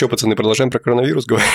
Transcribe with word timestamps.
что, 0.00 0.08
пацаны, 0.08 0.34
продолжаем 0.34 0.70
про 0.70 0.78
коронавирус 0.78 1.26
говорить? 1.26 1.50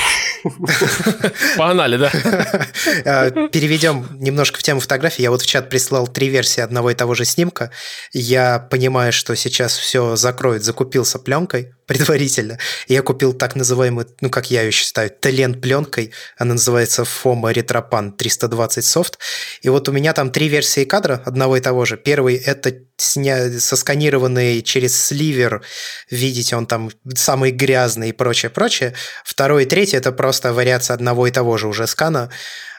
Погнали, 1.58 1.98
да? 1.98 2.12
Э, 3.04 3.32
переведем 3.52 4.06
немножко 4.20 4.60
в 4.60 4.64
тему 4.64 4.80
фотографии. 4.80 5.24
Я 5.24 5.32
вот 5.32 5.42
в 5.42 5.48
чат 5.48 5.70
прислал 5.70 6.08
три 6.08 6.30
версии 6.30 6.62
одного 6.62 6.92
и 6.92 6.94
того 6.94 7.16
же 7.16 7.26
снимка. 7.26 7.72
Я 8.14 8.60
понимаю, 8.60 9.12
что 9.12 9.36
сейчас 9.36 9.76
все 9.76 10.16
закроют, 10.16 10.64
закупился 10.64 11.18
пленкой 11.18 11.75
предварительно. 11.86 12.58
Я 12.88 13.02
купил 13.02 13.34
так 13.34 13.56
называемый, 13.56 14.06
ну, 14.22 14.30
как 14.30 14.52
я 14.52 14.64
ее 14.64 14.72
считаю, 14.72 15.10
талент 15.10 15.62
пленкой. 15.62 16.12
Она 16.38 16.54
называется 16.54 17.04
FOMA 17.04 17.54
Retropan 17.54 18.12
320 18.12 18.84
Soft. 18.84 19.14
И 19.62 19.70
вот 19.70 19.88
у 19.90 19.92
меня 19.92 20.14
там 20.14 20.32
три 20.32 20.48
версии 20.48 20.86
кадра 20.86 21.22
одного 21.26 21.58
и 21.58 21.62
того 21.62 21.86
же. 21.86 21.98
Первый– 21.98 22.36
это 22.46 22.76
сня... 22.98 23.60
сосканированный 23.60 24.62
через 24.62 25.06
сливер. 25.06 25.62
Видите, 26.10 26.56
он 26.56 26.66
там 26.66 26.92
самый 27.16 27.52
грязный 27.52 28.10
и 28.10 28.14
прочее, 28.14 28.50
прочее. 28.50 28.94
Второй 29.24 29.64
и 29.64 29.68
третий– 29.68 29.98
это 29.98 30.12
просто 30.12 30.54
вариация 30.54 30.94
одного 30.94 31.28
и 31.28 31.32
того 31.32 31.58
же 31.58 31.68
уже 31.68 31.88
скана 31.88 32.30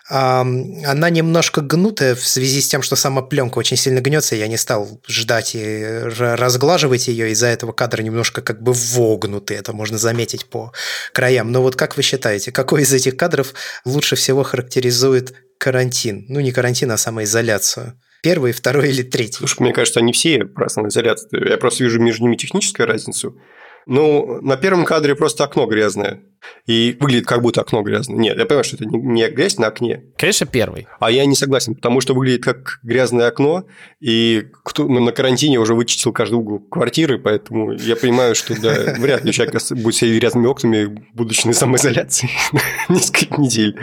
она 0.09 1.11
немножко 1.11 1.61
гнутая 1.61 2.15
в 2.15 2.25
связи 2.27 2.61
с 2.61 2.69
тем, 2.69 2.83
что 2.83 2.95
сама 2.95 3.23
пленка 3.23 3.59
очень 3.59 3.77
сильно 3.77 4.01
гнется. 4.01 4.37
Я 4.37 4.47
не 4.47 4.57
стал 4.57 5.01
ждать 5.09 5.55
и 5.55 5.85
разглаживать 5.85 7.09
ее. 7.09 7.31
Из-за 7.33 7.49
этого 7.49 7.73
кадр 7.73 8.03
немножко 8.03 8.41
как 8.41 8.63
бы 8.63 8.73
вогнутый. 8.73 9.57
Это 9.57 9.73
можно 9.73 9.99
заметить 9.99 10.47
по 10.47 10.73
краям. 11.13 11.51
Но 11.51 11.61
вот 11.63 11.75
как 11.75 11.97
вы 11.97 12.03
считаете, 12.03 12.53
какой 12.53 12.83
из 12.83 12.93
этих 12.93 13.17
кадров 13.17 13.55
лучше 13.85 14.15
всего 14.15 14.45
характеризует 14.45 15.35
карантин? 15.59 16.27
Ну, 16.29 16.39
не 16.41 16.53
карантин, 16.53 16.93
а 16.93 16.97
самоизоляцию. 16.97 18.01
Первый, 18.23 18.53
второй 18.53 18.91
или 18.91 19.03
третий? 19.03 19.39
Слушай, 19.39 19.63
мне 19.63 19.73
кажется, 19.73 20.01
они 20.01 20.13
все 20.13 20.45
про 20.45 20.69
самоизоляцию. 20.69 21.49
Я 21.49 21.57
просто 21.57 21.83
вижу 21.83 22.01
между 22.01 22.25
ними 22.25 22.37
техническую 22.37 22.87
разницу. 22.87 23.37
Ну, 23.87 24.41
на 24.43 24.57
первом 24.57 24.85
кадре 24.85 25.15
просто 25.15 25.45
окно 25.45 25.67
грязное. 25.67 26.21
И 26.67 26.97
выглядит 26.99 27.27
как 27.27 27.41
будто 27.41 27.61
окно 27.61 27.83
грязное. 27.83 28.17
Нет, 28.17 28.37
я 28.37 28.45
понимаю, 28.45 28.65
что 28.65 28.77
это 28.77 28.85
не 28.85 29.29
грязь 29.29 29.59
на 29.59 29.69
окне. 29.69 30.03
Конечно, 30.17 30.45
первый. 30.47 30.89
А 30.99 31.11
я 31.11 31.25
не 31.25 31.37
согласен, 31.37 31.77
потому 31.77 32.01
что 32.01 32.13
выглядит 32.13 32.43
как 32.43 32.81
грязное 32.83 33.29
окно, 33.29 33.67
и 34.01 34.49
кто 34.65 34.89
ну, 34.89 35.01
на 35.01 35.13
карантине 35.13 35.59
уже 35.59 35.75
вычистил 35.75 36.13
каждый 36.13 36.35
угол 36.35 36.59
квартиры, 36.59 37.19
поэтому 37.19 37.73
я 37.73 37.95
понимаю, 37.95 38.35
что 38.35 38.61
да, 38.61 38.95
вряд 38.99 39.25
ли 39.25 39.33
человек 39.33 39.55
будет 39.71 39.95
сидеть 39.95 40.19
грязными 40.21 40.47
окнами, 40.47 41.09
будучи 41.15 41.47
на 41.47 41.53
самоизоляции 41.53 42.29
несколько 42.89 43.41
недель. 43.41 43.79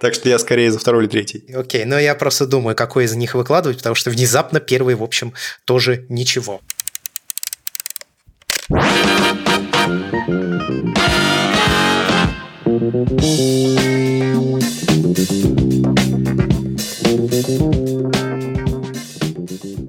Так 0.00 0.14
что 0.14 0.28
я 0.28 0.38
скорее 0.38 0.70
за 0.70 0.78
второй 0.78 1.04
или 1.04 1.10
третий. 1.10 1.44
Окей, 1.54 1.84
но 1.84 1.98
я 1.98 2.14
просто 2.14 2.46
думаю, 2.46 2.76
какой 2.76 3.04
из 3.04 3.14
них 3.14 3.34
выкладывать, 3.34 3.78
потому 3.78 3.94
что 3.94 4.10
внезапно 4.10 4.60
первый, 4.60 4.94
в 4.94 5.02
общем, 5.02 5.32
тоже 5.64 6.04
ничего. 6.08 6.60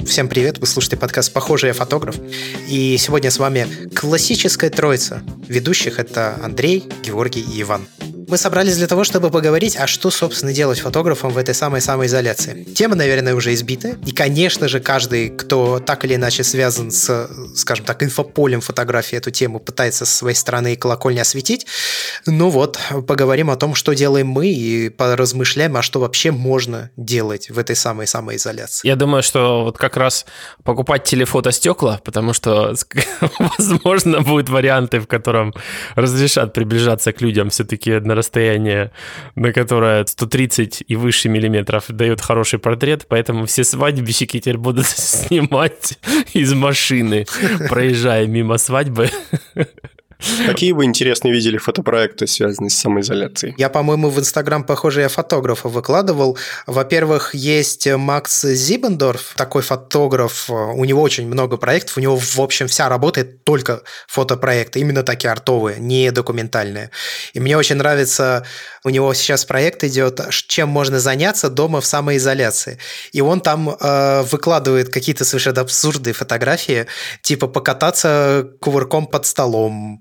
Всем 0.06 0.28
привет, 0.28 0.58
вы 0.58 0.68
слушаете 0.68 0.98
подкаст 0.98 1.32
«Похожий 1.32 1.70
я 1.70 1.74
фотограф». 1.74 2.18
И 2.68 2.98
сегодня 2.98 3.32
с 3.32 3.40
вами 3.40 3.68
классическая 3.96 4.70
троица 4.70 5.22
ведущих. 5.48 6.00
Это 6.00 6.38
Андрей, 6.44 6.84
Георгий 7.02 7.40
и 7.40 7.62
Иван. 7.62 7.88
Мы 8.28 8.38
собрались 8.38 8.76
для 8.76 8.88
того, 8.88 9.06
чтобы 9.06 9.30
поговорить, 9.30 9.78
а 9.78 9.88
что, 9.88 10.12
собственно, 10.12 10.52
делать 10.52 10.80
фотографом 10.80 11.32
в 11.32 11.38
этой 11.38 11.56
самой 11.56 11.80
самоизоляции. 11.80 12.66
Тема, 12.76 12.96
наверное, 12.96 13.34
уже 13.36 13.54
избита. 13.54 13.96
И, 14.06 14.12
конечно 14.12 14.68
же, 14.68 14.82
каждый, 14.82 15.30
кто 15.30 15.80
так 15.80 16.04
или 16.04 16.16
иначе 16.16 16.44
связан 16.44 16.92
с, 16.92 17.30
скажем 17.56 17.86
так, 17.86 18.04
инфополем 18.04 18.60
фотографии, 18.60 19.16
эту 19.16 19.32
тему 19.32 19.62
пытается 19.62 20.06
со 20.06 20.14
своей 20.14 20.36
стороны 20.36 20.76
колокольни 20.76 21.20
осветить. 21.20 21.68
Ну 22.26 22.50
вот, 22.50 22.78
поговорим 23.08 23.50
о 23.50 23.56
том, 23.56 23.76
что 23.76 23.94
делаем 23.94 24.28
мы, 24.28 24.48
и 24.48 24.90
поразмышляем, 24.90 25.78
а 25.78 25.82
что 25.82 26.02
вообще 26.02 26.32
можно 26.32 26.92
делать 26.98 27.50
в 27.50 27.58
этой 27.58 27.78
самой 27.78 28.08
самоизоляции. 28.08 28.86
Я 28.86 28.98
думаю, 28.98 29.24
что 29.24 29.64
вот 29.64 29.78
как 29.78 29.96
раз 29.96 30.26
покупать 30.66 31.06
телефотостекла, 31.06 32.02
потому 32.04 32.34
что, 32.34 32.76
возможно, 33.40 34.20
будут 34.20 34.50
варианты, 34.50 35.00
в 35.00 35.08
котором 35.08 35.54
разрешат 35.96 36.52
приближаться 36.52 37.14
к 37.14 37.22
людям 37.22 37.52
все-таки 37.52 37.94
на 38.02 38.17
расстояние, 38.18 38.92
на 39.36 39.54
которое 39.54 40.06
130 40.06 40.84
и 40.88 40.96
выше 40.96 41.30
миллиметров 41.30 41.86
дает 41.88 42.22
хороший 42.22 42.60
портрет, 42.60 43.06
поэтому 43.08 43.46
все 43.46 43.64
свадьбищики 43.64 44.40
теперь 44.40 44.58
будут 44.58 44.86
снимать 44.88 45.98
из 46.34 46.54
машины, 46.54 47.26
проезжая 47.70 48.28
мимо 48.28 48.58
свадьбы. 48.58 49.10
Какие 50.46 50.72
вы 50.72 50.86
интересные 50.86 51.32
видели 51.32 51.58
фотопроекты, 51.58 52.26
связанные 52.26 52.72
с 52.72 52.76
самоизоляцией? 52.76 53.54
Я, 53.58 53.70
по-моему, 53.70 54.10
в 54.10 54.20
Инстаграм, 54.20 54.64
похоже, 54.64 55.02
я 55.02 55.10
фотографа 55.10 55.70
выкладывал. 55.70 56.38
Во-первых, 56.66 57.36
есть 57.36 57.88
Макс 57.88 58.42
Зибендорф, 58.42 59.34
такой 59.36 59.62
фотограф. 59.62 60.50
У 60.50 60.86
него 60.86 61.02
очень 61.02 61.28
много 61.28 61.58
проектов. 61.58 61.98
У 61.98 62.02
него, 62.02 62.18
в 62.18 62.40
общем, 62.40 62.68
вся 62.68 62.90
работает 62.90 63.44
только 63.44 63.84
фотопроекты. 64.08 64.80
Именно 64.80 65.04
такие 65.04 65.32
артовые, 65.32 65.78
не 65.80 66.12
документальные. 66.12 66.90
И 67.34 67.40
мне 67.40 67.56
очень 67.56 67.76
нравится, 67.76 68.44
у 68.84 68.90
него 68.90 69.14
сейчас 69.14 69.46
проект 69.46 69.84
идет, 69.84 70.20
чем 70.48 70.70
можно 70.70 71.00
заняться 71.00 71.50
дома 71.50 71.80
в 71.80 71.86
самоизоляции. 71.86 72.80
И 73.12 73.22
он 73.22 73.42
там 73.42 73.70
э, 73.70 74.24
выкладывает 74.24 74.90
какие-то 74.90 75.26
совершенно 75.26 75.62
абсурдные 75.62 76.14
фотографии, 76.14 76.88
типа 77.22 77.48
покататься 77.48 78.48
кувырком 78.60 79.06
под 79.06 79.26
столом, 79.26 80.00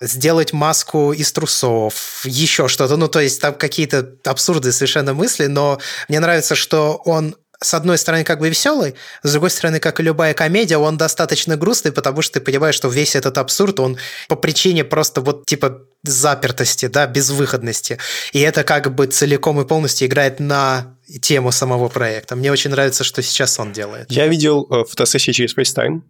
сделать 0.00 0.52
маску 0.52 1.12
из 1.12 1.32
трусов, 1.32 2.22
еще 2.24 2.68
что-то. 2.68 2.96
Ну, 2.96 3.08
то 3.08 3.20
есть 3.20 3.40
там 3.40 3.54
какие-то 3.54 4.16
абсурдные 4.24 4.72
совершенно 4.72 5.14
мысли, 5.14 5.46
но 5.46 5.80
мне 6.08 6.20
нравится, 6.20 6.54
что 6.54 7.00
он 7.04 7.36
с 7.62 7.74
одной 7.74 7.96
стороны, 7.96 8.24
как 8.24 8.40
бы 8.40 8.48
веселый, 8.48 8.94
с 9.22 9.30
другой 9.30 9.50
стороны, 9.50 9.78
как 9.78 10.00
и 10.00 10.02
любая 10.02 10.34
комедия, 10.34 10.78
он 10.78 10.96
достаточно 10.96 11.56
грустный, 11.56 11.92
потому 11.92 12.22
что 12.22 12.34
ты 12.34 12.40
понимаешь, 12.40 12.74
что 12.74 12.88
весь 12.88 13.14
этот 13.14 13.38
абсурд, 13.38 13.80
он 13.80 13.98
по 14.28 14.36
причине 14.36 14.84
просто 14.84 15.20
вот 15.20 15.46
типа 15.46 15.82
запертости, 16.02 16.86
да, 16.86 17.06
безвыходности. 17.06 17.98
И 18.32 18.40
это 18.40 18.64
как 18.64 18.92
бы 18.94 19.06
целиком 19.06 19.60
и 19.60 19.64
полностью 19.64 20.08
играет 20.08 20.40
на 20.40 20.96
тему 21.20 21.52
самого 21.52 21.88
проекта. 21.88 22.34
Мне 22.34 22.50
очень 22.50 22.70
нравится, 22.70 23.04
что 23.04 23.22
сейчас 23.22 23.58
он 23.60 23.72
делает. 23.72 24.10
Я 24.10 24.26
видел 24.26 24.66
э, 24.68 24.84
фотосессии 24.84 25.30
через 25.30 25.56
FaceTime. 25.56 26.02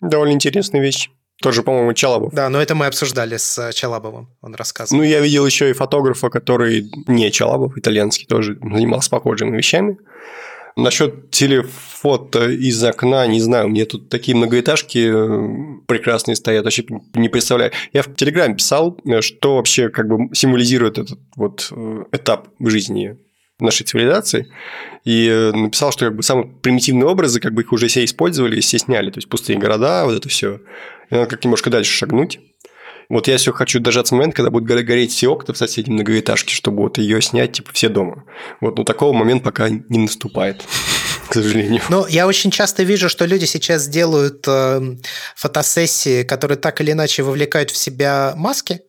Довольно 0.00 0.32
интересная 0.32 0.80
вещь. 0.80 1.10
Тоже, 1.42 1.62
по-моему, 1.62 1.94
Чалабов. 1.94 2.34
Да, 2.34 2.48
но 2.50 2.60
это 2.60 2.74
мы 2.74 2.86
обсуждали 2.86 3.38
с 3.38 3.58
э, 3.58 3.72
Чалабовым, 3.72 4.28
он 4.42 4.54
рассказывал. 4.54 5.00
Ну, 5.00 5.08
я 5.08 5.20
видел 5.20 5.46
еще 5.46 5.70
и 5.70 5.72
фотографа, 5.72 6.28
который 6.28 6.90
не 7.06 7.30
Чалабов, 7.30 7.78
итальянский, 7.78 8.26
тоже 8.26 8.58
занимался 8.60 9.08
похожими 9.08 9.56
вещами. 9.56 9.96
Насчет 10.76 11.30
телефото 11.30 12.48
из 12.48 12.82
окна, 12.84 13.26
не 13.26 13.40
знаю, 13.40 13.68
мне 13.68 13.86
тут 13.86 14.10
такие 14.10 14.36
многоэтажки 14.36 15.10
э, 15.10 15.80
прекрасные 15.86 16.36
стоят, 16.36 16.64
вообще 16.64 16.84
не 17.14 17.30
представляю. 17.30 17.72
Я 17.94 18.02
в 18.02 18.14
Телеграме 18.14 18.56
писал, 18.56 18.98
э, 19.06 19.22
что 19.22 19.56
вообще 19.56 19.88
как 19.88 20.08
бы 20.08 20.34
символизирует 20.34 20.98
этот 20.98 21.18
вот 21.36 21.72
этап 22.12 22.48
жизни 22.60 23.16
нашей 23.60 23.84
цивилизации, 23.84 24.50
и 25.04 25.50
написал, 25.54 25.92
что 25.92 26.06
как 26.06 26.16
бы 26.16 26.22
самые 26.22 26.48
примитивные 26.62 27.06
образы, 27.06 27.40
как 27.40 27.52
бы 27.52 27.62
их 27.62 27.72
уже 27.72 27.88
все 27.88 28.04
использовали, 28.04 28.60
все 28.60 28.78
сняли, 28.78 29.10
то 29.10 29.18
есть 29.18 29.28
пустые 29.28 29.58
города, 29.58 30.04
вот 30.04 30.16
это 30.16 30.28
все. 30.28 30.60
Надо 31.10 31.26
как 31.26 31.44
немножко 31.44 31.70
дальше 31.70 31.92
шагнуть. 31.92 32.40
Вот 33.08 33.26
я 33.26 33.38
все 33.38 33.52
хочу 33.52 33.80
дожаться 33.80 34.14
момент, 34.14 34.36
когда 34.36 34.50
будут 34.50 34.68
гореть 34.68 35.10
все 35.10 35.28
окна 35.28 35.52
в 35.52 35.58
соседней 35.58 35.94
многоэтажке, 35.94 36.54
чтобы 36.54 36.82
вот 36.82 36.98
ее 36.98 37.20
снять, 37.20 37.52
типа, 37.54 37.72
все 37.72 37.88
дома. 37.88 38.24
Вот, 38.60 38.78
но 38.78 38.84
такого 38.84 39.12
момента 39.12 39.44
пока 39.44 39.68
не 39.68 39.98
наступает 39.98 40.64
к 41.28 41.34
сожалению. 41.34 41.82
Ну, 41.88 42.06
я 42.06 42.28
очень 42.28 42.52
часто 42.52 42.84
вижу, 42.84 43.08
что 43.08 43.24
люди 43.24 43.46
сейчас 43.46 43.88
делают 43.88 44.44
э, 44.46 44.96
фотосессии, 45.34 46.22
которые 46.22 46.56
так 46.56 46.80
или 46.80 46.92
иначе 46.92 47.24
вовлекают 47.24 47.70
в 47.70 47.76
себя 47.76 48.34
маски 48.36 48.82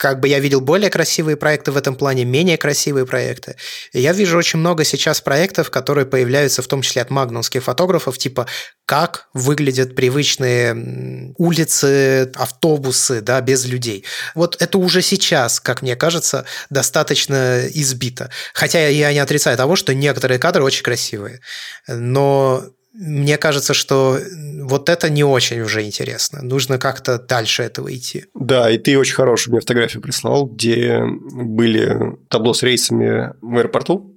как 0.00 0.18
бы 0.18 0.28
я 0.28 0.38
видел 0.38 0.62
более 0.62 0.88
красивые 0.88 1.36
проекты 1.36 1.72
в 1.72 1.76
этом 1.76 1.94
плане, 1.94 2.24
менее 2.24 2.56
красивые 2.56 3.04
проекты. 3.04 3.56
И 3.92 4.00
я 4.00 4.14
вижу 4.14 4.38
очень 4.38 4.58
много 4.58 4.82
сейчас 4.82 5.20
проектов, 5.20 5.70
которые 5.70 6.06
появляются 6.06 6.62
в 6.62 6.66
том 6.66 6.80
числе 6.80 7.02
от 7.02 7.10
магнумских 7.10 7.62
фотографов, 7.62 8.16
типа 8.16 8.46
как 8.86 9.28
выглядят 9.34 9.94
привычные 9.94 11.34
улицы, 11.36 12.32
автобусы, 12.34 13.20
да, 13.20 13.42
без 13.42 13.66
людей. 13.66 14.06
Вот 14.34 14.56
это 14.58 14.78
уже 14.78 15.02
сейчас, 15.02 15.60
как 15.60 15.82
мне 15.82 15.96
кажется, 15.96 16.46
достаточно 16.70 17.66
избито. 17.66 18.30
Хотя 18.54 18.88
я 18.88 19.12
не 19.12 19.18
отрицаю 19.18 19.58
того, 19.58 19.76
что 19.76 19.92
некоторые 19.92 20.38
кадры 20.38 20.64
очень 20.64 20.82
красивые. 20.82 21.40
Но 21.86 22.64
мне 22.92 23.38
кажется, 23.38 23.74
что 23.74 24.18
вот 24.62 24.88
это 24.88 25.10
не 25.10 25.24
очень 25.24 25.60
уже 25.60 25.82
интересно. 25.82 26.42
Нужно 26.42 26.78
как-то 26.78 27.18
дальше 27.18 27.62
этого 27.62 27.94
идти. 27.94 28.26
Да, 28.34 28.70
и 28.70 28.78
ты 28.78 28.98
очень 28.98 29.14
хорошую 29.14 29.52
мне 29.52 29.60
фотографию 29.60 30.02
прислал, 30.02 30.46
где 30.46 31.02
были 31.04 32.16
табло 32.28 32.52
с 32.52 32.62
рейсами 32.62 33.32
в 33.40 33.56
аэропорту, 33.56 34.14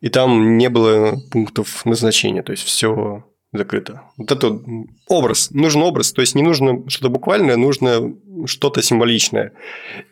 и 0.00 0.08
там 0.08 0.56
не 0.56 0.68
было 0.68 1.20
пунктов 1.30 1.84
назначения. 1.84 2.42
То 2.42 2.52
есть 2.52 2.64
все 2.64 3.24
закрыто. 3.52 4.02
Вот 4.16 4.30
это 4.30 4.60
образ. 5.08 5.50
Нужен 5.50 5.82
образ. 5.82 6.12
То 6.12 6.20
есть 6.20 6.34
не 6.34 6.42
нужно 6.42 6.88
что-то 6.88 7.08
буквальное, 7.08 7.56
нужно 7.56 8.14
что-то 8.46 8.82
символичное. 8.82 9.52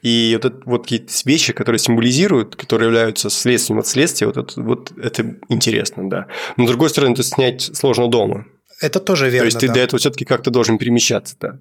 И 0.03 0.33
вот, 0.35 0.45
это, 0.45 0.63
вот 0.65 0.83
какие-то 0.83 1.13
вещи, 1.25 1.53
которые 1.53 1.79
символизируют, 1.79 2.57
которые 2.57 2.89
являются 2.89 3.31
следствием 3.31 3.79
от 3.79 3.87
следствия, 3.87 4.27
вот 4.27 4.37
это, 4.37 4.61
вот 4.61 4.93
это 4.99 5.37
интересно, 5.49 6.09
да. 6.09 6.27
Но 6.57 6.65
с 6.65 6.69
другой 6.69 6.91
стороны, 6.91 7.13
это 7.13 7.23
снять 7.23 7.63
сложно 7.63 8.09
дома. 8.09 8.47
Это 8.81 9.01
тоже 9.01 9.27
верно. 9.27 9.41
То 9.41 9.47
есть 9.47 9.61
ты 9.61 9.67
да. 9.69 9.73
для 9.75 9.83
этого 9.85 9.99
все-таки 9.99 10.25
как-то 10.25 10.51
должен 10.51 10.79
перемещаться, 10.79 11.37
да. 11.41 11.59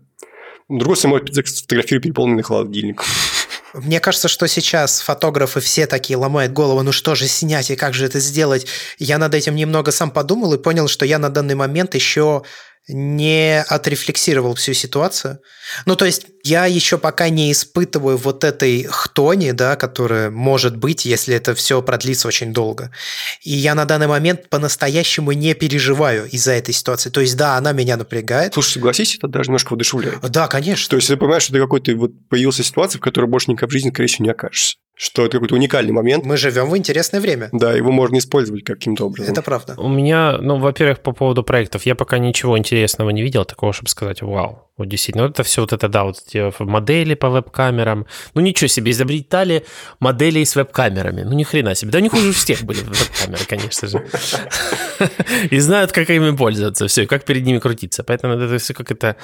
С 0.70 0.78
другой 0.80 0.98
стороны, 0.98 1.22
может 1.22 1.48
сфотографировать 1.48 2.04
переполненный 2.04 2.44
холодильник. 2.44 3.04
Мне 3.74 4.00
кажется, 4.00 4.28
что 4.28 4.48
сейчас 4.48 5.02
фотографы 5.02 5.60
все 5.60 5.88
такие 5.88 6.18
ломают 6.18 6.54
голову, 6.54 6.82
ну 6.84 6.92
что 6.92 7.16
же 7.16 7.28
снять 7.28 7.70
и 7.70 7.76
как 7.76 7.94
же 7.94 8.06
это 8.06 8.20
сделать. 8.20 8.66
Я 8.98 9.18
над 9.18 9.34
этим 9.34 9.56
немного 9.56 9.92
сам 9.92 10.12
подумал 10.12 10.54
и 10.54 10.58
понял, 10.58 10.88
что 10.88 11.06
я 11.06 11.20
на 11.20 11.30
данный 11.30 11.56
момент 11.56 11.94
еще 11.94 12.44
не 12.88 13.62
отрефлексировал 13.62 14.56
всю 14.56 14.74
ситуацию. 14.74 15.40
Ну, 15.86 15.96
то 15.96 16.06
есть 16.06 16.28
я 16.44 16.66
еще 16.66 16.98
пока 16.98 17.30
не 17.30 17.52
испытываю 17.52 18.18
вот 18.18 18.44
этой 18.44 18.84
хтони, 18.84 19.52
да, 19.52 19.76
которая 19.76 20.30
может 20.30 20.78
быть, 20.78 21.06
если 21.06 21.36
это 21.36 21.54
все 21.54 21.82
продлится 21.82 22.28
очень 22.28 22.54
долго. 22.54 22.92
И 23.44 23.52
я 23.52 23.76
на 23.76 23.86
данный 23.86 24.08
момент 24.08 24.50
по-настоящему 24.50 25.34
не 25.34 25.54
переживаю 25.54 26.30
из-за 26.30 26.54
этой 26.54 26.74
ситуации. 26.74 27.10
То 27.10 27.22
есть, 27.22 27.36
да, 27.36 27.58
она 27.58 27.74
меня 27.74 27.98
напрягает. 27.98 28.54
Слушай, 28.54 28.74
согласись, 28.74 29.16
это 29.16 29.28
даже 29.28 29.50
немножко 29.50 29.72
воодушевляет. 29.72 30.22
Да, 30.22 30.48
конечно. 30.48 30.90
То 30.90 30.96
есть 30.96 31.10
ты 31.10 31.18
понимаешь, 31.18 31.44
что 31.44 31.54
ты 31.54 31.60
какой-то 31.60 31.94
вот 31.96 32.12
появился 32.30 32.64
ситуация, 32.64 33.00
в 33.00 33.02
которой 33.02 33.26
больше 33.26 33.52
никогда 33.52 33.68
в 33.68 33.72
жизни, 33.72 33.90
скорее 33.90 34.08
всего, 34.08 34.26
не 34.26 34.32
окажешься 34.32 34.78
что 34.98 35.24
это 35.24 35.34
какой-то 35.34 35.54
уникальный 35.56 35.94
момент. 35.94 36.26
Мы 36.26 36.38
живем 36.38 36.70
в 36.70 36.76
интересное 36.76 37.22
время. 37.22 37.50
Да, 37.52 37.72
его 37.72 37.92
можно 37.92 38.18
использовать 38.18 38.64
каким-то 38.64 39.06
образом. 39.06 39.32
Это 39.32 39.44
правда. 39.44 39.76
У 39.78 39.88
меня, 39.88 40.40
ну, 40.42 40.58
во-первых, 40.58 41.02
по 41.02 41.12
поводу 41.12 41.44
проектов, 41.44 41.86
я 41.86 41.94
пока 41.94 42.18
ничего 42.18 42.58
интересного 42.58 43.12
не 43.12 43.22
видел, 43.22 43.46
такого, 43.46 43.74
чтобы 43.74 43.90
сказать, 43.90 44.24
вау, 44.24 44.68
вот 44.76 44.88
действительно, 44.90 45.26
вот 45.26 45.34
это 45.34 45.44
все 45.44 45.62
вот 45.62 45.72
это, 45.72 45.88
да, 45.88 46.04
вот 46.04 46.24
эти 46.26 46.52
модели 46.64 47.14
по 47.14 47.30
веб-камерам. 47.30 48.08
Ну 48.34 48.42
ничего 48.42 48.68
себе, 48.68 48.92
изобретали 48.92 49.66
модели 50.00 50.44
с 50.44 50.56
веб-камерами. 50.56 51.22
Ну 51.22 51.34
ни 51.34 51.44
хрена 51.44 51.76
себе. 51.76 51.92
Да 51.92 52.00
у 52.00 52.02
них 52.02 52.14
уже 52.14 52.30
у 52.30 52.34
всех 52.34 52.64
были 52.64 52.80
веб-камеры, 52.80 53.46
конечно 53.48 53.88
же. 53.88 54.04
И 55.52 55.60
знают, 55.60 55.92
как 55.92 56.10
ими 56.10 56.36
пользоваться, 56.36 56.88
все, 56.88 57.06
как 57.06 57.24
перед 57.24 57.46
ними 57.46 57.60
крутиться. 57.60 58.04
Поэтому 58.04 58.34
это 58.34 58.58
все 58.58 58.74
как 58.74 58.92
это 58.92 59.16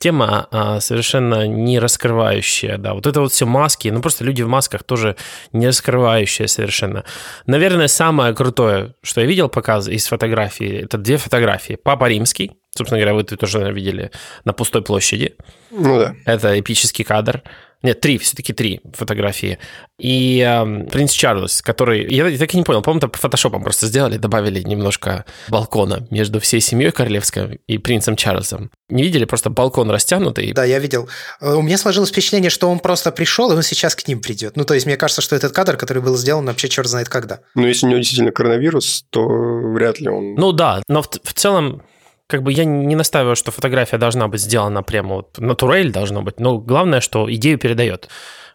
тема 0.00 0.48
а, 0.50 0.80
совершенно 0.80 1.46
не 1.46 1.78
раскрывающая, 1.78 2.78
да, 2.78 2.94
вот 2.94 3.06
это 3.06 3.20
вот 3.20 3.32
все 3.32 3.44
маски, 3.44 3.88
ну 3.88 4.00
просто 4.00 4.24
люди 4.24 4.40
в 4.40 4.48
масках 4.48 4.82
тоже 4.82 5.14
не 5.52 5.68
раскрывающие 5.68 6.48
совершенно. 6.48 7.04
Наверное, 7.46 7.86
самое 7.86 8.34
крутое, 8.34 8.94
что 9.02 9.20
я 9.20 9.26
видел 9.26 9.50
показ 9.50 9.88
из 9.88 10.06
фотографии, 10.06 10.84
это 10.84 10.96
две 10.96 11.18
фотографии. 11.18 11.78
Папа 11.80 12.08
Римский, 12.08 12.52
собственно 12.74 12.98
говоря, 12.98 13.14
вы 13.14 13.24
тоже 13.24 13.58
наверное, 13.58 13.76
видели 13.76 14.10
на 14.44 14.54
пустой 14.54 14.82
площади. 14.82 15.36
Ну 15.70 15.98
да. 15.98 16.14
Это 16.24 16.58
эпический 16.58 17.04
кадр. 17.04 17.42
Нет, 17.82 18.00
три, 18.00 18.18
все-таки 18.18 18.52
три 18.52 18.80
фотографии. 18.92 19.58
И 19.98 20.40
э, 20.46 20.86
принц 20.90 21.12
Чарльз, 21.12 21.62
который... 21.62 22.12
Я 22.12 22.36
так 22.36 22.52
и 22.54 22.56
не 22.56 22.62
понял, 22.62 22.82
по-моему, 22.82 23.06
это 23.06 23.18
фотошопом 23.18 23.62
просто 23.62 23.86
сделали, 23.86 24.18
добавили 24.18 24.60
немножко 24.60 25.24
балкона 25.48 26.06
между 26.10 26.40
всей 26.40 26.60
семьей 26.60 26.90
королевской 26.90 27.60
и 27.66 27.78
принцем 27.78 28.16
Чарльзом. 28.16 28.70
Не 28.90 29.02
видели? 29.02 29.24
Просто 29.24 29.48
балкон 29.48 29.90
растянутый. 29.90 30.52
Да, 30.52 30.64
я 30.64 30.78
видел. 30.78 31.08
Э, 31.40 31.54
у 31.54 31.62
меня 31.62 31.78
сложилось 31.78 32.10
впечатление, 32.10 32.50
что 32.50 32.68
он 32.68 32.80
просто 32.80 33.12
пришел, 33.12 33.50
и 33.50 33.56
он 33.56 33.62
сейчас 33.62 33.94
к 33.94 34.06
ним 34.06 34.20
придет. 34.20 34.56
Ну, 34.56 34.64
то 34.64 34.74
есть, 34.74 34.84
мне 34.84 34.96
кажется, 34.96 35.22
что 35.22 35.34
этот 35.34 35.52
кадр, 35.52 35.76
который 35.76 36.02
был 36.02 36.16
сделан, 36.16 36.46
вообще 36.46 36.68
черт 36.68 36.88
знает 36.88 37.08
когда. 37.08 37.40
Ну, 37.54 37.66
если 37.66 37.86
у 37.86 37.88
него 37.88 37.98
действительно 37.98 38.32
коронавирус, 38.32 39.06
то 39.10 39.26
вряд 39.26 40.00
ли 40.00 40.08
он... 40.08 40.34
Ну 40.34 40.52
да, 40.52 40.82
но 40.88 41.02
в, 41.02 41.08
в 41.08 41.32
целом 41.32 41.82
как 42.30 42.42
бы 42.42 42.52
я 42.52 42.64
не 42.64 42.96
настаиваю, 42.96 43.36
что 43.36 43.50
фотография 43.50 43.98
должна 43.98 44.28
быть 44.28 44.40
сделана 44.40 44.82
прямо 44.82 45.16
вот 45.16 45.38
натурель 45.38 45.92
должно 45.92 46.22
быть, 46.22 46.40
но 46.40 46.58
главное, 46.58 47.00
что 47.00 47.32
идею 47.32 47.58
передает. 47.58 48.08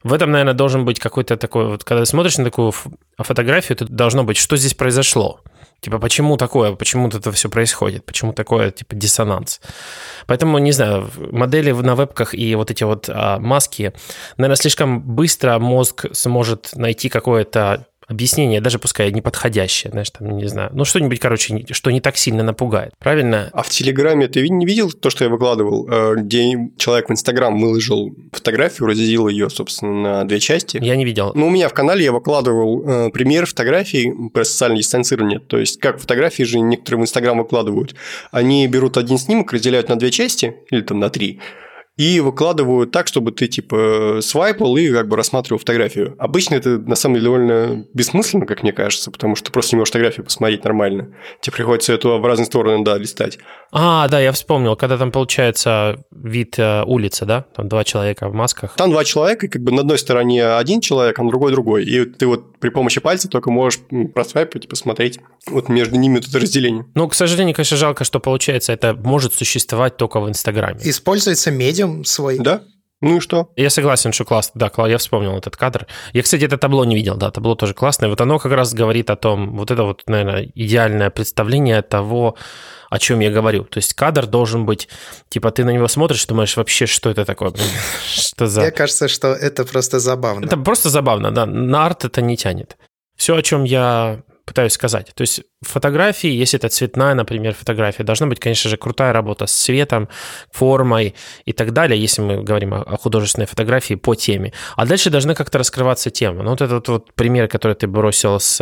В 0.04 0.14
этом, 0.14 0.32
наверное, 0.32 0.54
должен 0.54 0.86
быть 0.86 1.00
какой-то 1.00 1.36
такой, 1.36 1.66
вот 1.66 1.84
когда 1.84 2.06
смотришь 2.06 2.38
на 2.38 2.44
такую 2.44 2.74
фотографию, 3.18 3.76
это 3.76 3.86
должно 3.86 4.24
быть, 4.24 4.38
что 4.38 4.56
здесь 4.56 4.74
произошло. 4.74 5.42
Типа, 5.82 6.00
почему 6.00 6.38
такое, 6.38 6.74
почему 6.74 7.08
это 7.10 7.32
все 7.32 7.50
происходит, 7.50 8.06
почему 8.06 8.34
такое, 8.34 8.72
типа, 8.72 8.96
диссонанс. 8.96 9.62
Поэтому, 10.26 10.58
не 10.58 10.72
знаю, 10.72 11.10
модели 11.32 11.72
на 11.72 11.96
вебках 11.96 12.34
и 12.34 12.56
вот 12.56 12.72
эти 12.72 12.84
вот 12.84 13.10
а, 13.10 13.40
маски, 13.40 13.94
наверное, 14.38 14.56
слишком 14.56 15.02
быстро 15.02 15.60
мозг 15.60 16.06
сможет 16.14 16.72
найти 16.76 17.10
какое-то 17.10 17.88
объяснение, 18.08 18.62
даже 18.62 18.80
пускай 18.80 19.12
неподходящее, 19.12 19.92
знаешь, 19.92 20.10
там, 20.10 20.38
не 20.38 20.48
знаю, 20.48 20.72
ну 20.74 20.86
что-нибудь, 20.86 21.20
короче, 21.20 21.66
что 21.72 21.92
не 21.92 22.02
так 22.02 22.18
сильно 22.18 22.44
напугает, 22.44 22.94
правильно? 23.00 23.50
А 23.54 23.64
в 23.64 23.70
Телеграме 23.70 24.28
ты 24.28 24.48
не 24.50 24.66
видел 24.66 24.92
то, 24.92 25.10
что 25.10 25.24
я 25.24 25.30
выкладывал, 25.30 25.88
э, 25.90 26.16
где 26.18 26.70
человек 26.78 27.10
в 27.10 27.12
Инстаграм 27.12 27.60
выложил 27.60 28.16
фотографию, 28.32 28.88
разделил 28.88 29.28
ее, 29.28 29.50
собственно, 29.50 29.94
на 29.94 30.24
две 30.26 30.40
части? 30.40 30.78
Я 30.82 30.96
не 30.96 31.06
видел. 31.06 31.32
Ну, 31.36 31.48
у 31.48 31.50
меня 31.50 31.70
в 31.70 31.74
канале 31.74 32.04
я 32.04 32.12
выкладывал 32.12 32.84
э, 32.88 33.10
пример 33.12 33.46
фотографий 33.46 34.12
про 34.34 34.44
социальное 34.44 34.78
дистанцирование, 34.78 35.40
то 35.40 35.58
есть 35.58 35.80
как 35.80 36.00
фотографии 36.00 36.44
же 36.44 36.60
некоторые 36.60 37.02
в 37.02 37.04
Инстаграм 37.04 37.38
выкладывают. 37.38 37.96
Они 38.32 38.68
берут 38.68 38.98
один 38.98 39.18
снимок, 39.18 39.52
разделяют 39.54 39.90
на 39.90 39.96
две 39.96 40.12
части, 40.12 40.56
или 40.70 40.82
там 40.82 41.00
на 41.00 41.10
три, 41.10 41.40
и 41.98 42.20
выкладывают 42.20 42.92
так, 42.92 43.08
чтобы 43.08 43.32
ты 43.32 43.48
типа 43.48 44.20
свайпал 44.22 44.76
и 44.76 44.92
как 44.92 45.08
бы 45.08 45.16
рассматривал 45.16 45.60
фотографию. 45.60 46.16
Обычно 46.20 46.56
это 46.56 46.78
на 46.78 46.96
самом 46.96 47.16
деле 47.16 47.26
довольно 47.26 47.86
бессмысленно, 47.94 48.46
как 48.46 48.64
мне 48.64 48.74
кажется, 48.74 49.12
потому 49.12 49.36
что 49.36 49.46
ты 49.46 49.52
просто 49.52 49.76
не 49.76 49.80
можешь 49.80 49.92
фотографию 49.92 50.26
посмотреть 50.26 50.64
нормально. 50.64 51.14
Тебе 51.42 51.56
приходится 51.56 51.94
эту 51.94 52.18
в 52.18 52.26
разные 52.26 52.46
стороны, 52.46 52.84
да, 52.84 52.98
листать. 52.98 53.40
А, 53.78 54.08
да, 54.08 54.22
я 54.22 54.32
вспомнил, 54.32 54.78
когда 54.78 54.98
там 54.98 55.12
получается 55.12 55.98
вид 56.10 56.58
э, 56.58 56.84
улицы, 56.86 57.26
да? 57.26 57.46
Там 57.54 57.68
два 57.68 57.84
человека 57.84 58.30
в 58.30 58.34
масках. 58.34 58.74
Там 58.78 58.90
два 58.90 59.04
человека, 59.04 59.48
и 59.48 59.50
как 59.50 59.64
бы 59.64 59.74
на 59.74 59.82
одной 59.82 60.00
стороне 60.00 60.46
один 60.46 60.80
человек, 60.80 61.20
а 61.20 61.24
на 61.24 61.30
другой 61.30 61.52
другой. 61.52 61.84
И 61.84 62.06
ты 62.06 62.26
вот 62.26 62.58
при 62.60 62.70
помощи 62.70 63.02
пальца 63.02 63.28
только 63.28 63.52
можешь 63.52 63.82
просвайпать 64.14 64.64
и 64.64 64.68
посмотреть 64.70 65.20
вот 65.48 65.68
между 65.68 65.98
ними 65.98 66.20
это 66.20 66.40
разделение. 66.40 66.86
Ну, 66.96 67.10
к 67.10 67.14
сожалению, 67.14 67.54
конечно, 67.54 67.76
жалко, 67.76 68.06
что 68.06 68.22
получается 68.22 68.72
это 68.72 68.94
может 68.94 69.34
существовать 69.34 69.98
только 69.98 70.22
в 70.22 70.30
Инстаграме. 70.30 70.80
Используется 70.82 71.52
медиум 71.52 72.06
свой. 72.06 72.40
Да, 72.40 72.62
ну 73.02 73.18
и 73.18 73.20
что? 73.20 73.52
Я 73.56 73.70
согласен, 73.70 74.14
что 74.14 74.26
классно. 74.26 74.54
Да, 74.56 74.88
я 74.88 74.98
вспомнил 74.98 75.38
этот 75.38 75.58
кадр. 75.58 75.86
Я, 76.14 76.24
кстати, 76.24 76.44
это 76.46 76.58
табло 76.58 76.86
не 76.86 76.96
видел, 76.96 77.16
да, 77.16 77.30
табло 77.30 77.56
тоже 77.56 77.74
классное. 77.74 78.10
Вот 78.10 78.22
оно 78.22 78.40
как 78.40 78.54
раз 78.54 78.74
говорит 78.74 79.10
о 79.10 79.16
том, 79.16 79.58
вот 79.58 79.70
это 79.70 79.84
вот, 79.84 80.04
наверное, 80.08 80.50
идеальное 80.56 81.10
представление 81.10 81.82
того, 81.82 82.36
о 82.90 83.00
чем 83.00 83.20
я 83.20 83.32
говорю. 83.32 83.66
То 83.66 83.80
есть 83.80 83.94
кадр 83.94 84.28
должен 84.28 84.66
быть, 84.66 84.88
типа, 85.30 85.52
ты 85.52 85.66
на 85.66 85.72
него 85.72 85.88
смотришь, 85.88 86.26
думаешь, 86.26 86.56
вообще, 86.56 86.86
что 86.86 87.10
это 87.10 87.26
такое? 87.26 87.54
Что 88.06 88.48
за... 88.48 88.62
Мне 88.62 88.72
кажется, 88.72 89.08
что 89.08 89.34
это 89.34 89.66
просто 89.66 90.00
забавно. 90.00 90.46
Это 90.46 90.58
просто 90.58 90.90
забавно, 90.90 91.32
да. 91.32 91.46
На 91.46 91.86
арт 91.86 92.06
это 92.06 92.22
не 92.22 92.38
тянет. 92.38 92.78
Все, 93.18 93.36
о 93.36 93.42
чем 93.42 93.66
я 93.66 94.24
пытаюсь 94.46 94.74
сказать. 94.74 95.12
То 95.16 95.22
есть 95.22 95.42
фотографии, 95.62 96.30
если 96.30 96.60
это 96.60 96.70
цветная, 96.70 97.16
например, 97.16 97.54
фотография, 97.54 98.04
должна 98.04 98.28
быть, 98.28 98.40
конечно 98.40 98.70
же, 98.70 98.78
крутая 98.78 99.12
работа 99.14 99.48
с 99.48 99.54
цветом, 99.54 100.08
формой 100.52 101.16
и 101.46 101.54
так 101.54 101.74
далее, 101.74 102.00
если 102.00 102.22
мы 102.22 102.44
говорим 102.44 102.74
о 102.74 102.98
художественной 102.98 103.48
фотографии 103.48 103.96
по 103.96 104.16
теме. 104.16 104.54
А 104.76 104.86
дальше 104.86 105.10
должна 105.10 105.34
как-то 105.36 105.58
раскрываться 105.58 106.12
тема. 106.12 106.44
Ну, 106.44 106.52
вот 106.52 106.62
этот 106.62 106.88
вот 106.88 107.14
пример, 107.16 107.48
который 107.48 107.76
ты 107.76 107.88
бросил 107.88 108.40
с... 108.40 108.60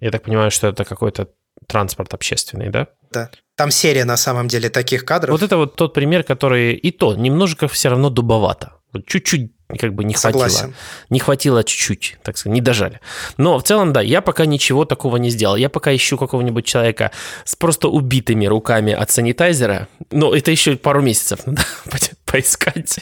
Я 0.00 0.10
так 0.10 0.22
понимаю, 0.22 0.50
что 0.50 0.68
это 0.68 0.84
какой-то 0.84 1.28
транспорт 1.66 2.14
общественный, 2.14 2.70
да? 2.70 2.88
Да. 3.12 3.30
Там 3.56 3.70
серия, 3.70 4.04
на 4.04 4.16
самом 4.16 4.48
деле, 4.48 4.68
таких 4.68 5.04
кадров. 5.04 5.32
Вот 5.32 5.42
это 5.42 5.56
вот 5.56 5.76
тот 5.76 5.94
пример, 5.94 6.22
который 6.24 6.74
и 6.74 6.90
то 6.90 7.14
немножко 7.14 7.68
все 7.68 7.88
равно 7.88 8.10
дубовато. 8.10 8.72
Вот 8.92 9.06
чуть-чуть 9.06 9.52
как 9.78 9.94
бы 9.94 10.04
не 10.04 10.14
Согласен. 10.14 10.58
хватило. 10.58 10.74
Не 11.10 11.18
хватило 11.18 11.64
чуть-чуть, 11.64 12.18
так 12.22 12.38
сказать, 12.38 12.54
не 12.54 12.60
дожали. 12.60 13.00
Но 13.36 13.58
в 13.58 13.64
целом, 13.64 13.92
да, 13.92 14.00
я 14.00 14.20
пока 14.20 14.46
ничего 14.46 14.84
такого 14.84 15.16
не 15.16 15.30
сделал. 15.30 15.56
Я 15.56 15.68
пока 15.68 15.94
ищу 15.94 16.16
какого-нибудь 16.16 16.64
человека 16.64 17.10
с 17.44 17.56
просто 17.56 17.88
убитыми 17.88 18.46
руками 18.46 18.92
от 18.92 19.10
санитайзера. 19.10 19.88
Но 20.10 20.34
это 20.34 20.50
еще 20.50 20.76
пару 20.76 21.02
месяцев 21.02 21.40
надо 21.46 21.62
поискать. 22.24 23.00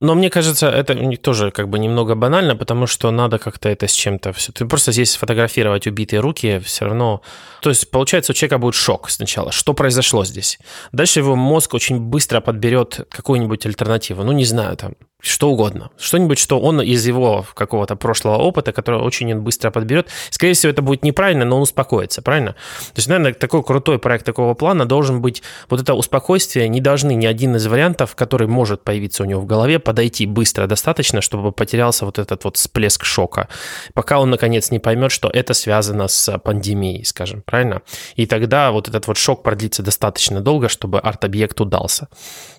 Но 0.00 0.14
мне 0.14 0.30
кажется, 0.30 0.68
это 0.70 0.94
тоже 1.18 1.50
как 1.50 1.68
бы 1.68 1.78
немного 1.78 2.14
банально, 2.14 2.56
потому 2.56 2.86
что 2.86 3.10
надо 3.10 3.38
как-то 3.38 3.68
это 3.68 3.86
с 3.86 3.92
чем-то 3.92 4.32
все. 4.32 4.50
Ты 4.50 4.64
просто 4.64 4.92
здесь 4.92 5.10
сфотографировать 5.10 5.86
убитые 5.86 6.20
руки 6.20 6.58
все 6.64 6.86
равно. 6.86 7.20
То 7.60 7.68
есть, 7.68 7.90
получается, 7.90 8.32
у 8.32 8.34
человека 8.34 8.56
будет 8.56 8.74
шок 8.74 9.10
сначала. 9.10 9.52
Что 9.52 9.74
произошло 9.74 10.24
здесь? 10.24 10.58
Дальше 10.92 11.20
его 11.20 11.36
мозг 11.36 11.74
очень 11.74 12.00
быстро 12.00 12.40
подберет 12.40 13.06
какую-нибудь 13.10 13.66
альтернативу. 13.66 14.24
Ну, 14.24 14.32
не 14.32 14.46
знаю, 14.46 14.76
там, 14.78 14.94
что 15.20 15.50
угодно. 15.50 15.90
Что-нибудь, 15.98 16.38
что 16.38 16.60
он 16.60 16.80
из 16.80 17.06
его 17.06 17.44
какого-то 17.54 17.96
прошлого 17.96 18.36
опыта, 18.36 18.72
который 18.72 19.00
очень 19.00 19.34
быстро 19.36 19.70
подберет. 19.70 20.08
Скорее 20.30 20.54
всего, 20.54 20.70
это 20.70 20.82
будет 20.82 21.04
неправильно, 21.04 21.44
но 21.44 21.56
он 21.56 21.62
успокоится, 21.62 22.22
правильно? 22.22 22.52
То 22.52 22.96
есть, 22.96 23.08
наверное, 23.08 23.34
такой 23.34 23.62
крутой 23.62 23.98
проект 23.98 24.24
такого 24.24 24.54
плана 24.54 24.86
должен 24.86 25.20
быть... 25.20 25.42
Вот 25.68 25.80
это 25.80 25.94
успокойствие 25.94 26.68
не 26.68 26.80
должны 26.80 27.14
ни 27.14 27.26
один 27.26 27.56
из 27.56 27.66
вариантов, 27.66 28.14
который 28.14 28.46
может 28.46 28.82
появиться 28.82 29.22
у 29.22 29.26
него 29.26 29.40
в 29.40 29.46
голове, 29.46 29.78
подойти 29.78 30.26
быстро 30.26 30.66
достаточно, 30.66 31.20
чтобы 31.20 31.52
потерялся 31.52 32.04
вот 32.04 32.18
этот 32.18 32.44
вот 32.44 32.56
всплеск 32.56 33.04
шока. 33.04 33.48
Пока 33.94 34.18
он, 34.20 34.30
наконец, 34.30 34.70
не 34.70 34.78
поймет, 34.78 35.12
что 35.12 35.28
это 35.28 35.54
связано 35.54 36.08
с 36.08 36.38
пандемией, 36.38 37.04
скажем, 37.04 37.42
правильно? 37.42 37.82
И 38.16 38.26
тогда 38.26 38.70
вот 38.72 38.88
этот 38.88 39.06
вот 39.06 39.16
шок 39.16 39.42
продлится 39.42 39.82
достаточно 39.82 40.40
долго, 40.40 40.68
чтобы 40.68 40.98
арт-объект 40.98 41.60
удался. 41.60 42.08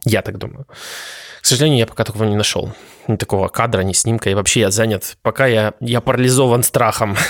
Я 0.06 0.22
так 0.22 0.38
думаю. 0.38 0.65
К 1.42 1.46
сожалению, 1.46 1.80
я 1.80 1.88
пока 1.88 2.04
такого 2.04 2.24
не 2.26 2.36
нашел 2.36 2.72
ни 3.12 3.15
такого 3.18 3.48
кадра, 3.48 3.82
ни 3.82 3.94
снимка. 3.94 4.30
И 4.30 4.34
вообще 4.34 4.62
я 4.62 4.72
занят, 4.72 5.18
пока 5.22 5.48
я, 5.48 5.74
я 5.80 6.01
парализован 6.01 6.63
страхом. 6.63 7.18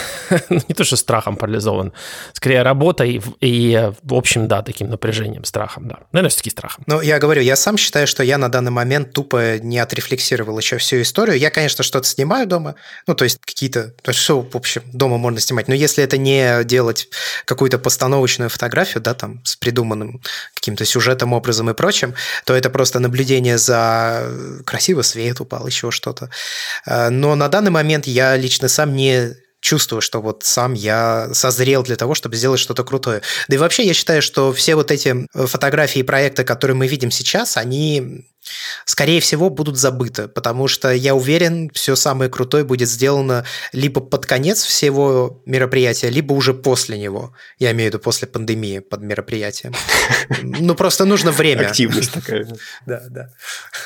Ну, 0.49 0.61
не 0.67 0.75
то, 0.75 0.83
что 0.83 0.95
страхом 0.95 1.35
парализован. 1.35 1.93
Скорее, 2.33 2.61
работой 2.61 3.21
и, 3.41 3.91
в 4.01 4.13
общем, 4.13 4.47
да, 4.47 4.61
таким 4.61 4.89
напряжением, 4.89 5.43
страхом, 5.43 5.87
да. 5.87 5.99
Наверное, 6.13 6.29
все-таки 6.29 6.49
страхом. 6.49 6.83
Ну, 6.87 7.01
я 7.01 7.19
говорю, 7.19 7.41
я 7.41 7.55
сам 7.55 7.77
считаю, 7.77 8.07
что 8.07 8.23
я 8.23 8.37
на 8.37 8.49
данный 8.49 8.71
момент 8.71 9.11
тупо 9.11 9.59
не 9.59 9.77
отрефлексировал 9.77 10.57
еще 10.57 10.77
всю 10.77 11.01
историю. 11.01 11.37
Я, 11.37 11.49
конечно, 11.49 11.83
что-то 11.83 12.07
снимаю 12.07 12.47
дома, 12.47 12.75
ну, 13.07 13.15
то 13.15 13.25
есть 13.25 13.39
какие-то... 13.43 13.93
Что, 14.09 14.41
в 14.41 14.55
общем, 14.55 14.83
дома 14.93 15.17
можно 15.17 15.39
снимать. 15.39 15.67
Но 15.67 15.75
если 15.75 16.03
это 16.03 16.17
не 16.17 16.63
делать 16.63 17.09
какую-то 17.45 17.77
постановочную 17.77 18.49
фотографию, 18.49 19.03
да, 19.03 19.13
там, 19.13 19.43
с 19.43 19.55
придуманным 19.55 20.21
каким-то 20.55 20.85
сюжетом, 20.85 21.33
образом 21.33 21.69
и 21.69 21.73
прочим, 21.73 22.13
то 22.45 22.55
это 22.55 22.69
просто 22.69 22.99
наблюдение 22.99 23.57
за 23.57 24.29
красиво 24.65 25.01
свет 25.01 25.41
упал, 25.41 25.67
еще 25.71 25.91
что-то. 25.91 26.29
Э, 26.85 27.09
но 27.09 27.35
на 27.35 27.47
данный 27.47 27.71
момент 27.71 28.07
я 28.07 28.37
лично 28.37 28.67
сам 28.67 28.95
не 28.95 29.35
чувствую, 29.61 30.01
что 30.01 30.21
вот 30.21 30.43
сам 30.43 30.73
я 30.73 31.29
созрел 31.33 31.83
для 31.83 31.95
того, 31.95 32.15
чтобы 32.15 32.35
сделать 32.35 32.59
что-то 32.59 32.83
крутое. 32.83 33.21
Да 33.47 33.55
и 33.55 33.59
вообще 33.59 33.83
я 33.83 33.93
считаю, 33.93 34.21
что 34.21 34.51
все 34.51 34.75
вот 34.75 34.91
эти 34.91 35.27
фотографии 35.33 35.99
и 35.99 36.03
проекты, 36.03 36.43
которые 36.43 36.75
мы 36.75 36.87
видим 36.87 37.11
сейчас, 37.11 37.57
они 37.57 38.25
скорее 38.85 39.19
всего, 39.21 39.49
будут 39.49 39.77
забыты, 39.77 40.27
потому 40.27 40.67
что 40.67 40.91
я 40.91 41.15
уверен, 41.15 41.69
все 41.73 41.95
самое 41.95 42.29
крутое 42.29 42.63
будет 42.63 42.89
сделано 42.89 43.45
либо 43.71 44.01
под 44.01 44.25
конец 44.25 44.63
всего 44.63 45.41
мероприятия, 45.45 46.09
либо 46.09 46.33
уже 46.33 46.53
после 46.53 46.97
него. 46.97 47.33
Я 47.59 47.71
имею 47.71 47.91
в 47.91 47.93
виду 47.93 48.03
после 48.03 48.27
пандемии 48.27 48.79
под 48.79 49.01
мероприятием. 49.01 49.73
Ну, 50.43 50.75
просто 50.75 51.05
нужно 51.05 51.31
время. 51.31 51.67
Активность 51.67 52.11
такая. 52.13 52.47
Да, 52.85 53.01
да. 53.09 53.29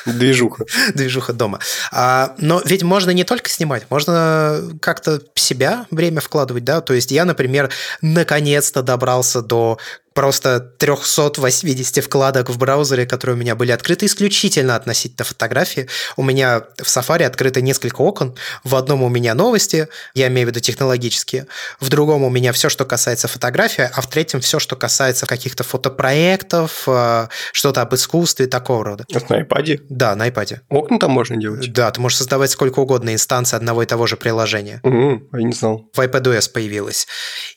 Движуха. 0.04 0.64
Движуха 0.94 1.32
дома. 1.32 1.60
А, 1.92 2.34
но 2.38 2.62
ведь 2.64 2.82
можно 2.82 3.10
не 3.10 3.24
только 3.24 3.50
снимать, 3.50 3.86
можно 3.90 4.62
как-то 4.80 5.20
себя 5.34 5.86
время 5.90 6.20
вкладывать, 6.20 6.64
да, 6.64 6.80
то 6.80 6.94
есть 6.94 7.10
я, 7.10 7.24
например, 7.24 7.70
наконец-то 8.00 8.82
добрался 8.82 9.42
до 9.42 9.78
просто 10.16 10.60
380 10.60 12.02
вкладок 12.02 12.48
в 12.48 12.56
браузере, 12.56 13.04
которые 13.04 13.36
у 13.36 13.38
меня 13.38 13.54
были 13.54 13.70
открыты 13.70 14.06
исключительно 14.06 14.74
относительно 14.74 15.26
фотографии. 15.26 15.88
У 16.16 16.22
меня 16.22 16.62
в 16.78 16.86
Safari 16.86 17.24
открыто 17.24 17.60
несколько 17.60 18.00
окон. 18.00 18.34
В 18.64 18.76
одном 18.76 19.02
у 19.02 19.10
меня 19.10 19.34
новости, 19.34 19.88
я 20.14 20.28
имею 20.28 20.46
в 20.46 20.50
виду 20.50 20.60
технологические. 20.60 21.46
В 21.80 21.90
другом 21.90 22.24
у 22.24 22.30
меня 22.30 22.52
все, 22.52 22.70
что 22.70 22.86
касается 22.86 23.28
фотографии, 23.28 23.90
а 23.92 24.00
в 24.00 24.08
третьем 24.08 24.40
все, 24.40 24.58
что 24.58 24.74
касается 24.74 25.26
каких-то 25.26 25.64
фотопроектов, 25.64 26.84
э, 26.86 27.28
что-то 27.52 27.82
об 27.82 27.94
искусстве, 27.94 28.46
такого 28.46 28.86
рода. 28.86 29.04
Это 29.10 29.26
на 29.30 29.42
iPad? 29.42 29.82
Да, 29.90 30.16
на 30.16 30.28
iPad. 30.28 30.60
Окна 30.70 30.98
там 30.98 31.10
можно 31.10 31.36
делать? 31.36 31.70
Да, 31.74 31.90
ты 31.90 32.00
можешь 32.00 32.16
создавать 32.16 32.50
сколько 32.50 32.80
угодно 32.80 33.12
инстанций 33.12 33.58
одного 33.58 33.82
и 33.82 33.86
того 33.86 34.06
же 34.06 34.16
приложения. 34.16 34.80
Угу, 34.82 35.28
я 35.34 35.42
не 35.42 35.52
знал. 35.52 35.90
В 35.92 36.00
iPadOS 36.00 36.50
появилась. 36.50 37.06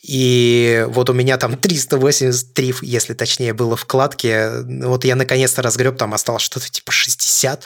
И 0.03 0.85
вот 0.89 1.09
у 1.09 1.13
меня 1.13 1.37
там 1.37 1.55
380 1.55 2.48
три, 2.53 2.73
если 2.81 3.13
точнее, 3.13 3.53
было 3.53 3.75
вкладки. 3.75 4.63
Вот 4.85 5.05
я 5.05 5.15
наконец-то 5.15 5.61
разгреб, 5.61 5.97
там 5.97 6.13
осталось 6.13 6.43
что-то 6.43 6.69
типа 6.69 6.91
60. 6.91 7.63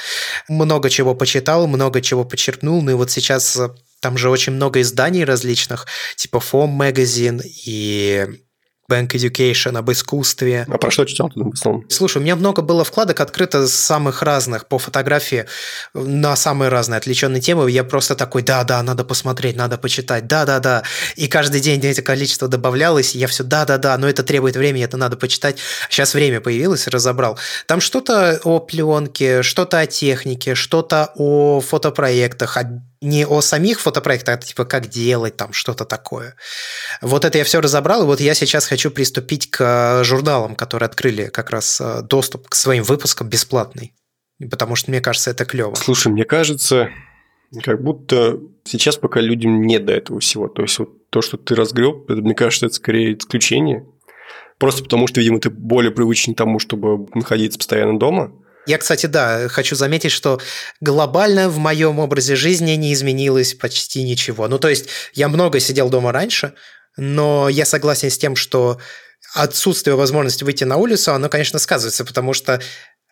Много 0.49 0.89
чего 0.89 1.15
почитал, 1.15 1.67
много 1.67 2.01
чего 2.01 2.23
почерпнул. 2.25 2.81
Ну 2.81 2.91
и 2.91 2.93
вот 2.95 3.11
сейчас 3.11 3.55
э, 3.57 3.69
там 3.99 4.17
же 4.17 4.29
очень 4.29 4.53
много 4.53 4.81
изданий 4.81 5.23
различных, 5.23 5.87
типа 6.15 6.39
Фом 6.39 6.81
Magazine 6.81 7.41
и 7.43 8.27
Bank 8.91 9.09
Education, 9.11 9.77
об 9.77 9.91
искусстве. 9.91 10.65
А 10.69 10.77
про 10.77 10.91
что 10.91 11.05
читал 11.05 11.29
ты 11.29 11.41
в 11.41 11.53
основном? 11.53 11.85
Слушай, 11.89 12.17
у 12.17 12.21
меня 12.21 12.35
много 12.35 12.61
было 12.61 12.83
вкладок 12.83 13.21
открыто 13.21 13.65
с 13.67 13.73
самых 13.73 14.21
разных 14.21 14.67
по 14.67 14.77
фотографии 14.77 15.45
на 15.93 16.35
самые 16.35 16.69
разные 16.69 16.97
отвлеченные 16.97 17.41
темы. 17.41 17.71
Я 17.71 17.83
просто 17.83 18.15
такой, 18.15 18.41
да-да, 18.41 18.83
надо 18.83 19.05
посмотреть, 19.05 19.55
надо 19.55 19.77
почитать, 19.77 20.27
да-да-да. 20.27 20.83
И 21.15 21.27
каждый 21.27 21.61
день 21.61 21.83
это 21.85 22.01
количество 22.01 22.47
добавлялось, 22.47 23.15
и 23.15 23.19
я 23.19 23.27
все, 23.27 23.43
да-да-да, 23.43 23.97
но 23.97 24.09
это 24.09 24.23
требует 24.23 24.57
времени, 24.57 24.83
это 24.83 24.97
надо 24.97 25.15
почитать. 25.15 25.57
Сейчас 25.89 26.13
время 26.13 26.41
появилось, 26.41 26.87
разобрал. 26.87 27.39
Там 27.67 27.79
что-то 27.79 28.39
о 28.43 28.59
пленке, 28.59 29.43
что-то 29.43 29.79
о 29.79 29.85
технике, 29.85 30.55
что-то 30.55 31.11
о 31.15 31.61
фотопроектах, 31.61 32.57
о 32.57 32.83
не 33.03 33.25
о 33.25 33.41
самих 33.41 33.79
фотопроектах, 33.79 34.35
а 34.35 34.37
типа 34.37 34.65
как 34.65 34.87
делать 34.87 35.35
там 35.35 35.53
что-то 35.53 35.85
такое. 35.85 36.35
Вот 37.01 37.25
это 37.25 37.37
я 37.37 37.43
все 37.43 37.61
разобрал, 37.61 38.03
и 38.03 38.05
вот 38.05 38.19
я 38.19 38.33
сейчас 38.33 38.65
хочу 38.65 38.89
приступить 38.89 39.51
к 39.51 39.61
э, 39.61 40.03
журналам, 40.03 40.55
которые 40.55 40.87
открыли 40.87 41.25
как 41.25 41.51
раз 41.51 41.79
э, 41.81 42.01
доступ 42.01 42.49
к 42.49 42.55
своим 42.55 42.83
выпускам 42.83 43.29
бесплатный. 43.29 43.93
Потому 44.49 44.75
что 44.75 44.89
мне 44.91 45.01
кажется, 45.01 45.31
это 45.31 45.45
клево. 45.45 45.75
Слушай, 45.75 46.11
мне 46.11 46.25
кажется, 46.25 46.89
как 47.61 47.81
будто 47.83 48.39
сейчас 48.63 48.97
пока 48.97 49.21
людям 49.21 49.61
нет 49.61 49.85
до 49.85 49.93
этого 49.93 50.19
всего. 50.19 50.47
То 50.47 50.63
есть 50.63 50.79
вот 50.79 51.09
то, 51.09 51.21
что 51.21 51.37
ты 51.37 51.55
разгреб, 51.55 52.09
это, 52.09 52.21
мне 52.21 52.33
кажется, 52.33 52.65
это 52.65 52.75
скорее 52.75 53.17
исключение. 53.17 53.85
Просто 54.57 54.83
потому 54.83 55.07
что, 55.07 55.19
видимо, 55.19 55.39
ты 55.39 55.49
более 55.49 55.91
привычен 55.91 56.35
тому, 56.35 56.59
чтобы 56.59 57.07
находиться 57.13 57.59
постоянно 57.59 57.99
дома. 57.99 58.31
Я, 58.65 58.77
кстати, 58.77 59.07
да, 59.07 59.49
хочу 59.49 59.75
заметить, 59.75 60.11
что 60.11 60.39
глобально 60.79 61.49
в 61.49 61.57
моем 61.57 61.99
образе 61.99 62.35
жизни 62.35 62.71
не 62.71 62.93
изменилось 62.93 63.53
почти 63.53 64.03
ничего. 64.03 64.47
Ну, 64.47 64.57
то 64.57 64.69
есть 64.69 64.87
я 65.13 65.27
много 65.27 65.59
сидел 65.59 65.89
дома 65.89 66.11
раньше, 66.11 66.53
но 66.95 67.49
я 67.49 67.65
согласен 67.65 68.09
с 68.09 68.17
тем, 68.17 68.35
что 68.35 68.79
отсутствие 69.33 69.95
возможности 69.95 70.43
выйти 70.43 70.63
на 70.63 70.77
улицу, 70.77 71.13
оно, 71.13 71.27
конечно, 71.27 71.59
сказывается, 71.59 72.05
потому 72.05 72.33
что 72.33 72.61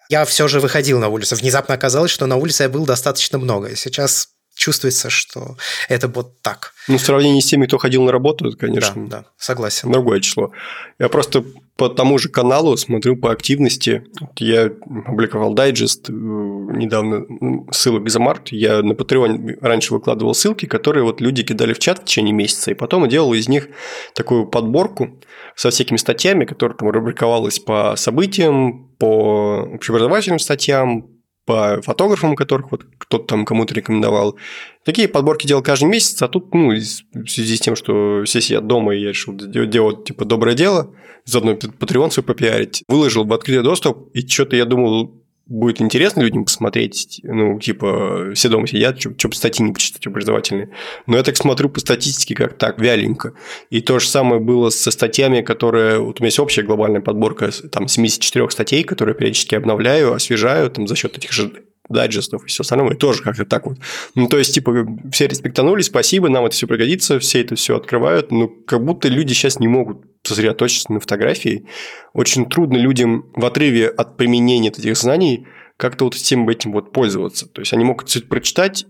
я 0.09 0.25
все 0.25 0.47
же 0.47 0.59
выходил 0.59 0.99
на 0.99 1.09
улицу. 1.09 1.35
Внезапно 1.35 1.73
оказалось, 1.75 2.11
что 2.11 2.27
на 2.27 2.35
улице 2.35 2.63
я 2.63 2.69
был 2.69 2.85
достаточно 2.85 3.37
много. 3.37 3.75
Сейчас 3.75 4.29
чувствуется, 4.55 5.09
что 5.09 5.57
это 5.89 6.07
вот 6.07 6.41
так. 6.41 6.73
Ну, 6.87 6.97
в 6.97 7.01
сравнении 7.01 7.39
с 7.39 7.45
теми, 7.45 7.65
кто 7.65 7.77
ходил 7.77 8.03
на 8.03 8.11
работу, 8.11 8.47
это, 8.47 8.57
конечно, 8.57 9.07
да, 9.07 9.19
да, 9.21 9.25
согласен. 9.37 9.91
другое 9.91 10.19
число. 10.19 10.51
Я 10.99 11.09
просто 11.09 11.43
по 11.77 11.89
тому 11.89 12.19
же 12.19 12.29
каналу 12.29 12.77
смотрю 12.77 13.15
по 13.15 13.31
активности. 13.31 14.03
Я 14.37 14.65
опубликовал 14.65 15.53
дайджест 15.53 16.09
э, 16.09 16.13
недавно 16.13 17.25
ссылок 17.71 18.03
Examart. 18.03 18.49
Я 18.51 18.83
на 18.83 18.93
Patreon 18.93 19.57
раньше 19.61 19.93
выкладывал 19.93 20.35
ссылки, 20.35 20.67
которые 20.67 21.03
вот 21.03 21.21
люди 21.21 21.43
кидали 21.43 21.73
в 21.73 21.79
чат 21.79 21.99
в 21.99 22.05
течение 22.05 22.33
месяца, 22.33 22.71
и 22.71 22.75
потом 22.75 23.07
делал 23.09 23.33
из 23.33 23.49
них 23.49 23.69
такую 24.13 24.45
подборку 24.45 25.19
со 25.55 25.71
всякими 25.71 25.97
статьями, 25.97 26.45
которые 26.45 26.77
там 26.77 26.89
рубриковалась 26.89 27.57
по 27.59 27.95
событиям, 27.95 28.91
по 28.99 29.67
общеобразовательным 29.73 30.37
статьям, 30.37 31.07
по 31.51 31.81
фотографам, 31.81 32.35
которых 32.35 32.71
вот 32.71 32.85
кто-то 32.97 33.25
там 33.25 33.45
кому-то 33.45 33.73
рекомендовал. 33.73 34.37
Такие 34.85 35.09
подборки 35.09 35.45
делал 35.45 35.61
каждый 35.61 35.89
месяц, 35.89 36.21
а 36.21 36.29
тут, 36.29 36.53
ну, 36.53 36.69
в 36.69 37.27
связи 37.27 37.57
с 37.57 37.59
тем, 37.59 37.75
что 37.75 38.23
все 38.23 38.39
сидят 38.39 38.67
дома, 38.67 38.95
и 38.95 39.01
я 39.01 39.09
решил 39.09 39.33
делать, 39.35 40.05
типа, 40.05 40.23
доброе 40.23 40.55
дело, 40.55 40.95
заодно 41.25 41.51
Patreon 41.51 42.09
свой 42.09 42.23
попиарить, 42.23 42.83
выложил 42.87 43.25
в 43.25 43.33
открытый 43.33 43.63
доступ, 43.63 44.09
и 44.13 44.25
что-то 44.25 44.55
я 44.55 44.63
думал, 44.63 45.20
будет 45.51 45.81
интересно 45.81 46.21
людям 46.21 46.45
посмотреть, 46.45 47.19
ну, 47.23 47.59
типа, 47.59 48.31
все 48.33 48.47
дома 48.47 48.67
сидят, 48.67 49.01
что 49.01 49.31
статьи 49.31 49.65
не 49.65 49.73
почитать 49.73 50.07
образовательные. 50.07 50.69
Но 51.07 51.17
я 51.17 51.23
так 51.23 51.35
смотрю 51.35 51.69
по 51.69 51.79
статистике, 51.79 52.35
как 52.35 52.57
так, 52.57 52.79
вяленько. 52.79 53.33
И 53.69 53.81
то 53.81 53.99
же 53.99 54.07
самое 54.07 54.41
было 54.41 54.69
со 54.69 54.91
статьями, 54.91 55.41
которые... 55.41 55.99
Вот 55.99 56.19
у 56.19 56.23
меня 56.23 56.27
есть 56.27 56.39
общая 56.39 56.63
глобальная 56.63 57.01
подборка 57.01 57.51
там 57.69 57.87
74 57.87 58.49
статей, 58.49 58.83
которые 58.83 59.13
периодически 59.13 59.55
обновляю, 59.55 60.13
освежаю 60.13 60.69
там 60.69 60.87
за 60.87 60.95
счет 60.95 61.17
этих 61.17 61.33
же 61.33 61.51
дайджестов 61.89 62.45
и 62.45 62.47
все 62.47 62.61
остальное, 62.61 62.93
и 62.93 62.97
тоже 62.97 63.21
как-то 63.21 63.45
так 63.45 63.65
вот. 63.67 63.77
Ну, 64.15 64.27
то 64.27 64.37
есть, 64.37 64.53
типа, 64.53 64.87
все 65.11 65.27
респектанули, 65.27 65.81
спасибо, 65.81 66.29
нам 66.29 66.45
это 66.45 66.55
все 66.55 66.67
пригодится, 66.67 67.19
все 67.19 67.41
это 67.41 67.55
все 67.55 67.75
открывают, 67.75 68.31
но 68.31 68.47
как 68.47 68.83
будто 68.83 69.09
люди 69.09 69.33
сейчас 69.33 69.59
не 69.59 69.67
могут 69.67 70.05
сосредоточиться 70.35 70.91
на 70.91 70.99
фотографии. 70.99 71.65
Очень 72.13 72.49
трудно 72.49 72.77
людям 72.77 73.31
в 73.35 73.45
отрыве 73.45 73.87
от 73.87 74.17
применения 74.17 74.69
этих 74.69 74.97
знаний 74.97 75.47
как-то 75.77 76.05
вот 76.05 76.13
всем 76.13 76.47
этим 76.49 76.73
вот 76.73 76.91
пользоваться. 76.91 77.47
То 77.47 77.61
есть, 77.61 77.73
они 77.73 77.83
могут 77.83 78.09
все 78.09 78.19
это 78.19 78.27
прочитать, 78.27 78.85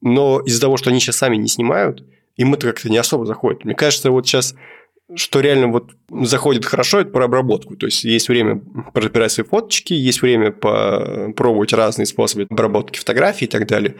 но 0.00 0.40
из-за 0.40 0.60
того, 0.60 0.76
что 0.76 0.90
они 0.90 1.00
сейчас 1.00 1.16
сами 1.16 1.36
не 1.36 1.48
снимают, 1.48 2.04
им 2.36 2.54
это 2.54 2.68
как-то 2.68 2.88
не 2.88 2.98
особо 2.98 3.26
заходит. 3.26 3.64
Мне 3.64 3.74
кажется, 3.74 4.10
вот 4.10 4.26
сейчас 4.26 4.54
что 5.14 5.40
реально 5.40 5.68
вот 5.68 5.92
заходит 6.10 6.64
хорошо, 6.64 7.00
это 7.00 7.10
про 7.10 7.26
обработку. 7.26 7.76
То 7.76 7.86
есть, 7.86 8.02
есть 8.02 8.28
время 8.28 8.60
пробирать 8.92 9.30
свои 9.30 9.46
фоточки, 9.46 9.92
есть 9.92 10.20
время 10.20 10.50
попробовать 10.50 11.72
разные 11.72 12.06
способы 12.06 12.46
обработки 12.50 12.98
фотографий 12.98 13.44
и 13.44 13.48
так 13.48 13.68
далее. 13.68 13.94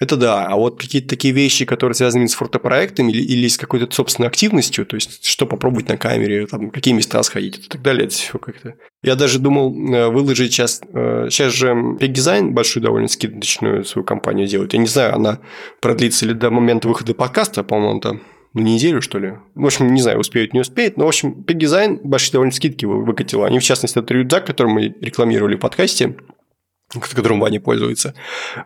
Это 0.00 0.16
да. 0.16 0.46
А 0.46 0.56
вот 0.56 0.80
какие-то 0.80 1.08
такие 1.08 1.34
вещи, 1.34 1.64
которые 1.64 1.94
связаны 1.94 2.28
с 2.28 2.34
фотопроектами 2.34 3.10
или, 3.10 3.22
или 3.22 3.48
с 3.48 3.56
какой-то 3.56 3.92
собственной 3.92 4.28
активностью, 4.28 4.86
то 4.86 4.94
есть 4.94 5.24
что 5.24 5.46
попробовать 5.46 5.88
на 5.88 5.96
камере, 5.96 6.46
там, 6.46 6.70
какие 6.70 6.94
места 6.94 7.22
сходить 7.22 7.58
и 7.58 7.68
так 7.68 7.82
далее, 7.82 8.06
это 8.06 8.14
все 8.14 8.38
как-то... 8.38 8.74
Я 9.02 9.16
даже 9.16 9.38
думал 9.38 9.72
э, 9.92 10.08
выложить 10.08 10.52
сейчас... 10.52 10.80
Сейчас 10.80 11.52
э, 11.52 11.56
же 11.56 11.66
Design 11.98 12.50
большую 12.50 12.82
довольно 12.82 13.08
скидочную 13.08 13.84
свою 13.84 14.04
компанию 14.04 14.46
делает. 14.46 14.72
Я 14.72 14.78
не 14.78 14.86
знаю, 14.86 15.14
она 15.14 15.40
продлится 15.80 16.26
ли 16.26 16.34
до 16.34 16.50
момента 16.50 16.88
выхода 16.88 17.14
подкаста, 17.14 17.64
по-моему, 17.64 18.00
там 18.00 18.20
на 18.54 18.60
неделю, 18.60 19.02
что 19.02 19.18
ли. 19.18 19.34
В 19.54 19.66
общем, 19.66 19.92
не 19.92 20.00
знаю, 20.00 20.18
успеют, 20.18 20.52
не 20.54 20.60
успеют. 20.60 20.96
Но, 20.96 21.04
в 21.04 21.08
общем, 21.08 21.44
Design 21.46 22.00
большие 22.02 22.32
довольно 22.32 22.52
скидки 22.52 22.84
выкатила. 22.84 23.46
Они, 23.46 23.58
в 23.58 23.64
частности, 23.64 23.98
этот 23.98 24.10
рюкзак, 24.10 24.46
который 24.46 24.72
мы 24.72 24.94
рекламировали 25.00 25.56
в 25.56 25.60
подкасте, 25.60 26.16
которым 26.88 27.40
Ваня 27.40 27.60
пользуется, 27.60 28.14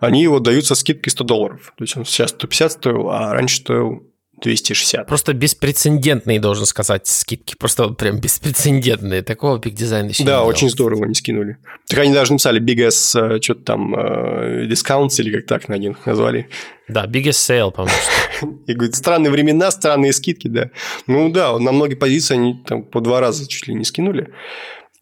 они 0.01 0.23
его 0.23 0.39
дают 0.39 0.67
со 0.67 0.75
скидкой 0.75 1.11
100 1.11 1.25
долларов. 1.25 1.73
То 1.77 1.85
есть 1.85 1.97
он 1.97 2.05
сейчас 2.05 2.31
150 2.31 2.73
стоил, 2.73 3.11
а 3.11 3.33
раньше 3.33 3.57
стоил 3.57 4.13
260. 4.43 5.07
Просто 5.07 5.33
беспрецедентные, 5.33 6.41
должен 6.41 6.67
сказать, 6.67 7.07
скидки. 7.07 7.55
Просто 7.57 7.85
вот 7.85 7.97
прям 7.97 8.19
беспрецедентные. 8.19 9.23
Такого 9.23 9.59
Big 9.59 9.75
Design 9.75 10.09
еще 10.09 10.25
Да, 10.25 10.41
не 10.41 10.47
очень 10.47 10.69
здорово 10.69 11.05
они 11.05 11.15
скинули. 11.15 11.59
Так 11.89 12.01
они 12.01 12.13
даже 12.13 12.33
написали 12.33 12.61
Big 12.61 12.87
S, 12.87 13.15
э, 13.15 13.41
что-то 13.41 13.63
там, 13.63 13.95
э, 13.95 14.67
Discounts 14.67 15.21
или 15.21 15.37
как 15.37 15.47
так 15.47 15.69
на 15.69 15.75
них 15.75 16.05
назвали. 16.07 16.49
Да, 16.89 17.07
biggest 17.07 17.49
sale, 17.49 17.71
по-моему. 17.71 18.61
И 18.67 18.75
говорит, 18.75 18.97
странные 18.97 19.31
времена, 19.31 19.71
странные 19.71 20.13
скидки, 20.13 20.49
да. 20.49 20.71
Ну 21.07 21.31
да, 21.31 21.57
на 21.59 21.73
многие 21.73 21.95
позиции 21.95 22.35
они 22.35 22.63
там 22.67 22.83
по 22.83 23.01
два 23.01 23.21
раза 23.21 23.47
чуть 23.47 23.69
ли 23.69 23.75
не 23.75 23.85
скинули. 23.85 24.33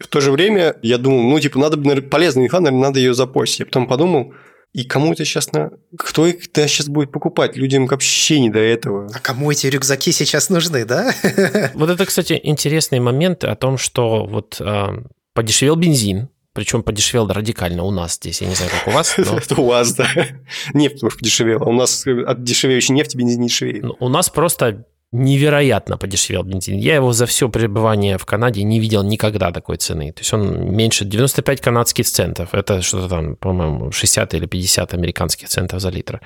В 0.00 0.08
то 0.08 0.20
же 0.20 0.32
время 0.32 0.76
я 0.82 0.98
думал, 0.98 1.22
ну, 1.22 1.38
типа, 1.38 1.58
надо, 1.58 1.76
наверное, 1.76 2.08
полезная 2.08 2.46
инфа, 2.46 2.60
наверное, 2.60 2.88
надо 2.88 2.98
ее 2.98 3.14
запостить. 3.14 3.60
Я 3.60 3.66
потом 3.66 3.86
подумал, 3.86 4.32
и 4.72 4.84
кому 4.84 5.12
это 5.12 5.24
сейчас 5.24 5.52
на... 5.52 5.70
Кто 5.98 6.26
их 6.26 6.44
сейчас 6.54 6.88
будет 6.88 7.12
покупать? 7.12 7.56
Людям 7.56 7.86
вообще 7.86 8.40
не 8.40 8.50
до 8.50 8.60
этого. 8.60 9.10
А 9.12 9.18
кому 9.18 9.50
эти 9.50 9.66
рюкзаки 9.66 10.12
сейчас 10.12 10.48
нужны, 10.48 10.84
да? 10.84 11.12
Вот 11.74 11.90
это, 11.90 12.06
кстати, 12.06 12.38
интересный 12.42 13.00
момент 13.00 13.44
о 13.44 13.54
том, 13.56 13.78
что 13.78 14.24
вот 14.24 14.60
э, 14.60 14.86
подешевел 15.34 15.76
бензин, 15.76 16.28
причем 16.52 16.82
подешевел 16.82 17.26
радикально 17.28 17.82
у 17.82 17.90
нас 17.90 18.14
здесь. 18.14 18.40
Я 18.40 18.48
не 18.48 18.54
знаю, 18.54 18.70
как 18.70 18.88
у 18.88 18.90
вас. 18.92 19.14
Но... 19.18 19.38
Это 19.38 19.60
у 19.60 19.66
вас, 19.66 19.94
да. 19.94 20.08
Нефть 20.72 20.98
что 20.98 21.10
подешевела. 21.10 21.64
У 21.64 21.72
нас 21.72 22.06
от 22.06 22.42
дешевеющей 22.42 22.94
нефти 22.94 23.16
бензин 23.16 23.40
не 23.40 23.48
дешевеет. 23.48 23.84
У 23.98 24.08
нас 24.08 24.30
просто 24.30 24.86
невероятно 25.12 25.96
подешевел 25.96 26.44
бензин. 26.44 26.78
Я 26.78 26.94
его 26.94 27.12
за 27.12 27.26
все 27.26 27.48
пребывание 27.48 28.16
в 28.16 28.24
Канаде 28.24 28.62
не 28.62 28.78
видел 28.78 29.02
никогда 29.02 29.50
такой 29.50 29.76
цены. 29.76 30.12
То 30.12 30.20
есть 30.20 30.32
он 30.32 30.74
меньше 30.74 31.04
95 31.04 31.60
канадских 31.60 32.06
центов. 32.06 32.54
Это 32.54 32.80
что-то 32.82 33.08
там, 33.08 33.36
по-моему, 33.36 33.90
60 33.90 34.34
или 34.34 34.46
50 34.46 34.94
американских 34.94 35.48
центов 35.48 35.80
за 35.80 35.90
литр 35.90 36.20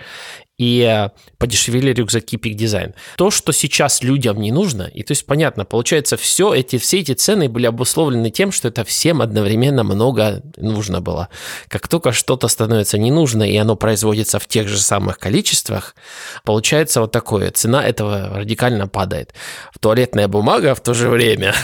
и 0.56 0.80
э, 0.82 1.10
подешевели 1.38 1.92
рюкзаки 1.92 2.36
Peak 2.36 2.56
Design. 2.56 2.94
То, 3.16 3.30
что 3.30 3.52
сейчас 3.52 4.02
людям 4.02 4.40
не 4.40 4.52
нужно, 4.52 4.82
и 4.82 5.02
то 5.02 5.12
есть 5.12 5.26
понятно, 5.26 5.64
получается, 5.64 6.16
все 6.16 6.54
эти, 6.54 6.78
все 6.78 7.00
эти 7.00 7.12
цены 7.12 7.48
были 7.48 7.66
обусловлены 7.66 8.30
тем, 8.30 8.52
что 8.52 8.68
это 8.68 8.84
всем 8.84 9.20
одновременно 9.20 9.82
много 9.82 10.42
нужно 10.56 11.00
было. 11.00 11.28
Как 11.68 11.88
только 11.88 12.12
что-то 12.12 12.48
становится 12.48 12.98
не 12.98 13.10
нужно, 13.10 13.42
и 13.42 13.56
оно 13.56 13.74
производится 13.74 14.38
в 14.38 14.46
тех 14.46 14.68
же 14.68 14.80
самых 14.80 15.18
количествах, 15.18 15.96
получается 16.44 17.00
вот 17.00 17.10
такое, 17.10 17.50
цена 17.50 17.84
этого 17.84 18.38
радикально 18.38 18.86
падает. 18.86 19.34
В 19.72 19.78
туалетная 19.80 20.28
бумага 20.28 20.74
в 20.74 20.80
то 20.80 20.94
же 20.94 21.08
время. 21.08 21.54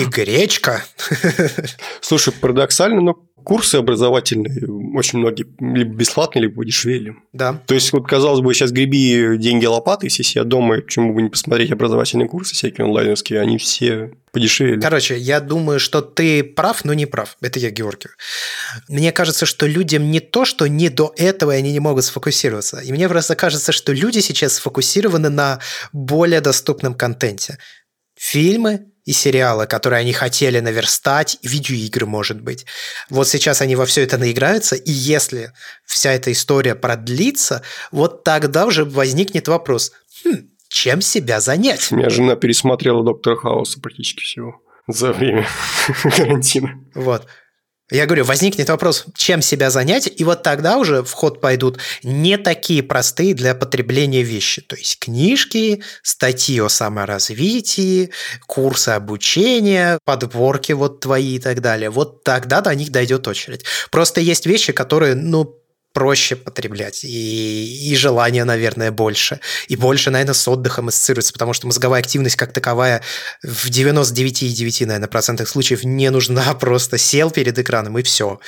И 0.00 0.04
гречка. 0.04 0.82
Слушай, 2.00 2.32
парадоксально, 2.32 3.00
но 3.00 3.14
курсы 3.42 3.76
образовательные 3.76 4.66
очень 4.94 5.18
многие 5.18 5.46
либо 5.60 5.94
бесплатные, 5.94 6.42
либо 6.42 6.56
подешевели. 6.56 7.16
Да. 7.32 7.60
То 7.66 7.74
есть, 7.74 7.92
вот, 7.92 8.06
казалось 8.06 8.40
бы, 8.40 8.52
сейчас 8.54 8.72
греби 8.72 9.36
деньги 9.36 9.66
лопатой, 9.66 10.08
если 10.08 10.22
сидят 10.22 10.48
дома, 10.48 10.76
почему 10.76 11.14
бы 11.14 11.22
не 11.22 11.28
посмотреть 11.28 11.72
образовательные 11.72 12.28
курсы 12.28 12.54
всякие 12.54 12.84
онлайновские, 12.84 13.40
они 13.40 13.58
все 13.58 14.12
подешевели. 14.32 14.80
Короче, 14.80 15.16
я 15.18 15.40
думаю, 15.40 15.78
что 15.78 16.00
ты 16.00 16.42
прав, 16.42 16.84
но 16.84 16.94
не 16.94 17.06
прав. 17.06 17.36
Это 17.40 17.58
я, 17.58 17.70
Георгий. 17.70 18.08
Мне 18.88 19.12
кажется, 19.12 19.46
что 19.46 19.66
людям 19.66 20.10
не 20.10 20.20
то, 20.20 20.44
что 20.44 20.66
не 20.66 20.88
до 20.88 21.12
этого 21.16 21.52
они 21.52 21.72
не 21.72 21.80
могут 21.80 22.04
сфокусироваться. 22.04 22.80
И 22.80 22.92
мне 22.92 23.08
просто 23.08 23.36
кажется, 23.36 23.72
что 23.72 23.92
люди 23.92 24.20
сейчас 24.20 24.54
сфокусированы 24.54 25.28
на 25.28 25.60
более 25.92 26.40
доступном 26.40 26.94
контенте. 26.94 27.58
Фильмы, 28.16 28.91
и 29.04 29.12
сериалы, 29.12 29.66
которые 29.66 30.00
они 30.00 30.12
хотели 30.12 30.60
наверстать, 30.60 31.38
и 31.42 31.48
видеоигры, 31.48 32.06
может 32.06 32.40
быть. 32.40 32.66
Вот 33.10 33.28
сейчас 33.28 33.60
они 33.60 33.76
во 33.76 33.86
все 33.86 34.02
это 34.02 34.18
наиграются, 34.18 34.76
и 34.76 34.90
если 34.90 35.52
вся 35.84 36.12
эта 36.12 36.30
история 36.32 36.74
продлится, 36.74 37.62
вот 37.90 38.24
тогда 38.24 38.66
уже 38.66 38.84
возникнет 38.84 39.48
вопрос, 39.48 39.92
хм, 40.24 40.48
чем 40.68 41.00
себя 41.00 41.40
занять? 41.40 41.90
У 41.90 41.96
меня 41.96 42.10
жена 42.10 42.36
пересмотрела 42.36 43.04
«Доктора 43.04 43.36
Хауса» 43.36 43.80
практически 43.80 44.22
всего 44.22 44.62
за 44.86 45.12
время 45.12 45.46
карантина. 46.16 46.80
Вот. 46.94 47.26
Я 47.90 48.06
говорю, 48.06 48.24
возникнет 48.24 48.70
вопрос, 48.70 49.04
чем 49.14 49.42
себя 49.42 49.68
занять, 49.70 50.10
и 50.16 50.24
вот 50.24 50.42
тогда 50.42 50.78
уже 50.78 51.02
в 51.02 51.12
ход 51.12 51.40
пойдут 51.40 51.78
не 52.02 52.38
такие 52.38 52.82
простые 52.82 53.34
для 53.34 53.54
потребления 53.54 54.22
вещи. 54.22 54.62
То 54.62 54.76
есть 54.76 54.98
книжки, 54.98 55.82
статьи 56.02 56.58
о 56.60 56.68
саморазвитии, 56.68 58.10
курсы 58.46 58.90
обучения, 58.90 59.98
подборки 60.04 60.72
вот 60.72 61.00
твои 61.00 61.36
и 61.36 61.38
так 61.38 61.60
далее. 61.60 61.90
Вот 61.90 62.24
тогда 62.24 62.62
до 62.62 62.74
них 62.74 62.90
дойдет 62.90 63.28
очередь. 63.28 63.64
Просто 63.90 64.20
есть 64.20 64.46
вещи, 64.46 64.72
которые, 64.72 65.14
ну, 65.14 65.61
проще 65.92 66.36
потреблять, 66.36 67.04
и, 67.04 67.90
и 67.90 67.94
желание, 67.96 68.44
наверное, 68.44 68.90
больше. 68.90 69.40
И 69.68 69.76
больше, 69.76 70.10
наверное, 70.10 70.34
с 70.34 70.48
отдыхом 70.48 70.88
ассоциируется, 70.88 71.32
потому 71.32 71.52
что 71.52 71.66
мозговая 71.66 72.00
активность 72.00 72.36
как 72.36 72.52
таковая 72.52 73.02
в 73.42 73.68
99,9, 73.68 74.86
наверное, 74.86 75.08
процентах 75.08 75.48
случаев 75.48 75.84
не 75.84 76.10
нужна, 76.10 76.54
просто 76.60 76.98
сел 76.98 77.30
перед 77.30 77.58
экраном 77.58 77.98
и 77.98 78.02
все. 78.02 78.40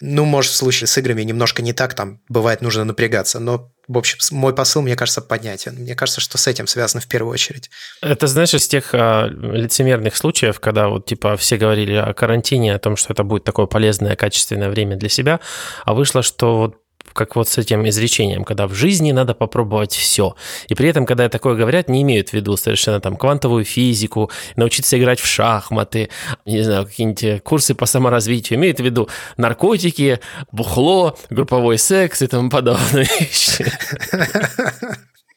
Ну, 0.00 0.24
может, 0.24 0.52
в 0.52 0.56
случае 0.56 0.88
с 0.88 0.98
играми 0.98 1.22
немножко 1.22 1.62
не 1.62 1.72
так, 1.72 1.94
там 1.94 2.20
бывает 2.28 2.60
нужно 2.60 2.84
напрягаться, 2.84 3.38
но 3.38 3.72
в 3.90 3.98
общем, 3.98 4.18
мой 4.30 4.54
посыл, 4.54 4.82
мне 4.82 4.94
кажется, 4.94 5.20
понятен. 5.20 5.74
Мне 5.74 5.96
кажется, 5.96 6.20
что 6.20 6.38
с 6.38 6.46
этим 6.46 6.68
связано 6.68 7.00
в 7.00 7.08
первую 7.08 7.32
очередь. 7.32 7.70
Это, 8.00 8.28
знаешь, 8.28 8.54
из 8.54 8.68
тех 8.68 8.90
а, 8.92 9.26
лицемерных 9.26 10.16
случаев, 10.16 10.60
когда 10.60 10.86
вот, 10.88 11.06
типа, 11.06 11.36
все 11.36 11.56
говорили 11.56 11.94
о 11.94 12.14
карантине, 12.14 12.76
о 12.76 12.78
том, 12.78 12.94
что 12.94 13.12
это 13.12 13.24
будет 13.24 13.42
такое 13.42 13.66
полезное, 13.66 14.14
качественное 14.14 14.70
время 14.70 14.94
для 14.94 15.08
себя, 15.08 15.40
а 15.84 15.94
вышло, 15.94 16.22
что 16.22 16.56
вот 16.56 16.79
как 17.12 17.36
вот 17.36 17.48
с 17.48 17.58
этим 17.58 17.88
изречением, 17.88 18.44
когда 18.44 18.66
в 18.66 18.74
жизни 18.74 19.12
надо 19.12 19.34
попробовать 19.34 19.92
все. 19.92 20.36
И 20.68 20.74
при 20.74 20.88
этом, 20.88 21.06
когда 21.06 21.28
такое 21.28 21.54
говорят, 21.54 21.88
не 21.88 22.02
имеют 22.02 22.30
в 22.30 22.32
виду 22.32 22.56
совершенно 22.56 23.00
там 23.00 23.16
квантовую 23.16 23.64
физику, 23.64 24.30
научиться 24.56 24.98
играть 24.98 25.20
в 25.20 25.26
шахматы, 25.26 26.08
не 26.46 26.62
знаю, 26.62 26.86
какие-нибудь 26.86 27.42
курсы 27.42 27.74
по 27.74 27.86
саморазвитию. 27.86 28.58
Имеют 28.58 28.78
в 28.80 28.84
виду 28.84 29.08
наркотики, 29.36 30.20
бухло, 30.52 31.16
групповой 31.30 31.78
секс 31.78 32.22
и 32.22 32.26
тому 32.26 32.50
подобное. 32.50 33.08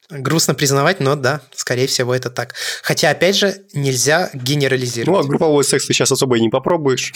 Грустно 0.09 0.53
признавать, 0.53 0.99
но 0.99 1.15
да, 1.15 1.41
скорее 1.55 1.87
всего, 1.87 2.13
это 2.13 2.29
так. 2.29 2.53
Хотя, 2.83 3.09
опять 3.09 3.35
же, 3.35 3.55
нельзя 3.73 4.29
генерализировать. 4.33 5.07
Ну, 5.07 5.25
а 5.25 5.27
групповой 5.27 5.63
секс 5.63 5.87
ты 5.87 5.93
сейчас 5.93 6.11
особо 6.11 6.37
и 6.37 6.41
не 6.41 6.49
попробуешь. 6.49 7.13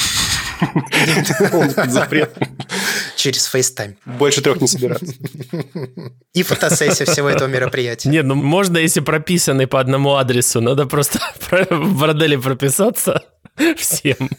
Запрет. 1.87 2.35
Через 3.15 3.53
FaceTime. 3.53 3.95
Больше 4.05 4.41
трех 4.41 4.61
не 4.61 4.67
собираться. 4.67 5.13
И 6.33 6.43
фотосессия 6.43 7.05
всего 7.05 7.29
этого 7.29 7.47
мероприятия. 7.47 8.09
Нет, 8.09 8.25
ну 8.25 8.35
можно, 8.35 8.77
если 8.77 8.99
прописаны 8.99 9.67
по 9.67 9.79
одному 9.79 10.15
адресу, 10.15 10.61
надо 10.61 10.85
просто 10.85 11.19
в 11.69 11.99
борделе 11.99 12.39
прописаться 12.39 13.23
всем. 13.77 14.29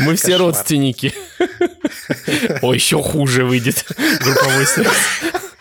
Мы 0.00 0.14
все 0.16 0.36
родственники. 0.36 1.12
О, 2.62 2.72
еще 2.72 3.02
хуже 3.02 3.44
выйдет 3.44 3.84
групповой 4.20 4.66
секс. 4.66 4.90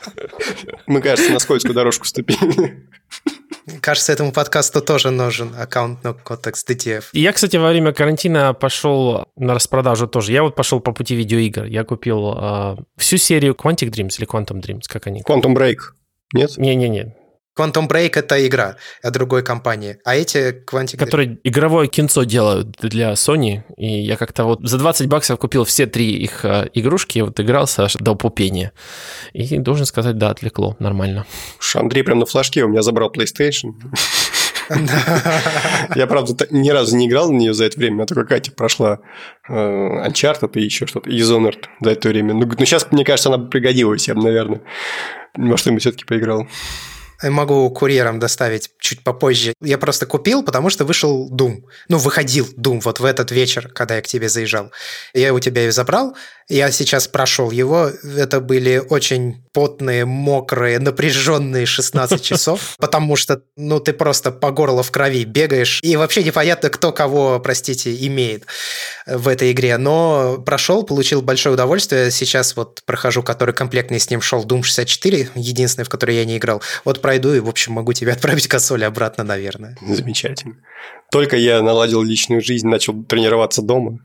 Мы, 0.88 1.02
кажется, 1.02 1.32
на 1.32 1.40
скользкую 1.40 1.74
дорожку 1.74 2.06
ступили. 2.06 2.88
Кажется, 3.82 4.14
этому 4.14 4.32
подкасту 4.32 4.82
тоже 4.82 5.10
нужен 5.12 5.54
аккаунт 5.58 6.04
на 6.04 6.10
Codex 6.10 6.54
DTF. 6.68 7.06
Я, 7.14 7.34
кстати, 7.34 7.58
во 7.58 7.70
время 7.70 7.94
карантина 7.94 8.54
пошел 8.54 9.26
на 9.36 9.56
распродажу 9.56 10.08
тоже. 10.08 10.32
Я 10.32 10.44
вот 10.44 10.56
пошел 10.56 10.80
по 10.80 10.92
пути 10.92 11.16
видеоигр. 11.16 11.66
Я 11.66 11.84
купил 11.84 12.36
э, 12.38 12.78
всю 12.98 13.18
серию 13.18 13.54
Quantic 13.54 13.90
Dreams 13.90 14.18
или 14.18 14.28
Quantum 14.28 14.62
Dreams, 14.62 14.84
как 14.88 15.08
они? 15.08 15.22
Quantum 15.22 15.56
Break. 15.56 15.78
Нет? 16.34 16.58
Не-не-не. 16.58 17.16
Quantum 17.58 17.88
Break– 17.88 18.12
это 18.16 18.46
игра 18.46 18.76
от 19.02 19.14
другой 19.14 19.42
компании, 19.42 19.98
а 20.04 20.16
эти 20.16 20.64
Quantic... 20.66 20.98
Которые 20.98 21.38
игровое 21.44 21.88
кинцо 21.88 22.24
делают 22.24 22.72
для 22.82 23.14
Sony, 23.14 23.62
и 23.78 23.88
я 24.02 24.18
как-то 24.18 24.44
вот 24.44 24.60
за 24.62 24.78
20 24.78 25.08
баксов 25.08 25.40
купил 25.40 25.64
все 25.64 25.86
три 25.86 26.12
их 26.16 26.44
э, 26.44 26.70
игрушки, 26.74 27.20
вот 27.20 27.40
игрался 27.40 27.84
аж 27.86 27.96
до 27.96 28.16
пупения. 28.16 28.74
И 29.32 29.58
должен 29.58 29.86
сказать, 29.86 30.18
да, 30.18 30.32
отвлекло, 30.32 30.76
нормально. 30.80 31.26
Андрей 31.76 32.04
прям 32.04 32.20
на 32.20 32.26
флажке 32.26 32.64
у 32.64 32.68
меня 32.68 32.82
забрал 32.82 33.12
PlayStation. 33.12 33.74
Я, 35.96 36.08
правда, 36.08 36.48
ни 36.50 36.70
разу 36.70 36.98
не 36.98 37.08
играл 37.08 37.32
на 37.32 37.38
нее 37.38 37.54
за 37.54 37.66
это 37.66 37.80
время. 37.80 38.04
У 38.04 38.06
только 38.06 38.26
Катя 38.26 38.52
прошла 38.52 39.00
э, 39.48 39.54
Uncharted 39.54 40.52
и 40.56 40.62
еще 40.62 40.88
что-то, 40.88 41.10
и 41.10 41.20
Dishonored 41.20 41.66
за 41.80 41.92
это 41.92 42.10
время. 42.10 42.34
Ну, 42.34 42.46
ну, 42.46 42.66
сейчас, 42.66 42.92
мне 42.92 43.06
кажется, 43.06 43.32
она 43.32 43.46
пригодилась. 43.46 44.08
Я 44.08 44.16
бы, 44.16 44.24
наверное, 44.24 44.62
во 45.36 45.56
что-нибудь 45.56 45.84
все-таки 45.84 46.06
поиграл 46.06 46.48
могу 47.24 47.70
курьером 47.70 48.20
доставить 48.20 48.72
чуть 48.80 49.04
попозже. 49.04 49.54
Я 49.62 49.78
просто 49.78 50.06
купил, 50.06 50.44
потому 50.44 50.70
что 50.70 50.86
вышел 50.86 51.30
Doom. 51.32 51.64
Ну, 51.90 51.98
выходил 51.98 52.48
Doom 52.58 52.82
вот 52.82 53.00
в 53.00 53.06
этот 53.06 53.32
вечер, 53.32 53.70
когда 53.70 53.96
я 53.96 54.02
к 54.02 54.08
тебе 54.08 54.30
заезжал. 54.30 54.72
Я 55.14 55.34
у 55.34 55.40
тебя 55.40 55.68
и 55.68 55.70
забрал. 55.72 56.16
Я 56.48 56.70
сейчас 56.72 57.08
прошел 57.08 57.50
его. 57.50 57.90
Это 58.18 58.40
были 58.40 58.78
очень 58.78 59.44
потные, 59.52 60.06
мокрые, 60.06 60.78
напряженные 60.78 61.66
16 61.66 62.22
часов, 62.24 62.76
потому 62.78 63.16
что, 63.16 63.42
ну, 63.56 63.80
ты 63.80 63.94
просто 63.94 64.32
по 64.32 64.52
горло 64.52 64.84
в 64.84 64.92
крови 64.92 65.24
бегаешь, 65.24 65.80
и 65.82 65.96
вообще 65.96 66.24
непонятно, 66.24 66.70
кто 66.70 66.92
кого, 66.92 67.40
простите, 67.40 67.96
имеет 68.08 68.46
в 69.08 69.28
этой 69.28 69.54
игре. 69.54 69.78
Но 69.78 70.38
прошел, 70.46 70.84
получил 70.84 71.24
большое 71.24 71.56
удовольствие. 71.56 72.12
Сейчас 72.12 72.56
вот 72.56 72.84
прохожу, 72.86 73.24
который 73.24 73.56
комплектный 73.56 74.00
с 74.00 74.10
ним 74.12 74.22
шел, 74.22 74.46
Doom 74.46 74.62
64, 74.62 75.30
единственный, 75.34 75.86
в 75.86 75.90
который 75.90 76.16
я 76.16 76.26
не 76.26 76.38
играл. 76.38 76.62
Вот 76.84 77.02
пройду 77.02 77.34
и, 77.34 77.40
в 77.40 77.50
общем, 77.50 77.74
могу 77.74 77.94
тебе 77.94 78.12
отправить 78.12 78.48
консоль 78.48 78.86
обратно, 78.86 79.24
наверное. 79.24 79.78
Замечательно. 79.82 80.58
Только 81.10 81.38
я 81.38 81.64
наладил 81.64 82.04
личную 82.04 82.42
жизнь, 82.42 82.68
начал 82.68 83.04
тренироваться 83.04 83.62
дома, 83.62 84.00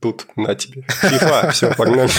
тут 0.00 0.26
на 0.36 0.54
тебе. 0.54 0.84
FIFA, 1.02 1.50
все, 1.52 1.74
погнали. 1.74 2.10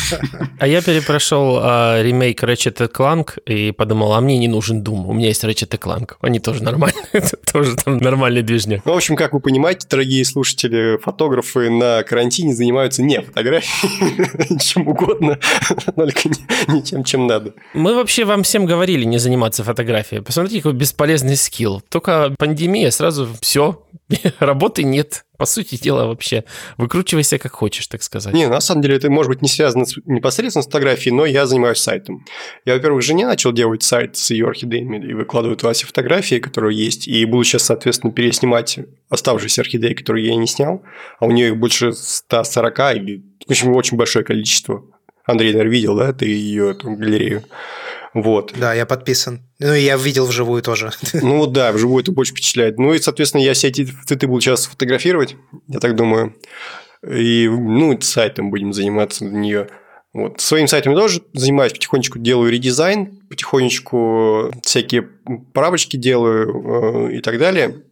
А 0.60 0.67
я 0.67 0.81
перепрошел 0.81 1.60
а, 1.62 2.01
ремейк 2.01 2.43
Ratchet 2.43 2.91
Clank 2.91 3.39
и 3.45 3.71
подумал, 3.71 4.13
а 4.13 4.21
мне 4.21 4.38
не 4.38 4.47
нужен 4.47 4.83
Doom, 4.83 5.05
у 5.07 5.13
меня 5.13 5.27
есть 5.27 5.43
Ratchet 5.43 5.77
Clank. 5.77 6.15
Они 6.21 6.39
тоже 6.39 6.63
нормальные, 6.63 7.05
тоже 7.51 7.75
там 7.75 7.97
нормальный 7.97 8.41
движняк. 8.41 8.86
Ну, 8.86 8.93
в 8.93 8.97
общем, 8.97 9.15
как 9.15 9.33
вы 9.33 9.39
понимаете, 9.39 9.88
дорогие 9.89 10.23
слушатели, 10.25 10.97
фотографы 10.97 11.69
на 11.69 12.03
карантине 12.03 12.53
занимаются 12.53 13.01
не 13.03 13.21
фотографией, 13.21 14.60
чем 14.60 14.88
угодно, 14.88 15.39
только 15.95 16.29
не, 16.67 16.81
тем, 16.81 17.03
чем 17.03 17.27
надо. 17.27 17.53
Мы 17.73 17.95
вообще 17.95 18.25
вам 18.25 18.43
всем 18.43 18.65
говорили 18.65 19.05
не 19.05 19.17
заниматься 19.17 19.63
фотографией. 19.63 20.21
Посмотрите, 20.21 20.62
какой 20.62 20.73
бесполезный 20.73 21.38
скилл. 21.38 21.81
Только 21.89 22.33
пандемия, 22.38 22.91
сразу 22.91 23.29
все, 23.41 23.83
работы 24.39 24.83
нет. 24.83 25.23
По 25.38 25.45
сути 25.45 25.76
дела, 25.76 26.08
вообще, 26.08 26.43
выкручивайся 26.78 27.38
как 27.38 27.54
хочешь, 27.54 27.88
так 27.88 28.02
сказать. 28.02 28.34
Не, 28.34 28.47
на 28.47 28.60
самом 28.60 28.82
деле, 28.82 28.95
это 28.95 29.10
может 29.10 29.30
быть 29.30 29.41
не 29.41 29.47
связано 29.47 29.86
с, 29.86 29.95
непосредственно 30.06 30.63
с 30.63 30.65
фотографией, 30.65 31.13
но 31.13 31.26
я 31.26 31.45
занимаюсь 31.45 31.78
сайтом. 31.78 32.26
Я, 32.65 32.73
во-первых, 32.73 33.04
жене 33.04 33.28
начал 33.28 33.52
делать 33.52 33.84
сайт 33.84 34.17
с 34.17 34.32
ее 34.32 34.47
орхидеями 34.47 34.97
и 35.06 35.13
выкладываю 35.13 35.56
туда 35.56 35.73
все 35.73 35.86
фотографии, 35.86 36.39
которые 36.39 36.78
есть, 36.78 37.08
и 37.08 37.23
буду 37.26 37.43
сейчас, 37.43 37.63
соответственно, 37.63 38.12
переснимать 38.12 38.80
оставшиеся 39.10 39.62
орхидеи, 39.62 39.93
которые 39.93 40.28
я 40.28 40.36
не 40.36 40.47
снял, 40.47 40.82
а 41.19 41.26
у 41.26 41.32
нее 41.32 41.50
их 41.50 41.58
больше 41.58 41.93
140 41.93 42.95
или, 42.95 43.23
в 43.45 43.52
общем, 43.52 43.76
очень 43.76 43.97
большое 43.97 44.26
количество. 44.26 44.84
Андрей, 45.26 45.52
наверное, 45.52 45.71
видел, 45.71 45.95
да, 45.95 46.13
ты 46.13 46.26
ее 46.26 46.71
эту 46.71 46.91
галерею. 46.91 47.43
Вот. 48.13 48.53
Да, 48.57 48.73
я 48.73 48.85
подписан. 48.85 49.41
Ну, 49.59 49.73
и 49.73 49.81
я 49.81 49.97
видел 49.97 50.25
вживую 50.25 50.61
тоже. 50.61 50.91
Ну, 51.13 51.45
да, 51.47 51.71
вживую 51.71 52.01
это 52.01 52.11
больше 52.11 52.31
впечатляет. 52.31 52.79
Ну, 52.79 52.93
и, 52.93 52.99
соответственно, 52.99 53.41
я 53.41 53.53
все 53.53 53.67
эти 53.67 53.87
цветы 54.05 54.27
буду 54.27 54.41
сейчас 54.41 54.65
фотографировать, 54.65 55.35
я 55.67 55.79
так 55.79 55.95
думаю. 55.95 56.35
И, 57.07 57.47
ну, 57.47 57.99
сайтом 58.01 58.49
будем 58.49 58.73
заниматься 58.73 59.25
на 59.25 59.37
нее. 59.37 59.67
Вот. 60.13 60.41
Своим 60.41 60.67
сайтом 60.67 60.93
я 60.93 60.97
тоже 60.97 61.21
занимаюсь, 61.33 61.73
потихонечку 61.73 62.17
делаю 62.17 62.51
редизайн, 62.51 63.19
потихонечку 63.29 64.51
всякие 64.63 65.03
правочки 65.53 65.97
делаю 65.97 67.09
э, 67.09 67.17
и 67.17 67.21
так 67.21 67.37
далее. 67.37 67.83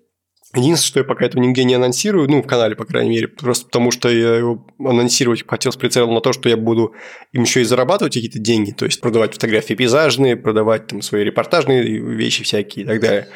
Единственное, 0.55 0.87
что 0.87 0.99
я 0.99 1.03
пока 1.03 1.25
этого 1.25 1.41
нигде 1.41 1.63
не 1.65 1.73
анонсирую, 1.73 2.29
ну, 2.29 2.41
в 2.41 2.47
канале, 2.47 2.75
по 2.75 2.85
крайней 2.85 3.09
мере, 3.09 3.27
просто 3.27 3.65
потому 3.65 3.91
что 3.91 4.09
я 4.09 4.35
его 4.35 4.65
анонсировать 4.79 5.45
хотел 5.45 5.71
с 5.71 5.75
прицелом 5.75 6.13
на 6.13 6.21
то, 6.21 6.31
что 6.31 6.47
я 6.47 6.55
буду 6.55 6.93
им 7.33 7.43
еще 7.43 7.61
и 7.61 7.65
зарабатывать 7.65 8.13
какие-то 8.13 8.39
деньги, 8.39 8.71
то 8.71 8.85
есть 8.85 9.01
продавать 9.01 9.33
фотографии 9.33 9.73
пейзажные, 9.73 10.37
продавать 10.37 10.87
там 10.87 11.01
свои 11.01 11.23
репортажные 11.23 11.83
вещи 11.83 12.43
всякие 12.43 12.85
и 12.85 12.87
так 12.87 13.01
далее. 13.01 13.27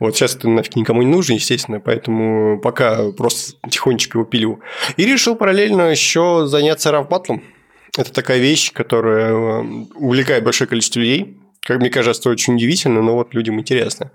Вот 0.00 0.16
сейчас 0.16 0.34
это 0.34 0.48
нафиг 0.48 0.74
никому 0.76 1.02
не 1.02 1.08
нужно, 1.08 1.34
естественно, 1.34 1.78
поэтому 1.78 2.58
пока 2.60 3.12
просто 3.12 3.56
тихонечко 3.68 4.18
его 4.18 4.24
пилю. 4.24 4.60
И 4.96 5.04
решил 5.04 5.36
параллельно 5.36 5.90
еще 5.90 6.46
заняться 6.46 6.90
рафбатлом. 6.90 7.42
Это 7.96 8.12
такая 8.12 8.38
вещь, 8.38 8.72
которая 8.72 9.32
э, 9.32 9.62
увлекает 9.94 10.44
большое 10.44 10.66
количество 10.66 10.98
людей 11.00 11.36
как 11.64 11.78
мне 11.78 11.90
кажется, 11.90 12.28
очень 12.28 12.54
удивительно, 12.54 13.02
но 13.02 13.14
вот 13.14 13.34
людям 13.34 13.60
интересно. 13.60 14.10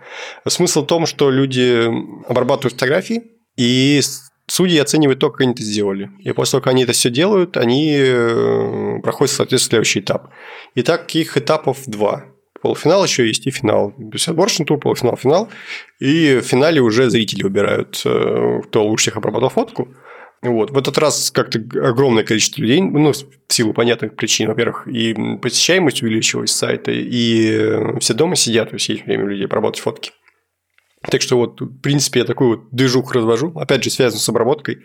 Смысл 0.47 0.83
в 0.83 0.87
том, 0.87 1.05
что 1.05 1.31
люди 1.31 1.89
обрабатывают 2.27 2.73
фотографии, 2.73 3.23
и 3.55 4.01
судьи 4.47 4.77
оценивают 4.79 5.19
то, 5.19 5.29
как 5.29 5.41
они 5.41 5.53
это 5.53 5.63
сделали. 5.63 6.09
И 6.19 6.31
после 6.31 6.51
того, 6.51 6.63
как 6.63 6.73
они 6.73 6.83
это 6.83 6.93
все 6.93 7.09
делают, 7.09 7.57
они 7.57 7.95
э, 7.97 8.99
проходят, 9.01 9.33
соответственно, 9.33 9.69
следующий 9.69 9.99
этап. 9.99 10.29
И 10.75 10.83
таких 10.83 11.37
этапов 11.37 11.83
два. 11.87 12.25
Полуфинал 12.61 13.03
еще 13.03 13.27
есть 13.27 13.45
и 13.47 13.51
финал. 13.51 13.91
То 13.91 14.13
есть 14.13 14.65
тур, 14.65 14.79
полуфинал, 14.79 15.15
финал. 15.15 15.49
И 15.99 16.39
в 16.41 16.45
финале 16.45 16.81
уже 16.81 17.09
зрители 17.09 17.43
выбирают, 17.43 18.01
э, 18.05 18.61
кто 18.65 18.83
лучше 18.85 19.03
всех 19.03 19.17
обработал 19.17 19.49
фотку. 19.49 19.89
Вот. 20.41 20.71
В 20.71 20.77
этот 20.77 20.97
раз 20.97 21.31
как-то 21.31 21.59
огромное 21.87 22.23
количество 22.23 22.61
людей, 22.61 22.81
ну, 22.81 23.11
в 23.11 23.53
силу 23.53 23.73
понятных 23.73 24.15
причин, 24.15 24.47
во-первых, 24.47 24.87
и 24.87 25.15
посещаемость 25.41 26.03
увеличилась 26.03 26.51
сайта, 26.51 26.91
и 26.91 27.49
э, 27.51 27.99
все 27.99 28.13
дома 28.13 28.35
сидят, 28.35 28.69
то 28.69 28.75
есть 28.75 28.87
время 29.05 29.25
людей 29.25 29.47
поработать 29.47 29.81
фотки. 29.81 30.11
Так 31.09 31.21
что 31.21 31.37
вот, 31.37 31.61
в 31.61 31.79
принципе, 31.79 32.21
я 32.21 32.25
такую 32.25 32.49
вот 32.49 32.69
движуху 32.71 33.13
развожу, 33.13 33.51
опять 33.55 33.83
же, 33.83 33.89
связанную 33.89 34.21
с 34.21 34.29
обработкой, 34.29 34.79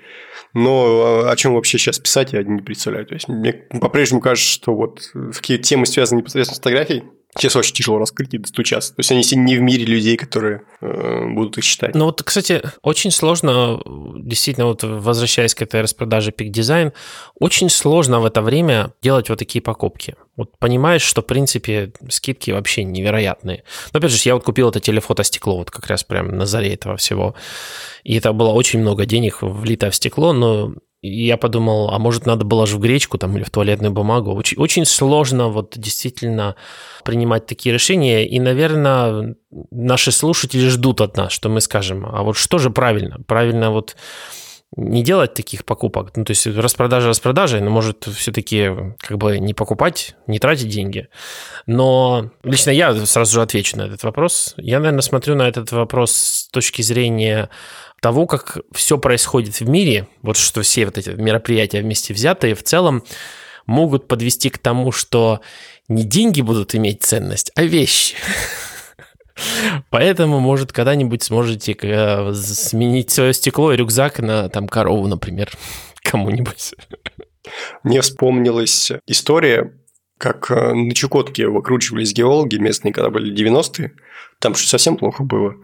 но 0.54 1.24
о 1.26 1.36
чем 1.36 1.54
вообще 1.54 1.78
сейчас 1.78 1.98
писать, 1.98 2.32
я 2.32 2.42
не 2.42 2.60
представляю. 2.60 3.06
То 3.06 3.14
есть, 3.14 3.28
мне 3.28 3.52
по-прежнему 3.52 4.20
кажется, 4.20 4.48
что 4.48 4.74
вот 4.74 5.00
какие 5.34 5.56
темы 5.56 5.86
связаны 5.86 6.18
непосредственно 6.18 6.54
с 6.54 6.58
фотографией, 6.58 7.04
Сейчас 7.36 7.56
очень 7.56 7.74
тяжело 7.74 7.98
раскрыть 7.98 8.34
и 8.34 8.38
достучаться. 8.38 8.94
То 8.94 9.00
есть 9.00 9.10
они 9.10 9.42
не 9.42 9.56
в 9.56 9.62
мире 9.62 9.84
людей, 9.84 10.16
которые 10.16 10.62
э, 10.80 11.26
будут 11.28 11.56
их 11.56 11.64
читать. 11.64 11.94
Ну 11.94 12.04
вот, 12.04 12.22
кстати, 12.22 12.62
очень 12.82 13.10
сложно, 13.10 13.80
действительно, 14.16 14.66
вот 14.66 14.82
возвращаясь 14.82 15.54
к 15.54 15.62
этой 15.62 15.80
распродаже 15.80 16.30
Peak 16.30 16.50
Design, 16.50 16.92
очень 17.38 17.70
сложно 17.70 18.20
в 18.20 18.26
это 18.26 18.42
время 18.42 18.92
делать 19.02 19.30
вот 19.30 19.38
такие 19.38 19.62
покупки. 19.62 20.14
Вот 20.42 20.58
понимаешь, 20.58 21.02
что, 21.02 21.22
в 21.22 21.26
принципе, 21.26 21.92
скидки 22.08 22.50
вообще 22.50 22.84
невероятные. 22.84 23.62
Но, 23.92 23.98
опять 23.98 24.10
же, 24.10 24.18
я 24.24 24.34
вот 24.34 24.44
купил 24.44 24.70
это 24.70 24.80
телефотостекло 24.80 25.58
вот 25.58 25.70
как 25.70 25.86
раз 25.86 26.04
прям 26.04 26.36
на 26.36 26.46
заре 26.46 26.74
этого 26.74 26.96
всего. 26.96 27.34
И 28.02 28.16
это 28.16 28.32
было 28.32 28.50
очень 28.50 28.80
много 28.80 29.06
денег 29.06 29.38
влито 29.42 29.90
в 29.90 29.94
стекло, 29.94 30.32
но 30.32 30.74
я 31.02 31.36
подумал, 31.36 31.90
а 31.90 31.98
может 31.98 32.26
надо 32.26 32.44
было 32.44 32.66
же 32.66 32.76
в 32.76 32.80
гречку 32.80 33.18
там 33.18 33.36
или 33.36 33.42
в 33.42 33.50
туалетную 33.50 33.92
бумагу. 33.92 34.34
Очень, 34.34 34.58
очень 34.58 34.84
сложно 34.84 35.48
вот 35.48 35.74
действительно 35.76 36.54
принимать 37.04 37.46
такие 37.46 37.72
решения. 37.72 38.26
И, 38.26 38.38
наверное, 38.38 39.34
наши 39.70 40.12
слушатели 40.12 40.68
ждут 40.68 41.00
от 41.00 41.16
нас, 41.16 41.32
что 41.32 41.48
мы 41.48 41.60
скажем, 41.60 42.06
а 42.06 42.22
вот 42.22 42.36
что 42.36 42.58
же 42.58 42.70
правильно? 42.70 43.18
Правильно 43.26 43.72
вот 43.72 43.96
не 44.76 45.02
делать 45.02 45.34
таких 45.34 45.64
покупок. 45.64 46.16
Ну, 46.16 46.24
то 46.24 46.30
есть 46.30 46.46
распродажа 46.46 47.08
распродажей, 47.08 47.60
но 47.60 47.70
может 47.70 48.04
все-таки 48.04 48.70
как 48.98 49.18
бы 49.18 49.38
не 49.38 49.54
покупать, 49.54 50.16
не 50.26 50.38
тратить 50.38 50.68
деньги. 50.68 51.08
Но 51.66 52.30
лично 52.42 52.70
я 52.70 52.94
сразу 53.06 53.32
же 53.32 53.42
отвечу 53.42 53.76
на 53.76 53.82
этот 53.82 54.02
вопрос. 54.02 54.54
Я, 54.56 54.78
наверное, 54.78 55.02
смотрю 55.02 55.34
на 55.34 55.46
этот 55.46 55.72
вопрос 55.72 56.12
с 56.12 56.48
точки 56.48 56.82
зрения 56.82 57.50
того, 58.00 58.26
как 58.26 58.58
все 58.72 58.98
происходит 58.98 59.60
в 59.60 59.68
мире, 59.68 60.08
вот 60.22 60.36
что 60.36 60.62
все 60.62 60.86
вот 60.86 60.98
эти 60.98 61.10
мероприятия 61.10 61.80
вместе 61.80 62.14
взятые 62.14 62.54
в 62.54 62.62
целом 62.62 63.04
могут 63.66 64.08
подвести 64.08 64.50
к 64.50 64.58
тому, 64.58 64.90
что 64.90 65.40
не 65.88 66.02
деньги 66.02 66.40
будут 66.40 66.74
иметь 66.74 67.02
ценность, 67.02 67.52
а 67.54 67.62
вещи. 67.62 68.16
Поэтому, 69.90 70.40
может, 70.40 70.72
когда-нибудь 70.72 71.22
сможете 71.22 71.76
э, 71.80 72.32
сменить 72.34 73.10
свое 73.10 73.32
стекло 73.32 73.72
и 73.72 73.76
рюкзак 73.76 74.20
на 74.20 74.48
там 74.48 74.68
корову, 74.68 75.06
например, 75.06 75.50
кому-нибудь. 76.02 76.74
Мне 77.82 78.00
вспомнилась 78.00 78.92
история, 79.06 79.72
как 80.18 80.50
э, 80.50 80.74
на 80.74 80.94
Чукотке 80.94 81.48
выкручивались 81.48 82.12
геологи 82.12 82.56
местные, 82.56 82.92
когда 82.92 83.10
были 83.10 83.34
90-е. 83.34 83.92
Там 84.38 84.54
что 84.54 84.68
совсем 84.68 84.96
плохо 84.96 85.22
было. 85.24 85.56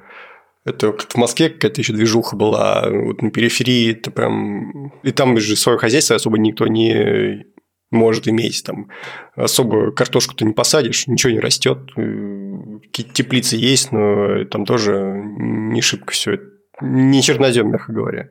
Это 0.65 0.93
в 0.93 1.17
Москве 1.17 1.49
какая-то 1.49 1.81
еще 1.81 1.93
движуха 1.93 2.37
была, 2.37 2.89
вот 2.91 3.23
на 3.23 3.31
периферии, 3.31 3.93
это 3.93 4.11
прям... 4.11 4.93
И 5.03 5.13
там 5.13 5.39
же 5.39 5.57
свое 5.57 5.79
хозяйство 5.79 6.17
особо 6.17 6.39
никто 6.39 6.67
не 6.67 7.47
может 7.91 8.29
иметь. 8.29 8.63
Там 8.65 8.89
особо 9.35 9.93
картошку 9.93 10.35
ты 10.35 10.45
не 10.45 10.53
посадишь, 10.53 11.07
ничего 11.07 11.33
не 11.33 11.41
растет, 11.41 11.79
какие-то 11.95 12.81
какие-то 12.87 13.13
теплицы 13.15 13.57
есть, 13.57 13.93
но 13.93 14.45
там 14.45 14.65
тоже 14.65 14.93
не 14.99 15.81
шибко 15.81 16.13
все. 16.13 16.39
Не 16.81 17.23
чернозем, 17.23 17.71
мягко 17.71 17.93
говоря. 17.93 18.29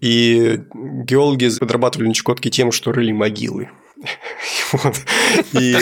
И 0.00 0.60
геологи 0.74 1.50
подрабатывали 1.58 2.08
на 2.08 2.14
Чукотке 2.14 2.50
тем, 2.50 2.70
что 2.72 2.92
рыли 2.92 3.12
могилы. 3.12 3.70
Вот. 4.70 4.96
И 5.54 5.76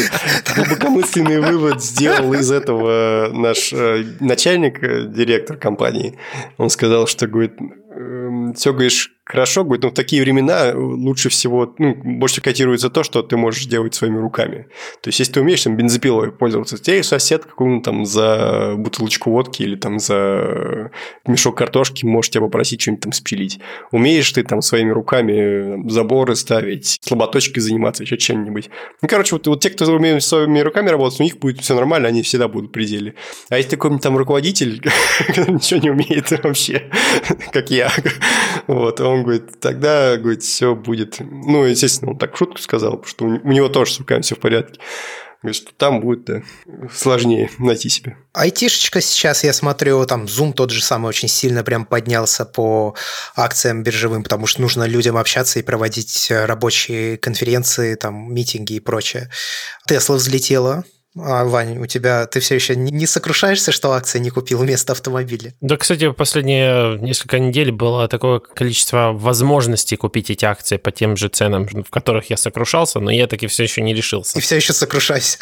глубокомысленный 0.55 1.41
вывод 1.41 1.83
сделал 1.83 2.33
из 2.35 2.53
этого 2.53 3.31
наш 3.33 3.73
э, 3.73 4.05
начальник, 4.21 4.81
э, 4.81 5.07
директор 5.09 5.57
компании. 5.57 6.17
Он 6.57 6.71
сказал, 6.71 7.09
что, 7.09 7.27
говорит, 7.27 7.55
«Эм, 7.59 8.55
все, 8.55 8.73
говоришь, 8.73 9.16
хорошо, 9.27 9.65
говорит, 9.65 9.83
но 9.83 9.91
в 9.91 9.95
такие 9.95 10.23
времена 10.23 10.71
лучше 10.73 11.29
всего, 11.29 11.75
ну, 11.79 11.95
больше 11.95 12.41
котируется 12.41 12.91
то, 12.91 13.03
что 13.03 13.23
ты 13.23 13.37
можешь 13.37 13.67
делать 13.67 13.95
своими 13.95 14.19
руками. 14.19 14.69
То 15.01 15.09
есть, 15.09 15.19
если 15.19 15.33
ты 15.33 15.41
умеешь 15.41 15.63
там 15.65 15.77
бензопилой 15.77 16.31
пользоваться, 16.31 16.79
тебе 16.79 17.03
сосед 17.03 17.45
какую-нибудь 17.45 17.85
там 17.85 18.07
за 18.07 18.75
бутылочку 18.77 19.33
водки 19.33 19.63
или 19.63 19.75
там 19.75 19.99
за 19.99 20.93
мешок 21.27 21.59
картошки 21.59 22.07
может 22.07 22.33
тебя 22.33 22.43
попросить 22.43 22.81
что-нибудь 22.81 23.03
там 23.03 23.13
спилить. 23.13 23.59
Умеешь 23.91 24.31
ты 24.31 24.45
там 24.45 24.63
своими 24.63 24.91
руками 24.91 25.89
заборы 25.91 26.37
ставить, 26.37 26.99
слаботочкой 27.01 27.63
заниматься, 27.63 28.05
еще 28.05 28.17
чем-нибудь. 28.17 28.71
Ну, 29.03 29.09
короче, 29.09 29.35
вот, 29.35 29.47
вот 29.49 29.61
те, 29.61 29.71
кто 29.71 29.85
умеют 29.87 30.23
своими 30.23 30.61
руками 30.61 30.89
работать, 30.89 31.19
у 31.19 31.25
них 31.25 31.39
будет 31.39 31.61
все 31.61 31.75
нормально, 31.75 32.09
они 32.09 32.23
всегда 32.23 32.47
будут 32.47 32.71
в 32.71 32.73
пределе. 32.73 33.15
А 33.49 33.57
если 33.57 33.71
такой 33.71 33.99
там 33.99 34.17
руководитель, 34.17 34.83
ничего 35.49 35.81
не 35.81 35.91
умеет 35.91 36.31
вообще, 36.45 36.91
как 37.53 37.71
я, 37.71 37.91
вот, 38.69 39.01
он 39.01 39.16
он 39.17 39.23
говорит, 39.25 39.61
тогда, 39.61 40.17
говорит, 40.17 40.43
все 40.43 40.75
будет... 40.75 41.17
Ну, 41.21 41.65
естественно, 41.65 42.13
он 42.13 42.19
так 42.19 42.37
шутку 42.37 42.59
сказал, 42.59 43.03
что 43.05 43.25
у 43.25 43.53
него 43.53 43.69
тоже 43.69 43.93
с 43.93 43.99
руками 43.99 44.23
все 44.23 44.35
в 44.35 44.41
порядке. 44.41 44.81
Говорит, 45.43 45.63
что 45.63 45.73
там 45.77 46.01
будет 46.01 46.25
да, 46.25 46.43
сложнее 46.93 47.51
найти 47.59 47.89
себе. 47.89 48.17
Айтишечка 48.33 49.01
сейчас, 49.01 49.45
я 49.45 49.53
смотрю, 49.53 50.05
там 50.07 50.25
Zoom 50.25 50.53
тот 50.53 50.71
же 50.71 50.83
самый 50.83 51.09
очень 51.09 51.29
сильно 51.29 51.63
прям 51.63 51.85
поднялся 51.85 52.45
по 52.45 52.95
акциям 53.37 53.83
биржевым, 53.83 54.23
потому 54.23 54.47
что 54.47 54.63
нужно 54.63 54.85
людям 54.85 55.17
общаться 55.17 55.59
и 55.59 55.63
проводить 55.63 56.29
рабочие 56.31 57.19
конференции, 57.19 57.95
там, 57.95 58.33
митинги 58.33 58.75
и 58.75 58.81
прочее. 58.81 59.31
Тесла 59.87 60.17
взлетела, 60.17 60.85
а, 61.19 61.45
Вань, 61.45 61.79
у 61.79 61.87
тебя 61.87 62.27
ты 62.27 62.41
все 62.41 62.57
еще 62.57 62.77
не 62.77 63.07
сокрушаешься, 63.07 63.73
что 63.73 63.93
акции 63.93 64.19
не 64.19 64.31
купил 64.31 64.59
вместо 64.59 64.93
автомобиля? 64.93 65.55
Да, 65.61 65.77
кстати, 65.77 66.11
последние 66.13 66.99
несколько 66.99 67.39
недель 67.39 67.73
было 67.73 68.07
такое 68.09 68.41
количество 68.41 69.13
возможностей 69.13 69.97
купить 69.97 70.31
эти 70.31 70.45
акции 70.45 70.77
по 70.77 70.91
тем 70.91 71.17
же 71.17 71.29
ценам, 71.29 71.67
в 71.67 71.91
которых 71.91 72.31
я 72.31 72.37
сокрушался, 72.37 73.01
но 73.01 73.11
я 73.11 73.27
таки 73.27 73.47
все 73.47 73.63
еще 73.63 73.83
не 73.83 73.95
решился. 73.95 74.39
И 74.39 74.43
все 74.43 74.57
еще 74.57 74.73
сокрушаюсь. 74.73 75.39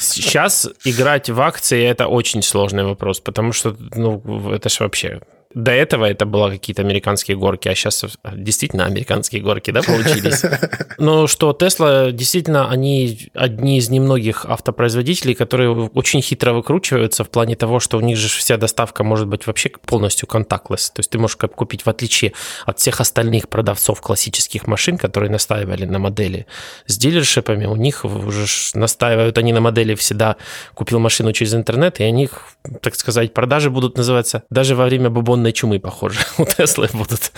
Сейчас 0.00 0.68
играть 0.84 1.28
в 1.28 1.40
акции 1.40 1.84
это 1.84 2.06
очень 2.06 2.42
сложный 2.42 2.84
вопрос, 2.84 3.20
потому 3.20 3.52
что 3.52 3.76
ну, 3.94 4.22
это 4.52 4.68
же 4.68 4.76
вообще 4.80 5.20
до 5.54 5.70
этого 5.70 6.04
это 6.04 6.26
было 6.26 6.50
какие-то 6.50 6.82
американские 6.82 7.36
горки, 7.36 7.68
а 7.68 7.74
сейчас 7.74 8.04
действительно 8.34 8.84
американские 8.84 9.40
горки, 9.40 9.70
да, 9.70 9.82
получились. 9.82 10.44
Но 10.98 11.26
что 11.26 11.56
Tesla, 11.58 12.12
действительно, 12.12 12.70
они 12.70 13.30
одни 13.34 13.78
из 13.78 13.88
немногих 13.88 14.44
автопроизводителей, 14.44 15.34
которые 15.34 15.70
очень 15.70 16.20
хитро 16.20 16.52
выкручиваются 16.52 17.24
в 17.24 17.30
плане 17.30 17.56
того, 17.56 17.80
что 17.80 17.96
у 17.96 18.00
них 18.00 18.18
же 18.18 18.28
вся 18.28 18.56
доставка 18.58 19.04
может 19.04 19.26
быть 19.26 19.46
вообще 19.46 19.70
полностью 19.86 20.28
контактлess. 20.28 20.92
То 20.92 21.00
есть 21.00 21.10
ты 21.10 21.18
можешь 21.18 21.36
купить, 21.36 21.86
в 21.86 21.88
отличие 21.88 22.34
от 22.66 22.78
всех 22.78 23.00
остальных 23.00 23.48
продавцов 23.48 24.02
классических 24.02 24.66
машин, 24.66 24.98
которые 24.98 25.30
настаивали 25.30 25.86
на 25.86 25.98
модели 25.98 26.46
с 26.86 26.98
дилершипами, 26.98 27.66
у 27.66 27.76
них 27.76 28.04
уже 28.04 28.46
настаивают 28.74 29.38
они 29.38 29.52
на 29.52 29.60
модели 29.60 29.94
всегда 29.94 30.36
купил 30.74 30.98
машину 30.98 31.32
через 31.32 31.54
интернет, 31.54 32.00
и 32.00 32.04
у 32.04 32.10
них, 32.10 32.42
так 32.82 32.94
сказать, 32.96 33.32
продажи 33.32 33.70
будут 33.70 33.96
называться 33.96 34.42
даже 34.50 34.74
во 34.74 34.84
время 34.84 35.10
бубон 35.10 35.37
бубонной 35.38 35.52
чумы, 35.52 35.78
похоже, 35.78 36.20
у 36.38 36.44
Теслы 36.44 36.88
будут. 36.92 37.32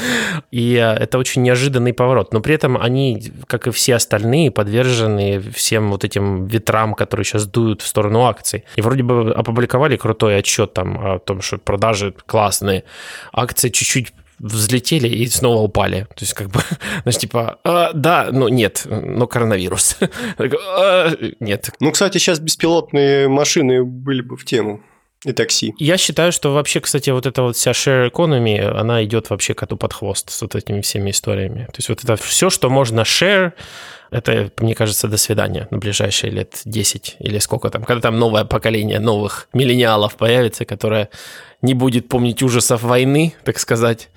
И 0.51 0.75
э, 0.75 0.95
это 0.95 1.19
очень 1.19 1.43
неожиданный 1.43 1.93
поворот. 1.93 2.33
Но 2.33 2.41
при 2.41 2.55
этом 2.55 2.77
они, 2.77 3.33
как 3.47 3.67
и 3.67 3.71
все 3.71 3.97
остальные, 3.97 4.51
подвержены 4.51 5.41
всем 5.41 5.91
вот 5.91 6.05
этим 6.05 6.47
ветрам, 6.47 6.95
которые 6.95 7.25
сейчас 7.25 7.47
дуют 7.47 7.83
в 7.83 7.87
сторону 7.87 8.25
акций. 8.25 8.65
И 8.77 8.83
вроде 8.83 9.03
бы 9.03 9.33
опубликовали 9.33 9.97
крутой 9.97 10.39
отчет 10.39 10.73
там 10.73 10.99
о 10.99 11.19
том, 11.19 11.43
что 11.43 11.59
продажи 11.59 12.15
классные. 12.27 12.85
Акции 13.33 13.69
чуть-чуть 13.69 14.13
взлетели 14.39 15.09
и 15.09 15.27
снова 15.27 15.61
упали. 15.63 16.07
То 16.15 16.25
есть, 16.25 16.33
как 16.33 16.49
бы, 16.49 16.61
знаешь, 17.03 17.19
типа, 17.19 17.59
а, 17.65 17.93
да, 17.93 18.29
ну 18.33 18.49
нет, 18.49 18.87
но 18.87 19.27
коронавирус. 19.27 19.99
а, 20.39 21.11
нет. 21.41 21.71
Ну, 21.81 21.93
кстати, 21.93 22.19
сейчас 22.19 22.41
беспилотные 22.41 23.29
машины 23.29 23.85
были 23.85 24.23
бы 24.23 24.37
в 24.37 24.45
тему 24.45 24.81
и 25.25 25.33
такси. 25.33 25.75
Я 25.79 25.99
считаю, 25.99 26.33
что 26.33 26.53
вообще, 26.53 26.81
кстати, 26.81 27.11
вот 27.11 27.27
эта 27.27 27.43
вот 27.43 27.57
вся 27.57 27.73
share 27.73 28.11
economy, 28.11 28.59
она 28.61 29.05
идет 29.05 29.29
вообще 29.31 29.55
коту 29.55 29.77
под 29.77 29.93
хвост 29.93 30.31
с 30.31 30.41
вот 30.43 30.55
этими 30.55 30.81
всеми 30.81 31.11
историями. 31.11 31.67
То 31.67 31.79
есть 31.79 31.89
вот 31.91 32.03
это 32.03 32.17
все, 32.17 32.49
что 32.49 32.71
можно 32.71 33.01
share, 33.03 33.53
это, 34.11 34.51
мне 34.59 34.75
кажется, 34.75 35.09
до 35.09 35.19
свидания 35.19 35.69
на 35.71 35.79
ближайшие 35.79 36.31
лет 36.33 36.63
10 36.65 37.17
или 37.21 37.39
сколько 37.39 37.69
там, 37.71 37.85
когда 37.85 38.01
там 38.01 38.19
новое 38.19 38.45
поколение 38.45 38.99
новых 38.99 39.49
миллениалов 39.53 40.17
появится, 40.17 40.65
которое 40.65 41.11
не 41.61 41.75
будет 41.75 42.09
помнить 42.09 42.43
ужасов 42.43 42.83
войны, 42.83 43.35
так 43.45 43.59
сказать, 43.59 44.09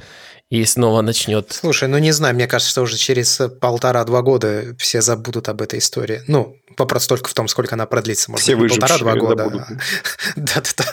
и 0.53 0.63
снова 0.65 1.01
начнет. 1.01 1.51
Слушай, 1.51 1.87
ну 1.87 1.97
не 1.97 2.11
знаю, 2.11 2.35
мне 2.35 2.45
кажется, 2.45 2.69
что 2.69 2.83
уже 2.83 2.95
через 2.95 3.41
полтора-два 3.59 4.21
года 4.21 4.75
все 4.77 5.01
забудут 5.01 5.49
об 5.49 5.63
этой 5.63 5.79
истории. 5.79 6.21
Ну, 6.27 6.55
вопрос 6.77 7.07
только 7.07 7.27
в 7.27 7.33
том, 7.33 7.47
сколько 7.47 7.73
она 7.73 7.87
продлится. 7.87 8.29
Может 8.29 8.43
все 8.43 8.55
быть, 8.55 8.69
полтора-два 8.69 9.15
года. 9.15 9.49
Да-да-да. 10.35 10.85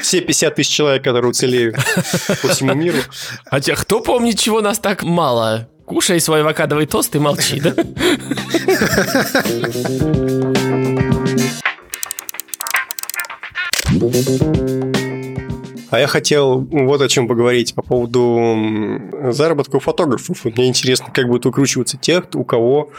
Все 0.00 0.22
50 0.22 0.54
тысяч 0.54 0.70
человек, 0.70 1.04
которые 1.04 1.28
уцелеют 1.28 1.76
по 2.40 2.48
всему 2.48 2.72
миру. 2.72 2.96
А 3.50 3.60
кто 3.60 4.00
помнит, 4.00 4.38
чего 4.38 4.62
нас 4.62 4.78
так 4.78 5.02
мало? 5.02 5.68
Кушай 5.84 6.18
свой 6.18 6.40
авокадовый 6.40 6.86
тост 6.86 7.14
и 7.14 7.18
молчи, 7.18 7.60
да? 7.60 7.74
А 15.92 16.00
я 16.00 16.06
хотел 16.06 16.58
вот 16.58 17.02
о 17.02 17.08
чем 17.08 17.28
поговорить 17.28 17.74
по 17.74 17.82
поводу 17.82 18.98
заработка 19.30 19.78
фотографов. 19.78 20.42
Мне 20.46 20.68
интересно, 20.68 21.08
как 21.12 21.26
будут 21.28 21.44
выкручиваться 21.44 21.98
те, 21.98 22.22
у 22.32 22.44
кого 22.44 22.90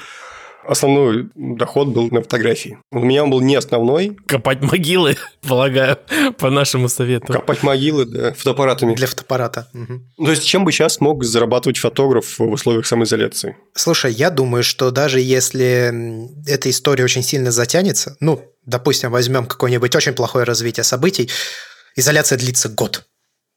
основной 0.64 1.28
доход 1.34 1.88
был 1.88 2.10
на 2.12 2.22
фотографии. 2.22 2.78
У 2.92 3.00
меня 3.00 3.24
он 3.24 3.32
был 3.32 3.42
не 3.42 3.56
основной. 3.56 4.16
Копать 4.28 4.62
могилы, 4.62 5.18
полагаю, 5.42 5.98
по 6.38 6.52
нашему 6.52 6.88
совету. 6.88 7.34
Копать 7.34 7.64
могилы, 7.64 8.06
да, 8.06 8.34
фотоаппаратами. 8.34 8.94
Для 8.94 9.08
фотоаппарата. 9.08 9.68
Угу. 9.74 10.26
То 10.26 10.32
есть, 10.32 10.46
чем 10.46 10.64
бы 10.64 10.72
сейчас 10.72 11.02
мог 11.02 11.24
зарабатывать 11.24 11.80
фотограф 11.80 12.38
в 12.38 12.44
условиях 12.44 12.86
самоизоляции? 12.86 13.58
Слушай, 13.74 14.14
я 14.14 14.30
думаю, 14.30 14.64
что 14.64 14.92
даже 14.92 15.20
если 15.20 16.30
эта 16.48 16.70
история 16.70 17.04
очень 17.04 17.24
сильно 17.24 17.52
затянется, 17.52 18.18
ну, 18.20 18.40
допустим, 18.68 19.10
возьмем 19.10 19.48
какое-нибудь 19.48 19.96
очень 19.96 20.14
плохое 20.14 20.46
развитие 20.46 20.84
событий, 20.84 21.30
изоляция 21.96 22.38
длится 22.38 22.70
год. 22.70 23.06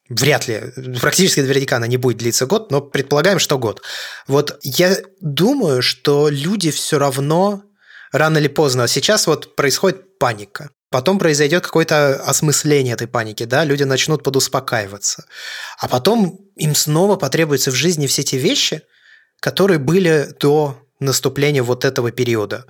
Вряд 0.09 0.47
ли, 0.47 0.63
практически 1.01 1.41
наверняка 1.41 1.77
она 1.77 1.89
не 1.89 1.97
будет 1.97 2.19
длиться 2.19 2.47
год, 2.47 2.71
но 2.71 2.81
предполагаем, 2.81 3.41
что 3.41 3.59
год. 3.59 3.83
Вот 4.29 4.59
я 4.63 4.99
думаю, 5.21 5.83
что 5.83 6.29
люди 6.29 6.71
все 6.71 6.99
равно 6.99 7.65
рано 8.13 8.39
или 8.39 8.49
поздно, 8.49 8.87
сейчас 8.87 9.27
вот 9.27 9.57
происходит 9.57 10.19
паника, 10.19 10.71
потом 10.91 11.19
произойдет 11.19 11.65
какое-то 11.65 12.23
осмысление 12.23 12.95
этой 12.95 13.09
паники, 13.09 13.45
да, 13.45 13.65
люди 13.65 13.83
начнут 13.83 14.23
подуспокаиваться, 14.23 15.27
а 15.79 15.89
потом 15.89 16.39
им 16.55 16.75
снова 16.77 17.17
потребуются 17.17 17.73
в 17.73 17.75
жизни 17.75 18.07
все 18.07 18.23
те 18.23 18.39
вещи, 18.39 18.83
которые 19.41 19.79
были 19.79 20.35
до 20.39 20.86
наступления 21.01 21.63
вот 21.63 21.85
этого 21.85 22.11
периода. 22.11 22.67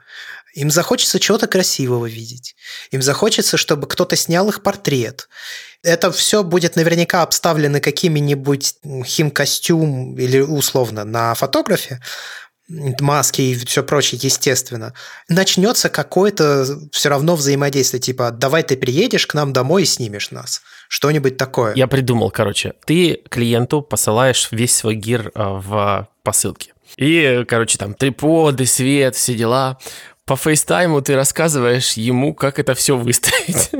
Им 0.54 0.70
захочется 0.70 1.20
чего-то 1.20 1.46
красивого 1.46 2.06
видеть. 2.06 2.56
Им 2.90 3.02
захочется, 3.02 3.56
чтобы 3.56 3.86
кто-то 3.86 4.16
снял 4.16 4.48
их 4.48 4.62
портрет. 4.62 5.28
Это 5.82 6.10
все 6.10 6.42
будет 6.42 6.76
наверняка 6.76 7.22
обставлено 7.22 7.80
какими-нибудь 7.80 8.76
химкостюм 9.04 10.18
или 10.18 10.40
условно 10.40 11.04
на 11.04 11.34
фотографе, 11.34 12.00
маски 12.68 13.42
и 13.42 13.54
все 13.54 13.82
прочее, 13.82 14.18
естественно, 14.22 14.92
начнется 15.28 15.88
какое-то 15.88 16.66
все 16.90 17.08
равно 17.08 17.36
взаимодействие, 17.36 18.00
типа, 18.00 18.30
давай 18.30 18.62
ты 18.62 18.76
приедешь 18.76 19.26
к 19.26 19.34
нам 19.34 19.52
домой 19.52 19.82
и 19.82 19.86
снимешь 19.86 20.30
нас. 20.30 20.62
Что-нибудь 20.88 21.36
такое. 21.36 21.74
Я 21.74 21.86
придумал, 21.86 22.30
короче. 22.30 22.74
Ты 22.84 23.22
клиенту 23.28 23.82
посылаешь 23.82 24.48
весь 24.50 24.74
свой 24.74 24.94
гир 24.94 25.30
а, 25.34 25.60
в 25.60 26.08
посылке. 26.22 26.72
И, 26.96 27.44
короче, 27.48 27.78
там 27.78 27.94
триподы, 27.94 28.66
свет, 28.66 29.14
все 29.16 29.34
дела 29.34 29.78
по 30.26 30.34
фейстайму 30.34 31.00
ты 31.02 31.14
рассказываешь 31.14 31.92
ему, 31.92 32.34
как 32.34 32.58
это 32.58 32.74
все 32.74 32.96
выставить. 32.96 33.70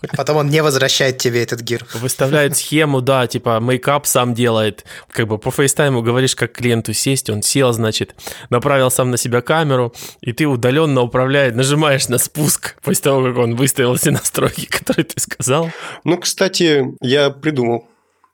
А 0.00 0.16
потом 0.16 0.38
он 0.38 0.48
не 0.48 0.62
возвращает 0.62 1.18
тебе 1.18 1.42
этот 1.42 1.60
gear. 1.60 1.86
Выставляет 1.92 2.56
схему, 2.56 3.02
да, 3.02 3.26
типа 3.26 3.60
мейкап 3.60 4.06
сам 4.06 4.32
делает. 4.32 4.86
Как 5.10 5.28
бы 5.28 5.36
по 5.36 5.50
фейстайму 5.50 6.00
говоришь, 6.00 6.34
как 6.34 6.52
клиенту 6.52 6.94
сесть, 6.94 7.28
он 7.28 7.42
сел, 7.42 7.72
значит, 7.74 8.14
направил 8.48 8.90
сам 8.90 9.10
на 9.10 9.18
себя 9.18 9.42
камеру, 9.42 9.92
и 10.22 10.32
ты 10.32 10.46
удаленно 10.46 11.02
управляешь, 11.02 11.54
нажимаешь 11.54 12.08
на 12.08 12.16
спуск 12.16 12.80
после 12.82 13.02
того, 13.02 13.22
как 13.22 13.36
он 13.36 13.54
выставил 13.54 13.94
все 13.96 14.12
настройки, 14.12 14.64
которые 14.70 15.04
ты 15.04 15.20
сказал. 15.20 15.70
Ну, 16.04 16.16
кстати, 16.16 16.86
я 17.02 17.28
придумал 17.28 17.86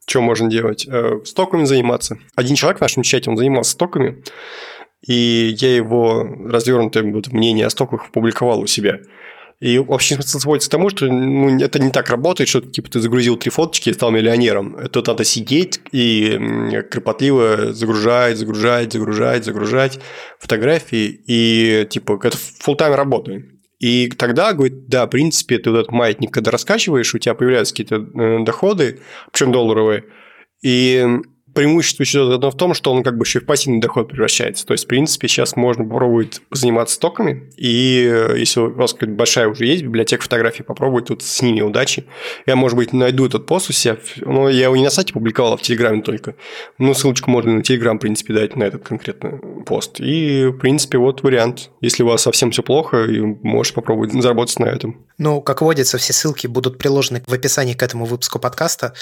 что 0.09 0.23
можно 0.23 0.49
делать? 0.49 0.87
Э, 0.89 1.21
стоками 1.25 1.65
заниматься. 1.65 2.19
Один 2.35 2.57
человек 2.57 2.79
в 2.79 2.83
нашем 2.83 3.03
чате, 3.03 3.31
он 3.31 3.37
занимался 3.37 3.73
стоками, 3.73 4.23
и 5.07 5.55
я 5.59 5.77
его 5.77 6.27
развернутое 6.47 7.05
мнение 7.05 7.67
о 7.67 7.71
стоках 7.71 8.07
опубликовал 8.09 8.61
у 8.61 8.67
себя. 8.67 9.01
И 9.61 9.77
общий 9.79 10.15
смысл 10.15 10.39
сводится 10.39 10.71
к 10.71 10.73
тому, 10.73 10.89
что 10.89 11.07
ну, 11.07 11.59
это 11.61 11.81
не 11.81 11.91
так 11.91 12.11
работает, 12.11 12.49
что 12.49 12.61
типа 12.61 12.91
ты 12.91 13.01
загрузил 13.01 13.37
три 13.37 13.51
фоточки 13.51 13.91
и 13.91 13.93
стал 13.93 14.13
миллионером. 14.13 14.77
Это 14.77 15.03
надо 15.05 15.25
сидеть 15.25 15.81
и 15.91 16.81
кропотливо 16.91 17.73
загружать, 17.73 18.39
загружать, 18.39 18.93
загружать, 18.93 19.45
загружать 19.45 19.99
фотографии. 20.39 21.21
И 21.27 21.87
типа 21.91 22.21
это 22.23 22.37
full 22.37 22.77
тайм 22.77 22.95
работа. 22.95 23.43
И 23.79 24.09
тогда, 24.09 24.53
говорит, 24.53 24.89
да, 24.89 25.07
в 25.07 25.11
принципе, 25.11 25.59
ты 25.59 25.71
вот 25.71 25.79
этот 25.79 25.93
маятник, 25.93 26.33
когда 26.33 26.51
раскачиваешь, 26.51 27.15
у 27.15 27.19
тебя 27.19 27.35
появляются 27.35 27.75
какие-то 27.75 27.97
э, 27.97 28.45
доходы, 28.45 29.01
причем 29.33 29.53
долларовые, 29.53 30.05
и 30.63 31.07
преимущество 31.59 32.05
еще 32.05 32.33
одно 32.33 32.53
в 32.53 32.57
том, 32.57 32.73
что 32.73 32.93
он 32.93 33.03
как 33.03 33.19
бы 33.19 33.25
еще 33.25 33.41
в 33.41 33.45
пассивный 33.45 33.81
доход 33.81 34.11
превращается. 34.11 34.65
То 34.65 34.75
есть, 34.75 34.85
в 34.85 34.87
принципе, 34.87 35.27
сейчас 35.27 35.57
можно 35.57 35.83
попробовать 35.83 36.41
заниматься 36.53 36.95
стоками, 36.95 37.51
и 37.57 38.09
э, 38.09 38.39
если 38.39 38.61
у 38.61 38.71
вас 38.71 38.95
большая 38.95 39.49
уже 39.49 39.67
есть 39.67 39.83
библиотека 39.83 40.23
фотографий, 40.23 40.63
попробовать 40.63 41.07
тут 41.07 41.25
с 41.25 41.43
ними 41.43 41.61
удачи. 41.61 42.05
Я, 42.47 42.55
может 42.55 42.77
быть, 42.77 42.93
найду 42.93 43.27
этот 43.27 43.47
пост 43.47 43.71
у 43.71 43.73
себя, 43.73 43.97
но 44.19 44.49
я 44.49 44.65
его 44.65 44.77
не 44.77 44.85
на 44.85 44.91
сайте 44.91 45.13
публиковал, 45.13 45.55
а 45.55 45.57
в 45.57 45.63
Телеграме 45.63 46.01
только. 46.01 46.37
Ну, 46.79 46.95
ссылочку 46.95 47.29
можно 47.29 47.53
на 47.53 47.65
Телеграм, 47.65 47.99
в 47.99 48.03
принципе, 48.03 48.35
дать 48.35 48.55
на 48.55 48.63
этот 48.63 48.87
конкретно 48.87 49.41
пост. 49.67 49.99
И, 49.99 50.47
в 50.47 50.59
принципе, 50.59 50.99
вот 50.99 51.25
вариант. 51.25 51.71
Если 51.81 52.05
у 52.05 52.07
вас 52.07 52.23
совсем 52.23 52.53
все 52.53 52.63
плохо, 52.63 53.03
и 53.03 53.21
можете 53.21 53.75
попробовать 53.75 54.13
заработать 54.13 54.61
на 54.61 54.67
этом. 54.67 55.05
Ну, 55.19 55.43
как 55.43 55.63
водится, 55.63 55.99
все 55.99 56.13
ссылки 56.13 56.47
будут 56.47 56.79
приложены 56.79 57.25
в 57.27 57.33
описании 57.33 57.75
к 57.75 57.83
этому 57.83 58.05
выпуску 58.05 58.39
подкаста. 58.39 58.95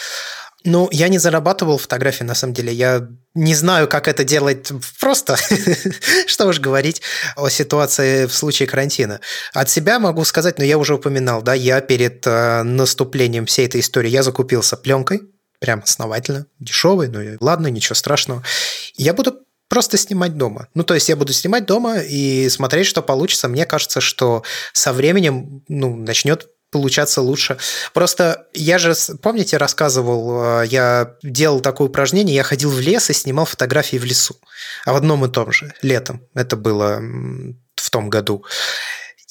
Ну, 0.67 0.89
я 0.91 1.09
не 1.09 1.19
зарабатывал 1.19 1.79
фотографии, 1.79 2.25
на 2.25 2.35
самом 2.35 2.53
деле. 2.53 2.73
Я 2.73 3.09
не 3.35 3.55
знаю, 3.55 3.87
как 3.89 4.09
это 4.09 4.25
делать 4.25 4.73
просто. 5.01 5.37
Что 6.27 6.47
уж 6.47 6.59
говорить 6.59 7.03
о 7.37 7.49
ситуации 7.49 8.27
в 8.27 8.35
случае 8.35 8.69
карантина. 8.69 9.21
От 9.55 9.71
себя 9.71 10.01
могу 10.01 10.25
сказать, 10.25 10.59
но 10.59 10.65
я 10.65 10.77
уже 10.77 10.95
упоминал, 10.95 11.41
да, 11.41 11.55
я 11.55 11.81
перед 11.81 12.27
э, 12.27 12.63
наступлением 12.65 13.47
всей 13.47 13.67
этой 13.67 13.81
истории, 13.81 14.11
я 14.11 14.25
закупился 14.25 14.77
пленкой, 14.77 15.23
прям 15.61 15.83
основательно, 15.85 16.47
дешевый, 16.59 17.09
ну 17.09 17.37
ладно, 17.41 17.69
ничего 17.69 17.95
страшного. 17.95 18.43
Я 18.97 19.15
буду 19.15 19.39
просто 19.69 19.97
снимать 19.97 20.37
дома. 20.37 20.69
Ну, 20.75 20.83
то 20.83 20.95
есть 20.95 21.09
я 21.09 21.17
буду 21.17 21.33
снимать 21.33 21.67
дома 21.67 21.99
и 21.99 22.49
смотреть, 22.49 22.87
что 22.87 23.03
получится. 23.03 23.49
Мне 23.49 23.67
кажется, 23.67 24.01
что 24.01 24.43
со 24.73 24.93
временем 24.93 25.63
ну, 25.69 25.97
начнет 25.97 26.49
получаться 26.71 27.23
лучше. 27.23 27.59
Просто 27.95 28.47
я 28.53 28.79
же, 28.79 28.95
помните, 29.23 29.57
рассказывал, 29.57 30.63
э, 30.63 30.67
я 30.67 31.17
делал 31.23 31.61
такое 31.61 31.89
упражнение, 31.89 32.35
я 32.35 32.43
ходил 32.43 32.71
в 32.71 32.81
лес 32.81 33.11
и 33.11 33.15
снимал 33.15 33.47
фотографии 33.47 33.97
в 33.97 34.05
лесу. 34.05 34.37
А 34.85 34.93
в 34.93 34.97
одном 34.97 35.25
и 35.25 35.29
том 35.29 35.53
же, 35.53 35.73
летом. 35.83 36.23
Это 36.35 36.57
было 36.57 37.01
в 37.77 37.91
том 37.91 38.11
году. 38.11 38.45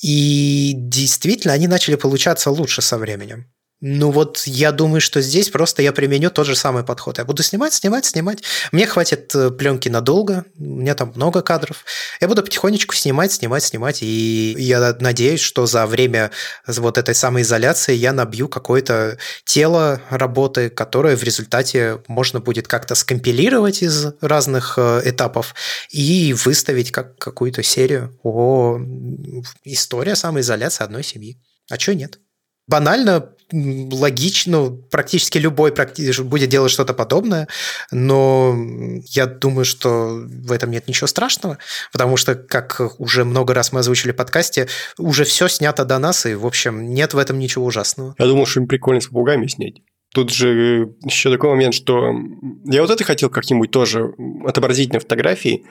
И 0.01 0.73
действительно, 0.75 1.53
они 1.53 1.67
начали 1.67 1.95
получаться 1.95 2.51
лучше 2.51 2.81
со 2.81 2.97
временем. 2.97 3.51
Ну 3.87 4.09
вот 4.09 4.41
я 4.47 4.71
думаю, 4.71 4.99
что 4.99 5.21
здесь 5.21 5.51
просто 5.51 5.83
я 5.83 5.93
применю 5.93 6.31
тот 6.31 6.47
же 6.47 6.55
самый 6.55 6.83
подход. 6.83 7.19
Я 7.19 7.23
буду 7.23 7.43
снимать, 7.43 7.71
снимать, 7.71 8.03
снимать. 8.03 8.41
Мне 8.71 8.87
хватит 8.87 9.35
э, 9.35 9.51
пленки 9.51 9.89
надолго, 9.89 10.43
у 10.57 10.63
меня 10.63 10.95
там 10.95 11.13
много 11.13 11.43
кадров. 11.43 11.85
Я 12.19 12.27
буду 12.27 12.41
потихонечку 12.41 12.95
снимать, 12.95 13.31
снимать, 13.31 13.63
снимать. 13.63 14.01
И 14.01 14.55
я 14.57 14.95
надеюсь, 14.99 15.39
что 15.39 15.67
за 15.67 15.85
время 15.85 16.31
вот 16.65 16.97
этой 16.97 17.13
самоизоляции 17.13 17.93
я 17.93 18.11
набью 18.11 18.47
какое-то 18.47 19.19
тело 19.43 20.01
работы, 20.09 20.71
которое 20.71 21.15
в 21.15 21.21
результате 21.21 22.01
можно 22.07 22.39
будет 22.39 22.67
как-то 22.67 22.95
скомпилировать 22.95 23.83
из 23.83 24.15
разных 24.19 24.79
э, 24.79 25.01
этапов 25.05 25.53
и 25.91 26.33
выставить 26.33 26.89
как 26.89 27.19
какую-то 27.19 27.61
серию 27.61 28.19
о 28.23 28.79
история 29.63 30.15
самоизоляции 30.15 30.83
одной 30.83 31.03
семьи. 31.03 31.39
А 31.69 31.77
что 31.77 31.93
нет? 31.93 32.17
банально, 32.67 33.29
логично, 33.51 34.71
практически 34.89 35.38
любой 35.38 35.71
будет 35.71 36.49
делать 36.49 36.71
что-то 36.71 36.93
подобное, 36.93 37.47
но 37.91 38.55
я 39.08 39.25
думаю, 39.27 39.65
что 39.65 40.23
в 40.25 40.51
этом 40.51 40.71
нет 40.71 40.88
ничего 40.88 41.08
страшного, 41.08 41.58
потому 41.91 42.17
что, 42.17 42.36
как 42.36 42.81
уже 42.97 43.23
много 43.23 43.53
раз 43.53 43.71
мы 43.71 43.81
озвучили 43.81 44.12
в 44.12 44.15
подкасте, 44.15 44.67
уже 44.97 45.23
все 45.25 45.47
снято 45.47 45.86
до 45.86 45.99
нас, 45.99 46.25
и, 46.25 46.36
в 46.36 46.45
общем, 46.45 46.93
нет 46.93 47.13
в 47.13 47.17
этом 47.17 47.39
ничего 47.39 47.65
ужасного. 47.65 48.15
Я 48.17 48.25
думал, 48.25 48.45
что 48.45 48.62
им 48.62 48.67
прикольно 48.67 49.01
с 49.01 49.08
попугаями 49.08 49.47
снять. 49.47 49.75
Тут 50.13 50.31
же 50.31 50.93
еще 51.03 51.29
такой 51.29 51.49
момент, 51.49 51.73
что 51.73 52.13
я 52.65 52.81
вот 52.81 52.89
это 52.89 53.03
хотел 53.03 53.29
как-нибудь 53.29 53.71
тоже 53.71 54.13
отобразить 54.45 54.93
на 54.93 54.99
фотографии, 54.99 55.65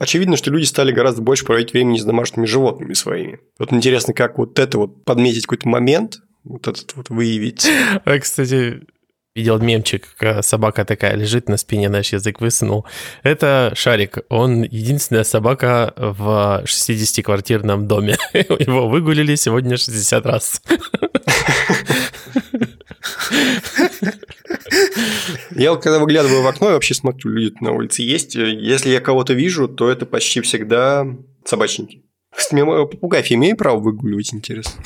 Очевидно, 0.00 0.38
что 0.38 0.50
люди 0.50 0.64
стали 0.64 0.92
гораздо 0.92 1.20
больше 1.20 1.44
проводить 1.44 1.74
времени 1.74 1.98
с 1.98 2.04
домашними 2.04 2.46
животными 2.46 2.94
своими. 2.94 3.40
Вот 3.58 3.70
интересно, 3.70 4.14
как 4.14 4.38
вот 4.38 4.58
это 4.58 4.78
вот 4.78 5.04
подметить 5.04 5.42
какой-то 5.44 5.68
момент, 5.68 6.20
вот 6.44 6.68
этот 6.68 6.94
вот 6.96 7.10
выявить. 7.10 7.68
А, 8.04 8.18
кстати, 8.18 8.82
видел 9.34 9.58
мемчик, 9.58 10.08
собака 10.42 10.84
такая 10.84 11.16
лежит 11.16 11.48
на 11.48 11.56
спине, 11.56 11.88
наш 11.88 12.12
язык 12.12 12.40
высунул. 12.40 12.86
Это 13.22 13.72
Шарик, 13.74 14.18
он 14.28 14.62
единственная 14.62 15.24
собака 15.24 15.92
в 15.96 16.62
60-квартирном 16.64 17.86
доме. 17.86 18.16
Его 18.32 18.88
выгулили 18.88 19.34
сегодня 19.34 19.76
60 19.76 20.26
раз. 20.26 20.62
Я 25.56 25.74
когда 25.76 25.98
выглядываю 25.98 26.42
в 26.42 26.46
окно, 26.46 26.68
я 26.68 26.74
вообще 26.74 26.94
смотрю, 26.94 27.32
люди 27.32 27.54
на 27.60 27.72
улице 27.72 28.02
есть. 28.02 28.34
Если 28.34 28.90
я 28.90 29.00
кого-то 29.00 29.34
вижу, 29.34 29.68
то 29.68 29.90
это 29.90 30.06
почти 30.06 30.40
всегда 30.40 31.06
собачники. 31.44 32.02
Попугай 32.50 33.24
имею 33.30 33.56
право 33.56 33.78
выгуливать, 33.78 34.32
интересно? 34.32 34.82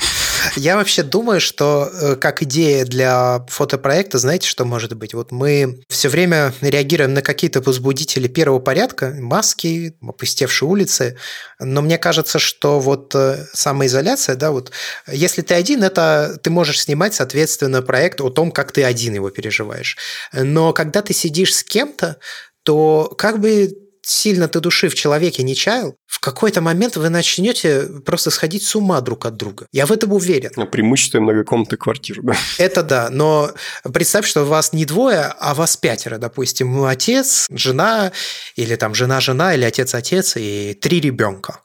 Я 0.55 0.75
вообще 0.75 1.03
думаю, 1.03 1.41
что 1.41 1.89
э, 1.91 2.15
как 2.15 2.41
идея 2.43 2.85
для 2.85 3.45
фотопроекта, 3.49 4.17
знаете, 4.17 4.47
что 4.47 4.65
может 4.65 4.93
быть? 4.93 5.13
Вот 5.13 5.31
мы 5.31 5.81
все 5.89 6.09
время 6.09 6.53
реагируем 6.61 7.13
на 7.13 7.21
какие-то 7.21 7.61
возбудители 7.61 8.27
первого 8.27 8.59
порядка, 8.59 9.15
маски, 9.17 9.95
опустевшие 10.01 10.69
улицы, 10.69 11.17
но 11.59 11.81
мне 11.81 11.97
кажется, 11.97 12.39
что 12.39 12.79
вот 12.79 13.13
э, 13.15 13.45
самоизоляция, 13.53 14.35
да, 14.35 14.51
вот 14.51 14.71
если 15.07 15.41
ты 15.41 15.53
один, 15.53 15.83
это 15.83 16.39
ты 16.41 16.49
можешь 16.49 16.81
снимать, 16.81 17.13
соответственно, 17.13 17.81
проект 17.81 18.21
о 18.21 18.29
том, 18.29 18.51
как 18.51 18.71
ты 18.71 18.83
один 18.83 19.15
его 19.15 19.29
переживаешь. 19.29 19.97
Но 20.33 20.73
когда 20.73 21.01
ты 21.01 21.13
сидишь 21.13 21.55
с 21.55 21.63
кем-то, 21.63 22.17
то 22.63 23.13
как 23.17 23.39
бы 23.39 23.69
сильно 24.05 24.47
ты 24.47 24.59
души 24.59 24.89
в 24.89 24.95
человеке 24.95 25.43
не 25.43 25.55
чаял, 25.55 25.95
в 26.05 26.19
какой-то 26.19 26.61
момент 26.61 26.95
вы 26.95 27.09
начнете 27.09 27.87
просто 28.05 28.29
сходить 28.31 28.63
с 28.63 28.75
ума 28.75 29.01
друг 29.01 29.25
от 29.25 29.35
друга. 29.35 29.65
Я 29.71 29.85
в 29.85 29.91
этом 29.91 30.13
уверен. 30.13 30.51
Ну, 30.55 30.67
преимущество 30.67 31.19
многокомнатной 31.19 31.77
квартиры, 31.77 32.21
да. 32.23 32.35
Это 32.57 32.83
да, 32.83 33.09
но 33.09 33.51
представь, 33.93 34.27
что 34.27 34.45
вас 34.45 34.73
не 34.73 34.85
двое, 34.85 35.33
а 35.39 35.53
вас 35.53 35.75
пятеро, 35.77 36.17
допустим, 36.17 36.83
отец, 36.83 37.47
жена, 37.49 38.11
или 38.55 38.75
там 38.75 38.93
жена-жена, 38.93 39.55
или 39.55 39.65
отец-отец, 39.65 40.35
и 40.37 40.77
три 40.79 40.99
ребенка. 40.99 41.61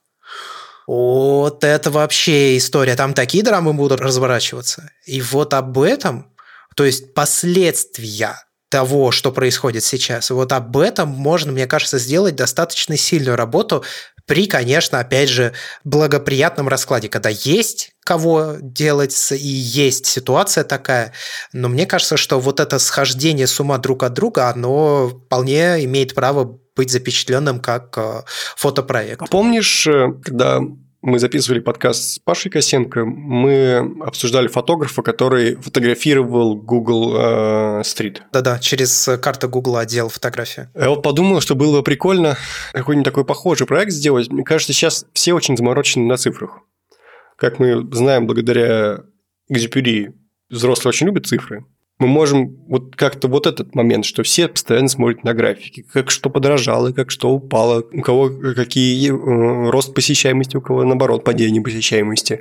Вот 0.87 1.63
это 1.63 1.91
вообще 1.91 2.57
история. 2.57 2.97
Там 2.97 3.15
такие 3.15 3.45
драмы 3.45 3.73
будут 3.75 4.01
разворачиваться. 4.01 4.91
И 5.07 5.21
вот 5.21 5.55
об 5.55 5.79
этом, 5.79 6.35
то 6.75 6.85
есть 6.85 7.15
последствия 7.15 8.37
того, 8.71 9.11
что 9.11 9.33
происходит 9.33 9.85
сейчас. 9.85 10.31
Вот 10.31 10.53
об 10.53 10.79
этом 10.79 11.09
можно, 11.09 11.53
мне 11.53 11.67
кажется, 11.67 11.99
сделать 11.99 12.37
достаточно 12.37 12.97
сильную 12.97 13.37
работу 13.37 13.85
при, 14.27 14.47
конечно, 14.47 15.01
опять 15.01 15.29
же, 15.29 15.53
благоприятном 15.83 16.69
раскладе, 16.69 17.09
когда 17.09 17.29
есть 17.31 17.91
кого 18.05 18.57
делать 18.61 19.33
и 19.33 19.37
есть 19.37 20.07
ситуация 20.07 20.65
такая. 20.65 21.13
Но 21.53 21.69
мне 21.69 21.85
кажется, 21.85 22.17
что 22.17 22.41
вот 22.41 22.61
это 22.61 22.79
схождение 22.79 23.47
с 23.47 23.59
ума 23.61 23.79
друг 23.79 24.05
от 24.05 24.15
друга, 24.15 24.49
оно 24.49 25.09
вполне 25.09 25.85
имеет 25.85 26.15
право 26.15 26.59
быть 26.77 26.91
запечатленным 26.91 27.61
как 27.61 27.99
э, 27.99 28.23
фотопроект. 28.57 29.23
А 29.23 29.27
помнишь, 29.27 29.87
э, 29.87 30.13
когда 30.25 30.61
мы 31.03 31.19
записывали 31.19 31.61
подкаст 31.61 32.03
с 32.03 32.19
Пашей 32.19 32.51
Косенко, 32.51 33.05
мы 33.05 33.97
обсуждали 34.01 34.49
фотографа, 34.49 35.03
который 35.03 35.57
фотографировал 35.57 36.57
Google 36.57 37.17
э, 37.17 37.81
Street. 37.81 38.19
Да-да, 38.33 38.59
через 38.59 39.09
карту 39.23 39.49
Google 39.49 39.77
отдел 39.77 40.09
фотографии. 40.09 40.69
Я 40.75 40.91
вот 40.91 41.03
подумал, 41.03 41.41
что 41.41 41.55
было 41.55 41.79
бы 41.79 41.83
прикольно 41.83 42.37
какой-нибудь 42.73 43.05
такой 43.05 43.25
похожий 43.25 43.67
проект 43.67 43.93
сделать. 43.93 44.31
Мне 44.31 44.45
кажется, 44.45 44.73
сейчас 44.73 45.07
все 45.15 45.33
очень 45.33 45.57
заморочены 45.57 46.07
на 46.07 46.17
цифрах. 46.17 46.61
Как 47.37 47.59
мы 47.59 47.89
знаем, 47.95 48.27
благодаря 48.27 49.01
Экзюпери 49.49 50.13
взрослые 50.49 50.91
очень 50.91 51.07
любят 51.07 51.27
цифры, 51.27 51.65
мы 52.01 52.07
можем 52.07 52.57
вот 52.67 52.97
как-то 52.97 53.29
вот 53.29 53.47
этот 53.47 53.75
момент, 53.75 54.07
что 54.07 54.23
все 54.23 54.49
постоянно 54.49 54.89
смотрят 54.89 55.23
на 55.23 55.35
графики, 55.35 55.85
как 55.93 56.11
что 56.11 56.31
подорожало, 56.31 56.93
как 56.93 57.11
что 57.11 57.31
упало, 57.31 57.85
у 57.93 58.01
кого 58.01 58.31
какие 58.57 59.11
э, 59.11 59.71
рост 59.71 59.95
посещаемости, 59.95 60.57
у 60.57 60.63
кого 60.63 60.83
наоборот 60.83 61.25
падение 61.25 61.63
посещаемости. 61.63 62.41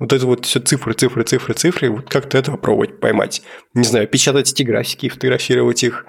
Вот 0.00 0.12
это 0.12 0.26
вот 0.26 0.44
все 0.44 0.60
цифры, 0.60 0.94
цифры, 0.94 1.22
цифры, 1.22 1.54
цифры, 1.54 1.90
вот 1.90 2.08
как-то 2.08 2.38
это 2.38 2.50
попробовать 2.50 3.00
поймать. 3.00 3.42
Не 3.72 3.84
знаю, 3.84 4.08
печатать 4.08 4.50
эти 4.50 4.64
графики, 4.64 5.08
фотографировать 5.08 5.84
их, 5.84 6.04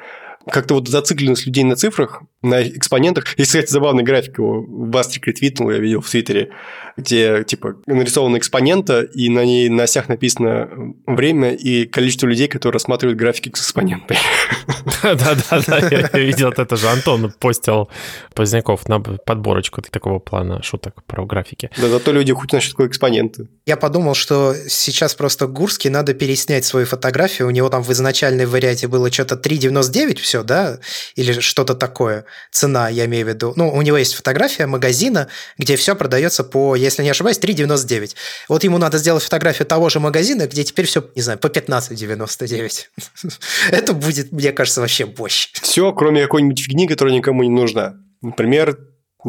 как-то 0.50 0.76
вот 0.76 0.88
зацикленность 0.88 1.46
людей 1.46 1.64
на 1.64 1.76
цифрах, 1.76 2.24
на 2.42 2.64
экспонентах. 2.64 3.34
И, 3.36 3.44
кстати, 3.44 3.70
забавный 3.70 4.04
график 4.04 4.40
его 4.40 4.62
Бастрик 4.62 5.28
ретвитнул, 5.28 5.72
я 5.72 5.78
видел 5.78 6.02
в 6.02 6.10
Твиттере, 6.10 6.50
где, 6.96 7.44
типа, 7.44 7.76
нарисована 7.86 8.38
экспонента, 8.38 9.02
и 9.02 9.30
на 9.30 9.44
ней 9.46 9.70
на 9.70 9.84
осях 9.84 10.08
написано 10.10 10.70
время 11.06 11.54
и 11.54 11.86
количество 11.86 12.28
людей, 12.28 12.48
которые 12.48 12.74
рассматривают 12.74 13.18
графики 13.20 13.50
с 13.54 13.62
экспонентой. 13.62 14.18
Да-да-да, 15.04 15.78
я 15.90 16.20
видел 16.20 16.50
это 16.50 16.76
же. 16.76 16.88
Антон 16.88 17.34
постил 17.40 17.90
Поздняков 18.34 18.88
на 18.88 19.00
подборочку 19.00 19.82
такого 19.82 20.20
плана 20.20 20.64
шуток 20.64 21.04
про 21.06 21.26
графики. 21.26 21.70
Да, 21.78 21.90
зато 21.90 22.12
люди 22.12 22.34
хоть 22.34 22.50
что 22.50 22.72
такое 22.72 22.88
экспоненты. 22.88 23.48
Я 23.66 23.78
подумал, 23.78 24.16
что 24.16 24.56
сейчас 24.68 25.14
просто 25.14 25.48
Гурский 25.48 25.90
надо 25.90 26.14
переснять 26.14 26.66
свою 26.66 26.86
фотографию. 26.86 27.48
У 27.48 27.52
него 27.52 27.70
там 27.70 27.84
в 27.84 27.92
изначальной 27.92 28.46
варианте 28.46 28.88
было 28.88 29.12
что-то 29.12 29.36
3,99 29.36 30.18
все, 30.30 30.44
да? 30.44 30.78
Или 31.16 31.40
что-то 31.40 31.74
такое. 31.74 32.24
Цена, 32.52 32.88
я 32.88 33.06
имею 33.06 33.26
в 33.26 33.30
виду. 33.30 33.54
Ну, 33.56 33.72
у 33.74 33.82
него 33.82 33.98
есть 33.98 34.14
фотография 34.14 34.68
магазина, 34.68 35.28
где 35.58 35.76
все 35.76 35.96
продается 35.96 36.44
по, 36.44 36.76
если 36.76 37.02
не 37.02 37.10
ошибаюсь, 37.10 37.40
3,99. 37.40 38.16
Вот 38.48 38.64
ему 38.64 38.78
надо 38.78 39.00
сделать 39.00 39.24
фотографию 39.24 39.66
того 39.66 39.90
же 39.90 40.00
магазина, 40.00 40.46
где 40.46 40.64
теперь 40.64 40.86
все, 40.86 41.04
не 41.16 41.24
знаю, 41.24 41.40
по 41.40 41.48
15,99. 41.48 42.86
Это 43.72 43.94
будет, 43.94 44.32
мне 44.32 44.52
кажется, 44.52 44.82
вообще 44.82 45.08
борщ. 45.08 45.50
Все, 45.54 45.92
кроме 45.94 46.22
какой-нибудь 46.22 46.60
фигни, 46.60 46.88
которая 46.88 47.16
никому 47.16 47.42
не 47.42 47.50
нужна. 47.50 47.96
Например, 48.22 48.78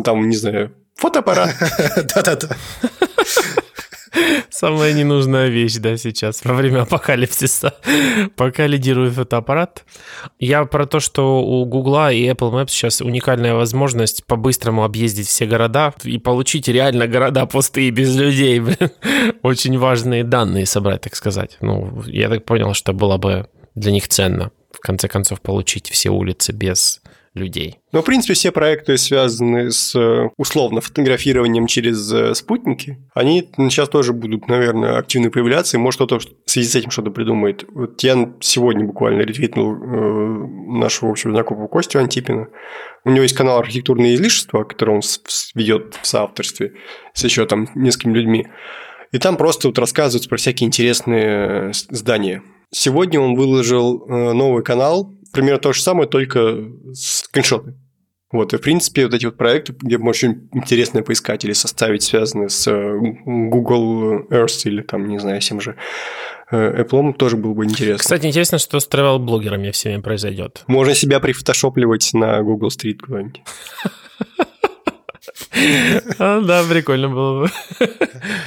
там, 0.04 0.28
не 0.28 0.36
знаю, 0.36 0.74
фотоаппарат. 0.96 1.54
Да-да-да. 2.14 2.56
Самая 4.50 4.92
ненужная 4.92 5.48
вещь, 5.48 5.76
да, 5.76 5.96
сейчас, 5.96 6.44
во 6.44 6.54
время 6.54 6.82
апокалипсиса. 6.82 7.74
Пока 8.36 8.66
лидирует 8.66 9.14
фотоаппарат. 9.14 9.84
Я 10.38 10.64
про 10.64 10.86
то, 10.86 11.00
что 11.00 11.42
у 11.42 11.64
Гугла 11.64 12.12
и 12.12 12.28
Apple 12.28 12.52
Maps 12.52 12.70
сейчас 12.70 13.00
уникальная 13.00 13.54
возможность 13.54 14.24
по-быстрому 14.26 14.84
объездить 14.84 15.28
все 15.28 15.46
города 15.46 15.94
и 16.04 16.18
получить 16.18 16.68
реально 16.68 17.06
города 17.06 17.46
пустые, 17.46 17.90
без 17.90 18.16
людей. 18.16 18.60
Очень 19.42 19.78
важные 19.78 20.24
данные 20.24 20.66
собрать, 20.66 21.02
так 21.02 21.14
сказать. 21.14 21.56
Ну, 21.60 22.02
я 22.06 22.28
так 22.28 22.44
понял, 22.44 22.74
что 22.74 22.92
было 22.92 23.16
бы 23.16 23.48
для 23.74 23.92
них 23.92 24.08
ценно, 24.08 24.50
в 24.72 24.80
конце 24.80 25.08
концов, 25.08 25.40
получить 25.40 25.90
все 25.90 26.10
улицы 26.10 26.52
без 26.52 27.00
людей. 27.34 27.78
Ну, 27.92 28.02
в 28.02 28.04
принципе, 28.04 28.34
все 28.34 28.50
проекты, 28.50 28.96
связанные 28.98 29.70
с 29.70 29.94
э, 29.94 30.30
условно 30.36 30.80
фотографированием 30.80 31.66
через 31.66 32.12
э, 32.12 32.34
спутники, 32.34 32.98
они 33.14 33.48
сейчас 33.56 33.88
тоже 33.88 34.12
будут, 34.12 34.48
наверное, 34.48 34.98
активно 34.98 35.30
появляться, 35.30 35.76
и 35.76 35.80
может 35.80 35.98
кто-то 35.98 36.18
в 36.18 36.50
связи 36.50 36.68
с 36.68 36.74
этим 36.74 36.90
что-то 36.90 37.10
придумает. 37.10 37.64
Вот 37.72 38.02
я 38.02 38.32
сегодня 38.40 38.84
буквально 38.84 39.22
ретвитнул 39.22 39.74
э, 39.74 40.76
нашего 40.76 41.10
общего 41.10 41.32
знакомого 41.32 41.68
Костю 41.68 42.00
Антипина. 42.00 42.48
У 43.04 43.10
него 43.10 43.22
есть 43.22 43.36
канал 43.36 43.58
«Архитектурные 43.58 44.16
излишества», 44.16 44.64
который 44.64 44.96
он 44.96 45.02
ведет 45.54 45.98
в 46.02 46.06
соавторстве 46.06 46.74
с 47.14 47.22
еще 47.22 47.46
там 47.46 47.68
несколькими 47.76 48.14
людьми. 48.14 48.46
И 49.12 49.18
там 49.18 49.36
просто 49.36 49.68
вот 49.68 49.78
рассказывают 49.78 50.28
про 50.28 50.36
всякие 50.36 50.66
интересные 50.66 51.72
здания. 51.72 52.42
Сегодня 52.72 53.20
он 53.20 53.34
выложил 53.34 54.06
новый 54.06 54.62
канал, 54.62 55.12
примерно 55.32 55.58
то 55.58 55.72
же 55.72 55.82
самое, 55.82 56.08
только 56.08 56.56
скриншоты. 56.94 57.74
Вот, 58.32 58.54
и, 58.54 58.58
в 58.58 58.60
принципе, 58.60 59.06
вот 59.06 59.14
эти 59.14 59.26
вот 59.26 59.36
проекты, 59.36 59.74
где 59.76 59.98
можно 59.98 60.10
очень 60.10 60.48
интересное 60.52 61.02
поискать 61.02 61.44
или 61.44 61.52
составить, 61.52 62.04
связанные 62.04 62.48
с 62.48 62.64
э, 62.68 62.96
Google 63.26 64.20
Earth 64.30 64.62
или 64.66 64.82
там, 64.82 65.08
не 65.08 65.18
знаю, 65.18 65.40
с 65.40 65.60
же 65.60 65.74
э, 66.52 66.82
Apple, 66.84 67.12
тоже 67.14 67.36
было 67.36 67.54
бы 67.54 67.64
интересно. 67.64 67.98
Кстати, 67.98 68.26
интересно, 68.26 68.58
что 68.58 68.78
с 68.78 68.88
travel-блогерами 68.88 69.72
всеми 69.72 70.00
произойдет. 70.00 70.62
Можно 70.68 70.94
себя 70.94 71.18
прифотошопливать 71.18 72.10
на 72.12 72.40
Google 72.42 72.68
Street 72.68 72.98
куда-нибудь. 72.98 73.42
А, 76.18 76.40
да, 76.40 76.64
прикольно 76.64 77.08
было 77.08 77.42
бы. 77.42 77.50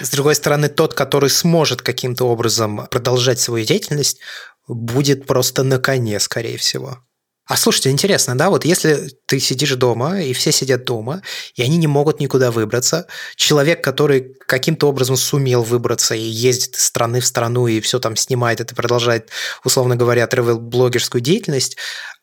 С 0.01 0.09
другой 0.11 0.36
стороны, 0.36 0.69
тот, 0.69 0.93
который 0.93 1.29
сможет 1.29 1.81
каким-то 1.81 2.25
образом 2.25 2.88
продолжать 2.89 3.39
свою 3.39 3.65
деятельность, 3.65 4.19
будет 4.68 5.26
просто 5.26 5.64
на 5.64 5.80
коне, 5.80 6.20
скорее 6.20 6.57
всего. 6.57 6.99
А 7.45 7.57
слушайте, 7.57 7.89
интересно, 7.89 8.38
да, 8.38 8.49
вот 8.49 8.64
если 8.64 9.09
ты 9.26 9.38
сидишь 9.38 9.76
дома, 9.76 10.22
и 10.22 10.32
все 10.32 10.53
сидят 10.53 10.86
дома, 10.86 11.22
и 11.55 11.61
они 11.61 11.76
не 11.76 11.88
могут 11.88 12.22
никуда 12.22 12.51
выбраться, 12.51 13.05
человек, 13.36 13.84
который 13.84 14.36
каким-то 14.47 14.88
образом 14.88 15.18
сумел 15.18 15.61
выбраться 15.61 16.16
и 16.16 16.22
ездит 16.22 16.76
из 16.76 16.86
страны 16.86 17.20
в 17.20 17.26
страну, 17.26 17.68
и 17.68 17.82
все 17.82 17.99
там 17.99 18.16
снимает 18.16 18.61
это, 18.61 18.74
продолжает, 18.74 19.30
условно 19.66 19.97
говоря, 19.97 20.26
тревел-блогерскую 20.26 21.20
деятельность, 21.20 21.76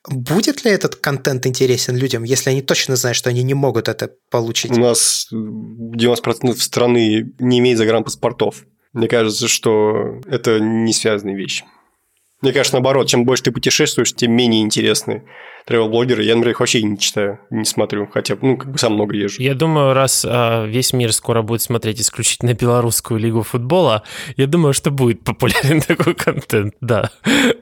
будет 0.09 0.65
ли 0.65 0.71
этот 0.71 0.97
контент 0.97 1.45
интересен 1.45 1.97
людям, 1.97 2.25
если 2.25 2.49
они 2.49 2.63
точно 2.63 2.97
знают, 2.97 3.19
что 3.19 3.29
они 3.29 3.43
не 3.43 3.55
могут 3.55 3.89
это 3.89 4.11
получить? 4.31 4.71
У 4.71 4.81
нас 4.81 5.29
90% 5.31 6.57
страны 6.59 7.35
не 7.39 7.59
имеет 7.59 7.77
загранпаспортов. 7.77 8.65
Мне 8.95 9.07
кажется, 9.07 9.49
что 9.49 10.21
это 10.27 10.59
не 10.61 10.95
связанные 10.95 11.37
вещи. 11.37 11.65
Мне 12.43 12.53
кажется, 12.53 12.75
наоборот, 12.75 13.09
чем 13.09 13.25
больше 13.25 13.45
ты 13.45 13.53
путешествуешь, 13.53 14.15
тем 14.15 14.33
менее 14.33 14.63
интересны 14.63 15.25
тревел-блогеры. 15.67 16.25
Я, 16.25 16.35
например, 16.35 16.53
их 16.53 16.61
вообще 16.61 16.83
не 16.83 16.99
читаю, 16.99 17.39
не 17.51 17.65
смотрю, 17.65 18.09
хотя, 18.11 18.37
ну, 18.41 18.57
как 18.57 18.73
бы 18.73 18.79
сам 18.79 18.95
много 18.95 19.15
езжу. 19.15 19.43
Я 19.43 19.55
думаю, 19.55 19.93
раз 19.93 20.27
а, 20.29 20.65
весь 20.65 20.93
мир 20.93 21.13
скоро 21.13 21.43
будет 21.43 21.63
смотреть 21.63 22.01
исключительно 22.01 22.55
белорусскую 22.55 23.21
лигу 23.21 23.43
футбола, 23.43 24.03
я 24.37 24.47
думаю, 24.47 24.73
что 24.73 24.91
будет 24.91 25.23
популярен 25.23 25.81
такой 25.87 26.15
контент, 26.15 26.75
да, 26.81 27.11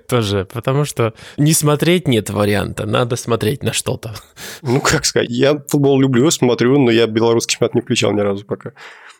тоже, 0.08 0.46
потому 0.52 0.84
что 0.84 1.12
не 1.36 1.52
смотреть 1.52 2.08
нет 2.08 2.30
варианта, 2.30 2.86
надо 2.86 3.16
смотреть 3.16 3.62
на 3.62 3.72
что-то. 3.72 4.14
Ну, 4.62 4.80
как 4.80 5.04
сказать, 5.04 5.28
я 5.30 5.60
футбол 5.68 6.00
люблю, 6.00 6.30
смотрю, 6.30 6.78
но 6.78 6.90
я 6.90 7.06
белорусский 7.06 7.54
чемпионат 7.54 7.74
не 7.74 7.80
включал 7.80 8.12
ни 8.12 8.20
разу 8.20 8.44
пока. 8.44 8.72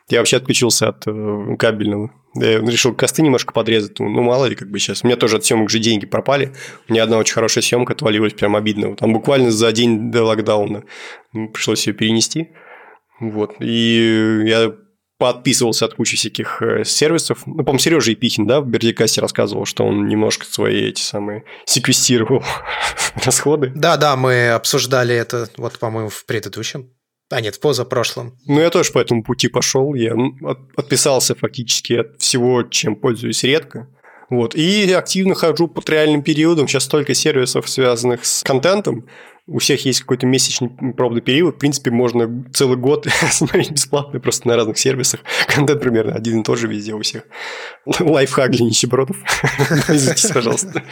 Я 0.09 0.19
вообще 0.19 0.39
отключился 0.39 0.89
от 0.89 1.07
э, 1.07 1.57
кабельного. 1.59 2.11
Я 2.35 2.61
решил 2.61 2.95
косты 2.95 3.23
немножко 3.23 3.53
подрезать. 3.53 3.99
Ну, 3.99 4.23
мало 4.23 4.47
ли, 4.47 4.55
как 4.55 4.71
бы 4.71 4.79
сейчас. 4.79 5.03
У 5.03 5.07
меня 5.07 5.17
тоже 5.17 5.37
от 5.37 5.45
съемок 5.45 5.71
же 5.71 5.79
деньги 5.79 6.07
пропали. 6.07 6.55
У 6.89 6.93
меня 6.93 7.03
одна 7.03 7.19
очень 7.19 7.35
хорошая 7.35 7.63
съемка 7.63 7.93
отвалилась, 7.93 8.33
прям 8.33 8.57
обидно. 8.57 8.97
Там 8.97 9.13
буквально 9.13 9.51
за 9.51 9.71
день 9.73 10.11
до 10.11 10.25
локдауна 10.25 10.85
пришлось 11.53 11.87
ее 11.87 11.93
перенести. 11.93 12.49
Вот. 13.21 13.57
И 13.61 14.45
я 14.47 14.73
подписывался 15.19 15.85
от 15.85 15.95
кучи 15.95 16.17
всяких 16.17 16.63
э, 16.63 16.85
сервисов. 16.85 17.43
Ну, 17.45 17.57
по-моему, 17.57 17.79
Сережа 17.79 18.13
Епихин, 18.13 18.47
да, 18.47 18.61
в 18.61 18.67
Бердикасте 18.67 19.21
рассказывал, 19.21 19.65
что 19.67 19.85
он 19.85 20.07
немножко 20.07 20.47
свои 20.47 20.89
эти 20.89 21.01
самые 21.01 21.45
секвестировал 21.65 22.45
расходы. 23.25 23.73
Да, 23.75 23.97
да, 23.97 24.17
мы 24.17 24.51
обсуждали 24.51 25.15
это, 25.15 25.51
вот, 25.57 25.79
по-моему, 25.79 26.09
в 26.09 26.25
предыдущем 26.25 26.93
а 27.31 27.41
нет, 27.41 27.57
в 27.57 27.61
позапрошлом. 27.61 28.39
Ну, 28.47 28.61
я 28.61 28.70
тоже 28.70 28.93
по 28.93 28.99
этому 28.99 29.22
пути 29.22 29.49
пошел. 29.49 29.95
Я 29.95 30.14
отписался 30.76 31.35
фактически 31.35 31.93
от 31.95 32.20
всего, 32.20 32.62
чем 32.62 32.97
пользуюсь 32.97 33.45
редко. 33.45 33.89
Вот. 34.31 34.55
И 34.55 34.91
активно 34.93 35.35
хожу 35.35 35.68
по 35.68 35.83
реальным 35.91 36.22
периодам. 36.22 36.68
Сейчас 36.68 36.85
столько 36.85 37.14
сервисов, 37.14 37.68
связанных 37.68 38.24
с 38.24 38.43
контентом 38.43 39.07
у 39.49 39.59
всех 39.59 39.85
есть 39.87 40.01
какой-то 40.01 40.27
месячный 40.27 40.69
пробный 40.69 41.23
период. 41.23 41.57
В 41.57 41.59
принципе, 41.59 41.91
можно 41.91 42.45
целый 42.53 42.77
год 42.77 43.07
смотреть 43.31 43.71
бесплатно 43.71 44.21
просто 44.21 44.47
на 44.47 44.57
разных 44.57 44.79
сервисах. 44.79 45.21
Контент 45.49 45.81
примерно 45.81 46.15
один 46.15 46.41
и 46.41 46.45
тот 46.45 46.59
же 46.59 46.69
везде 46.69 46.93
у 46.93 47.01
всех. 47.01 47.23
Лайфхак 47.99 48.51
для 48.51 48.67
нищебродов. 48.67 49.17
Извините, 49.89 50.33
пожалуйста. 50.35 50.83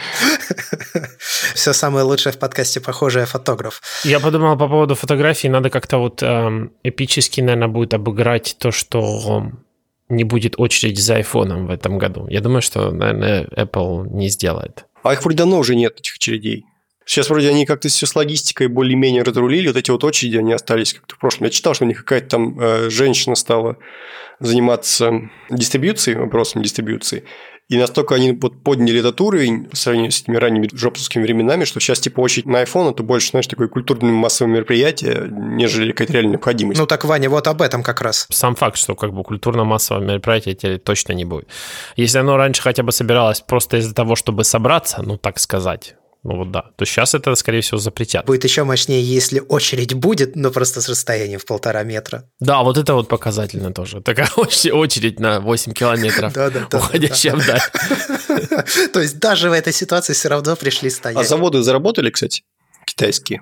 Все 1.53 1.71
самое 1.71 2.03
лучшее 2.03 2.33
в 2.33 2.39
подкасте 2.39 2.81
«Похожий 2.81 3.25
фотограф». 3.25 3.81
Я 4.03 4.19
подумал 4.19 4.57
по 4.57 4.67
поводу 4.67 4.95
фотографий. 4.95 5.49
Надо 5.49 5.69
как-то 5.69 5.99
вот 5.99 6.23
эм, 6.23 6.71
эпически, 6.83 7.41
наверное, 7.41 7.67
будет 7.67 7.93
обыграть 7.93 8.57
то, 8.59 8.71
что 8.71 9.51
не 10.09 10.23
будет 10.23 10.55
очередь 10.57 10.99
за 10.99 11.17
айфоном 11.17 11.67
в 11.67 11.69
этом 11.69 11.99
году. 11.99 12.27
Я 12.27 12.41
думаю, 12.41 12.61
что, 12.63 12.89
наверное, 12.91 13.45
Apple 13.55 14.07
не 14.09 14.29
сделает. 14.29 14.85
А 15.03 15.13
их 15.13 15.21
вроде 15.21 15.37
давно 15.37 15.59
уже 15.59 15.75
нет, 15.75 15.99
этих 15.99 16.15
очередей. 16.15 16.65
Сейчас 17.07 17.29
вроде 17.29 17.49
они 17.49 17.65
как-то 17.65 17.87
все 17.87 18.05
с 18.05 18.15
логистикой 18.15 18.67
более-менее 18.67 19.23
разрулили, 19.23 19.67
вот 19.67 19.77
эти 19.77 19.91
вот 19.91 20.03
очереди, 20.03 20.37
они 20.37 20.51
остались 20.51 20.93
как-то 20.93 21.15
в 21.15 21.19
прошлом. 21.19 21.45
Я 21.45 21.51
читал, 21.51 21.73
что 21.73 21.85
у 21.85 21.87
них 21.87 21.99
какая-то 21.99 22.27
там 22.27 22.59
э, 22.59 22.89
женщина 22.89 23.35
стала 23.35 23.77
заниматься 24.39 25.29
дистрибьюцией, 25.49 26.17
вопросом 26.17 26.61
дистрибьюции, 26.61 27.23
и 27.69 27.77
настолько 27.77 28.15
они 28.15 28.33
вот 28.33 28.61
подняли 28.61 28.99
этот 28.99 29.19
уровень 29.21 29.65
по 29.65 29.75
сравнению 29.77 30.11
с 30.11 30.21
этими 30.21 30.35
ранними 30.35 30.67
джобсовскими 30.67 31.23
временами, 31.23 31.63
что 31.63 31.79
сейчас 31.79 32.01
типа 32.01 32.19
очередь 32.19 32.45
на 32.45 32.61
iPhone 32.63 32.91
это 32.91 33.03
больше, 33.03 33.29
знаешь, 33.31 33.47
такое 33.47 33.69
культурное 33.69 34.11
массовое 34.11 34.53
мероприятие, 34.53 35.29
нежели 35.31 35.91
какая-то 35.91 36.13
реальная 36.13 36.33
необходимость. 36.33 36.79
Ну 36.79 36.87
так, 36.87 37.05
Ваня, 37.05 37.29
вот 37.29 37.47
об 37.47 37.61
этом 37.61 37.83
как 37.83 38.01
раз. 38.01 38.27
Сам 38.29 38.55
факт, 38.55 38.77
что 38.77 38.95
как 38.95 39.13
бы 39.13 39.23
культурно-массовое 39.23 40.05
мероприятие 40.05 40.55
теперь 40.55 40.77
точно 40.77 41.13
не 41.13 41.23
будет. 41.23 41.47
Если 41.95 42.17
оно 42.17 42.35
раньше 42.35 42.61
хотя 42.61 42.83
бы 42.83 42.91
собиралось 42.91 43.39
просто 43.41 43.77
из-за 43.77 43.93
того, 43.93 44.15
чтобы 44.15 44.43
собраться, 44.43 45.01
ну 45.01 45.17
так 45.17 45.39
сказать, 45.39 45.95
ну 46.23 46.37
вот 46.37 46.51
да. 46.51 46.71
То 46.75 46.85
сейчас 46.85 47.15
это, 47.15 47.33
скорее 47.35 47.61
всего, 47.61 47.77
запретят. 47.77 48.25
Будет 48.25 48.43
еще 48.43 48.63
мощнее, 48.63 49.01
если 49.01 49.39
очередь 49.39 49.93
будет, 49.93 50.35
но 50.35 50.51
просто 50.51 50.81
с 50.81 50.89
расстоянием 50.89 51.39
в 51.39 51.45
полтора 51.45 51.83
метра. 51.83 52.29
Да, 52.39 52.63
вот 52.63 52.77
это 52.77 52.93
вот 52.93 53.07
показательно 53.07 53.73
тоже. 53.73 54.01
Такая 54.01 54.29
очередь 54.35 55.19
на 55.19 55.39
8 55.39 55.73
километров, 55.73 56.35
уходящая 56.73 57.35
вдаль. 57.35 57.61
То 58.93 59.01
есть 59.01 59.19
даже 59.19 59.49
в 59.49 59.53
этой 59.53 59.73
ситуации 59.73 60.13
все 60.13 60.29
равно 60.29 60.55
пришли 60.55 60.89
стоять. 60.89 61.17
А 61.17 61.23
заводы 61.23 61.61
заработали, 61.61 62.09
кстати, 62.09 62.43
китайские? 62.85 63.41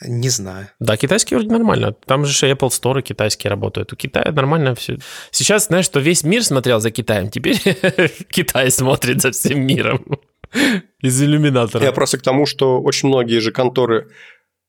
Не 0.00 0.28
знаю. 0.28 0.68
Да, 0.80 0.96
китайские 0.96 1.38
вроде 1.38 1.52
нормально. 1.52 1.92
Там 2.06 2.24
же 2.26 2.50
Apple 2.50 2.68
Store 2.68 3.00
китайские 3.00 3.50
работают. 3.50 3.92
У 3.92 3.96
Китая 3.96 4.32
нормально 4.32 4.74
все. 4.74 4.98
Сейчас, 5.30 5.66
знаешь, 5.66 5.84
что 5.84 6.00
весь 6.00 6.24
мир 6.24 6.44
смотрел 6.44 6.80
за 6.80 6.90
Китаем, 6.90 7.30
теперь 7.30 7.60
Китай 8.28 8.70
смотрит 8.70 9.22
за 9.22 9.30
всем 9.30 9.64
миром. 9.64 10.04
Из 11.00 11.22
иллюминатора. 11.22 11.84
Я 11.84 11.92
просто 11.92 12.18
к 12.18 12.22
тому, 12.22 12.46
что 12.46 12.80
очень 12.80 13.08
многие 13.08 13.40
же 13.40 13.52
конторы, 13.52 14.08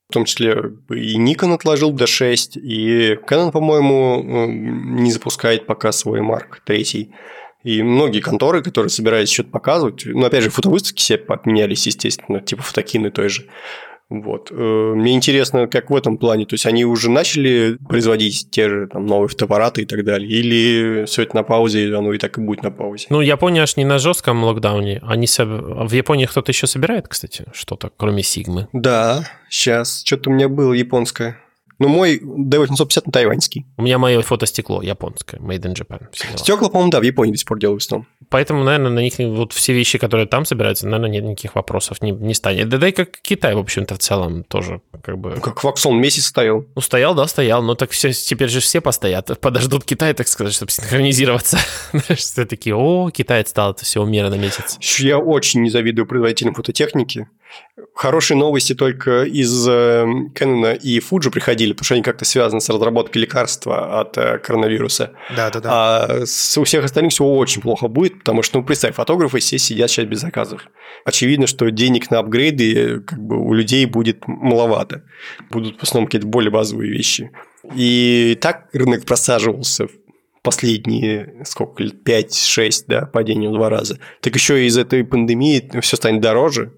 в 0.09 0.13
том 0.13 0.25
числе 0.25 0.73
и 0.89 1.17
Nikon 1.17 1.53
отложил 1.53 1.93
D6, 1.93 2.59
и 2.59 3.15
Canon, 3.27 3.51
по-моему, 3.51 4.47
не 4.47 5.11
запускает 5.11 5.65
пока 5.65 5.91
свой 5.91 6.19
Mark 6.19 6.59
3. 6.65 7.11
И 7.63 7.81
многие 7.81 8.19
конторы, 8.19 8.61
которые 8.61 8.91
собирались 8.91 9.31
что-то 9.31 9.49
показывать, 9.49 10.05
ну, 10.05 10.23
опять 10.23 10.43
же, 10.43 10.51
фотовыставки 10.51 10.99
все 10.99 11.17
поменялись, 11.17 11.87
естественно, 11.87 12.39
типа 12.39 12.61
фотокины 12.61 13.09
той 13.09 13.29
же, 13.29 13.47
вот. 14.09 14.51
Э, 14.51 14.93
мне 14.95 15.13
интересно, 15.13 15.67
как 15.67 15.89
в 15.89 15.95
этом 15.95 16.17
плане. 16.17 16.45
То 16.45 16.53
есть 16.53 16.65
они 16.65 16.85
уже 16.85 17.09
начали 17.09 17.77
производить 17.87 18.49
те 18.51 18.69
же 18.69 18.87
там, 18.87 19.05
новые 19.05 19.29
фотоаппараты 19.29 19.81
и 19.81 19.85
так 19.85 20.03
далее? 20.03 20.29
Или 20.29 21.05
все 21.05 21.23
это 21.23 21.35
на 21.35 21.43
паузе, 21.43 21.87
и 21.87 21.91
оно 21.91 22.13
и 22.13 22.19
так 22.19 22.37
и 22.37 22.41
будет 22.41 22.61
на 22.61 22.71
паузе? 22.71 23.07
Ну, 23.09 23.21
Япония 23.21 23.63
аж 23.63 23.77
не 23.77 23.85
на 23.85 23.97
жестком 23.97 24.43
локдауне. 24.43 25.01
Они 25.03 25.25
соб... 25.25 25.49
В 25.49 25.91
Японии 25.91 26.25
кто-то 26.25 26.51
еще 26.51 26.67
собирает, 26.67 27.07
кстати, 27.07 27.45
что-то, 27.53 27.91
кроме 27.97 28.21
Сигмы? 28.21 28.67
Да, 28.73 29.27
сейчас. 29.49 30.03
Что-то 30.05 30.29
у 30.29 30.33
меня 30.33 30.49
было 30.49 30.73
японское. 30.73 31.39
Ну, 31.79 31.87
мой 31.87 32.19
D850 32.19 33.03
на 33.05 33.11
тайваньский. 33.11 33.65
У 33.77 33.81
меня 33.81 33.97
мое 33.97 34.21
фотостекло 34.21 34.81
японское, 34.81 35.37
made 35.37 35.61
in 35.61 35.73
Japan. 35.73 36.07
Стекла, 36.37 36.69
по-моему, 36.69 36.91
да, 36.91 36.99
в 36.99 37.03
Японии 37.03 37.31
до 37.31 37.37
сих 37.37 37.47
пор 37.47 37.59
делают 37.59 37.81
основном. 37.95 38.07
Поэтому, 38.29 38.63
наверное, 38.63 38.91
на 38.91 38.99
них 38.99 39.13
вот 39.17 39.53
все 39.53 39.73
вещи, 39.73 39.97
которые 39.97 40.25
там 40.25 40.45
собираются, 40.45 40.87
наверное, 40.87 41.09
нет 41.09 41.23
никаких 41.23 41.55
вопросов 41.55 42.01
не, 42.01 42.11
не 42.11 42.33
станет. 42.33 42.69
Да, 42.69 42.77
да 42.77 42.89
и 42.89 42.91
как 42.91 43.19
Китай, 43.21 43.53
в 43.55 43.59
общем-то, 43.59 43.95
в 43.95 43.99
целом 43.99 44.43
тоже 44.43 44.81
как 45.03 45.17
бы... 45.17 45.31
Как 45.41 45.63
Ваксон 45.63 45.99
месяц 45.99 46.25
стоял. 46.25 46.65
Ну, 46.75 46.81
стоял, 46.81 47.13
да, 47.13 47.27
стоял, 47.27 47.61
но 47.61 47.75
так 47.75 47.91
все, 47.91 48.11
теперь 48.11 48.49
же 48.49 48.59
все 48.59 48.81
постоят, 48.81 49.39
подождут 49.39 49.85
Китай, 49.85 50.13
так 50.13 50.27
сказать, 50.27 50.53
чтобы 50.53 50.71
синхронизироваться. 50.71 51.59
Все 52.15 52.45
такие, 52.45 52.75
о, 52.75 53.09
Китай 53.11 53.41
отстал, 53.41 53.71
это 53.71 53.85
все 53.85 54.01
умера 54.01 54.29
на 54.29 54.35
месяц. 54.35 54.77
Я 54.99 55.19
очень 55.19 55.61
не 55.61 55.69
завидую 55.69 56.05
производителям 56.07 56.53
фототехники. 56.53 57.27
Хорошие 57.93 58.37
новости 58.37 58.73
только 58.73 59.23
из 59.23 59.67
Canon 59.67 60.77
и 60.77 60.99
Fuji 60.99 61.29
приходили, 61.29 61.64
потому 61.73 61.85
что 61.85 61.93
они 61.95 62.03
как-то 62.03 62.25
связаны 62.25 62.61
с 62.61 62.69
разработкой 62.69 63.21
лекарства 63.21 63.99
от 63.99 64.17
э, 64.17 64.39
коронавируса. 64.39 65.13
Да, 65.35 65.49
да, 65.49 65.59
да. 65.59 65.69
А 65.71 66.25
с, 66.25 66.57
у 66.57 66.63
всех 66.63 66.85
остальных 66.85 67.13
все 67.13 67.23
очень 67.23 67.61
плохо 67.61 67.87
будет, 67.87 68.19
потому 68.19 68.43
что, 68.43 68.59
ну, 68.59 68.65
представь, 68.65 68.95
фотографы 68.95 69.39
все 69.39 69.57
сидят 69.57 69.89
сейчас 69.89 70.05
без 70.05 70.21
заказов. 70.21 70.67
Очевидно, 71.05 71.47
что 71.47 71.69
денег 71.71 72.11
на 72.11 72.19
апгрейды 72.19 73.01
как 73.01 73.19
бы 73.19 73.37
у 73.37 73.53
людей 73.53 73.85
будет 73.85 74.27
маловато. 74.27 75.03
Будут 75.49 75.79
в 75.79 75.83
основном 75.83 76.07
какие-то 76.07 76.27
более 76.27 76.51
базовые 76.51 76.91
вещи. 76.91 77.31
И 77.75 78.37
так 78.41 78.67
рынок 78.73 79.05
просаживался 79.05 79.87
последние, 80.45 81.41
сколько 81.43 81.83
лет, 81.83 81.95
5-6, 82.05 82.83
да, 82.87 83.05
падение 83.07 83.49
в 83.49 83.53
два 83.53 83.69
раза. 83.69 83.99
Так 84.21 84.35
еще 84.35 84.65
из 84.65 84.77
этой 84.77 85.03
пандемии 85.03 85.71
все 85.81 85.97
станет 85.97 86.21
дороже, 86.21 86.71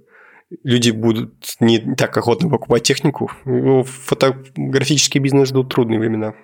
люди 0.63 0.91
будут 0.91 1.55
не 1.59 1.79
так 1.95 2.15
охотно 2.17 2.49
покупать 2.49 2.83
технику. 2.83 3.31
Ну, 3.45 3.83
фотографический 3.83 5.19
бизнес 5.19 5.49
ждут 5.49 5.73
трудные 5.73 5.99
времена. 5.99 6.35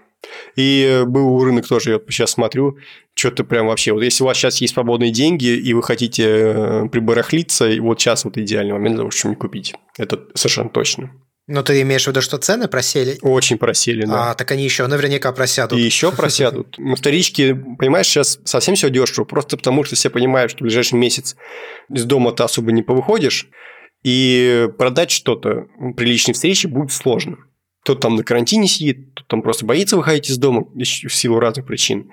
И 0.56 1.04
был 1.06 1.44
рынок 1.44 1.68
тоже, 1.68 1.92
я 1.92 2.00
сейчас 2.10 2.32
смотрю, 2.32 2.78
что-то 3.14 3.44
прям 3.44 3.68
вообще, 3.68 3.92
вот 3.92 4.04
если 4.04 4.24
у 4.24 4.28
вас 4.28 4.38
сейчас 4.38 4.62
есть 4.62 4.74
свободные 4.74 5.12
деньги, 5.12 5.48
и 5.48 5.74
вы 5.74 5.84
хотите 5.84 6.24
э, 6.26 6.90
прибарахлиться, 6.90 7.70
вот 7.82 8.00
сейчас 8.00 8.24
вот 8.24 8.38
идеальный 8.38 8.74
момент 8.74 8.96
для 8.96 9.02
того, 9.02 9.12
чтобы 9.12 9.36
купить. 9.36 9.74
Это 9.98 10.22
совершенно 10.34 10.70
точно. 10.70 11.12
Но 11.46 11.62
ты 11.62 11.82
имеешь 11.82 12.06
в 12.06 12.08
виду, 12.08 12.22
что 12.22 12.38
цены 12.38 12.70
просели? 12.70 13.18
Очень 13.22 13.58
просели, 13.58 14.06
да. 14.06 14.32
А, 14.32 14.34
так 14.34 14.50
они 14.52 14.64
еще 14.64 14.88
наверняка 14.88 15.34
просядут. 15.34 15.78
И 15.78 15.82
еще 15.82 16.12
просядут. 16.16 16.76
Ну, 16.78 16.96
вторички, 16.96 17.54
понимаешь, 17.78 18.08
сейчас 18.08 18.40
совсем 18.46 18.76
все 18.76 18.90
дешево, 18.90 19.26
просто 19.26 19.58
потому 19.58 19.84
что 19.84 19.96
все 19.96 20.10
понимают, 20.10 20.52
что 20.52 20.60
в 20.60 20.62
ближайший 20.62 20.96
месяц 20.96 21.36
из 21.94 22.06
дома 22.06 22.32
ты 22.32 22.44
особо 22.44 22.72
не 22.72 22.82
повыходишь, 22.82 23.50
и 24.04 24.70
продать 24.78 25.12
что-то 25.12 25.68
при 25.96 26.06
личной 26.06 26.34
встрече 26.34 26.68
будет 26.68 26.92
сложно. 26.92 27.38
Кто-то 27.84 28.02
там 28.02 28.16
на 28.16 28.24
карантине 28.24 28.68
сидит, 28.68 29.12
кто 29.14 29.24
там 29.28 29.42
просто 29.42 29.66
боится 29.66 29.98
выходить 29.98 30.30
из 30.30 30.38
дома 30.38 30.66
в 30.74 31.10
силу 31.10 31.40
разных 31.40 31.66
причин. 31.66 32.12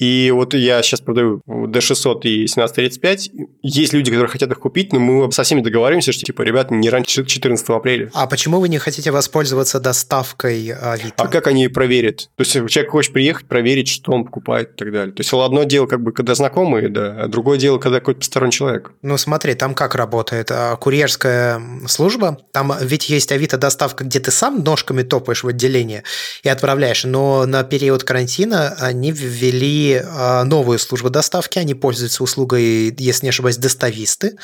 И 0.00 0.30
вот 0.34 0.54
я 0.54 0.82
сейчас 0.82 1.02
продаю 1.02 1.42
D600 1.46 2.20
и 2.22 2.46
1735. 2.46 3.30
Есть 3.62 3.92
люди, 3.92 4.10
которые 4.10 4.30
хотят 4.30 4.50
их 4.50 4.58
купить, 4.58 4.94
но 4.94 4.98
мы 4.98 5.30
со 5.30 5.42
всеми 5.42 5.60
договариваемся, 5.60 6.12
что, 6.12 6.24
типа, 6.24 6.40
ребят, 6.40 6.70
не 6.70 6.88
раньше 6.88 7.24
14 7.24 7.68
апреля. 7.68 8.10
А 8.14 8.26
почему 8.26 8.60
вы 8.60 8.70
не 8.70 8.78
хотите 8.78 9.10
воспользоваться 9.10 9.78
доставкой 9.78 10.70
Авито? 10.72 11.22
А 11.22 11.28
как 11.28 11.46
они 11.46 11.68
проверят? 11.68 12.30
То 12.36 12.44
есть, 12.44 12.52
человек 12.52 12.90
хочет 12.90 13.12
приехать, 13.12 13.46
проверить, 13.46 13.88
что 13.88 14.12
он 14.12 14.24
покупает 14.24 14.70
и 14.72 14.76
так 14.76 14.92
далее. 14.92 15.14
То 15.14 15.20
есть, 15.20 15.32
одно 15.34 15.64
дело, 15.64 15.86
как 15.86 16.02
бы, 16.02 16.12
когда 16.12 16.34
знакомые, 16.34 16.88
да, 16.88 17.24
а 17.24 17.28
другое 17.28 17.58
дело, 17.58 17.76
когда 17.78 17.98
какой-то 17.98 18.20
посторонний 18.20 18.52
человек. 18.52 18.92
Ну, 19.02 19.18
смотри, 19.18 19.52
там 19.54 19.74
как 19.74 19.94
работает 19.94 20.50
а, 20.50 20.76
курьерская 20.76 21.60
служба. 21.86 22.38
Там 22.52 22.72
ведь 22.80 23.10
есть 23.10 23.32
Авито 23.32 23.58
доставка, 23.58 24.04
где 24.04 24.18
ты 24.18 24.30
сам 24.30 24.64
ножками 24.64 25.02
топаешь 25.02 25.44
в 25.44 25.48
отделение 25.48 26.04
и 26.42 26.48
отправляешь, 26.48 27.04
но 27.04 27.44
на 27.44 27.64
период 27.64 28.02
карантина 28.04 28.76
они 28.80 29.12
ввели 29.12 29.89
а, 29.96 30.44
новые 30.44 30.78
службы 30.78 31.10
доставки, 31.10 31.58
они 31.58 31.74
пользуются 31.74 32.22
услугой, 32.22 32.94
если 32.98 33.26
не 33.26 33.30
ошибаюсь, 33.30 33.56
достависты, 33.56 34.36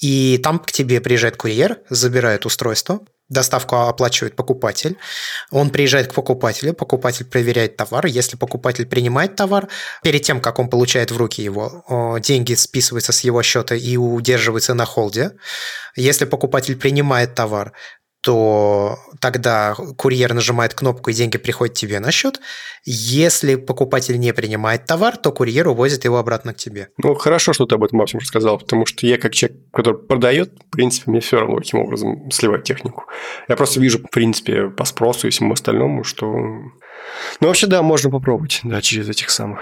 и 0.00 0.38
там 0.42 0.58
к 0.58 0.72
тебе 0.72 1.00
приезжает 1.00 1.36
курьер, 1.36 1.78
забирает 1.88 2.46
устройство, 2.46 3.00
доставку 3.28 3.76
оплачивает 3.76 4.36
покупатель, 4.36 4.98
он 5.50 5.70
приезжает 5.70 6.08
к 6.08 6.14
покупателю, 6.14 6.74
покупатель 6.74 7.24
проверяет 7.24 7.76
товар, 7.76 8.06
если 8.06 8.36
покупатель 8.36 8.86
принимает 8.86 9.36
товар, 9.36 9.68
перед 10.02 10.22
тем, 10.22 10.40
как 10.40 10.58
он 10.58 10.68
получает 10.68 11.10
в 11.10 11.16
руки 11.16 11.42
его, 11.42 12.18
деньги 12.20 12.54
списываются 12.54 13.12
с 13.12 13.20
его 13.20 13.42
счета 13.42 13.74
и 13.74 13.96
удерживаются 13.96 14.74
на 14.74 14.84
холде. 14.84 15.32
Если 15.96 16.24
покупатель 16.24 16.76
принимает 16.76 17.34
товар, 17.34 17.72
то 18.22 18.98
тогда 19.20 19.74
курьер 19.96 20.34
нажимает 20.34 20.74
кнопку, 20.74 21.10
и 21.10 21.14
деньги 21.14 21.38
приходят 21.38 21.74
тебе 21.74 22.00
на 22.00 22.10
счет. 22.10 22.40
Если 22.84 23.54
покупатель 23.54 24.18
не 24.18 24.32
принимает 24.32 24.84
товар, 24.84 25.16
то 25.16 25.32
курьер 25.32 25.68
увозит 25.68 26.04
его 26.04 26.18
обратно 26.18 26.52
к 26.52 26.56
тебе. 26.56 26.88
Ну, 26.98 27.14
хорошо, 27.14 27.52
что 27.52 27.66
ты 27.66 27.74
об 27.74 27.84
этом, 27.84 27.98
Максим, 27.98 28.20
рассказал, 28.20 28.58
потому 28.58 28.84
что 28.84 29.06
я, 29.06 29.16
как 29.18 29.32
человек, 29.32 29.58
который 29.72 29.98
продает, 29.98 30.52
в 30.66 30.70
принципе, 30.70 31.10
мне 31.10 31.20
все 31.20 31.40
равно, 31.40 31.56
каким 31.56 31.80
образом 31.80 32.30
сливать 32.30 32.64
технику. 32.64 33.04
Я 33.48 33.56
просто 33.56 33.80
вижу, 33.80 33.98
в 33.98 34.10
принципе, 34.10 34.68
по 34.68 34.84
спросу 34.84 35.26
и 35.26 35.30
всему 35.30 35.54
остальному, 35.54 36.04
что... 36.04 36.26
Ну, 36.26 37.46
вообще, 37.46 37.66
да, 37.66 37.82
можно 37.82 38.10
попробовать, 38.10 38.60
да, 38.62 38.82
через 38.82 39.08
этих 39.08 39.30
самых 39.30 39.60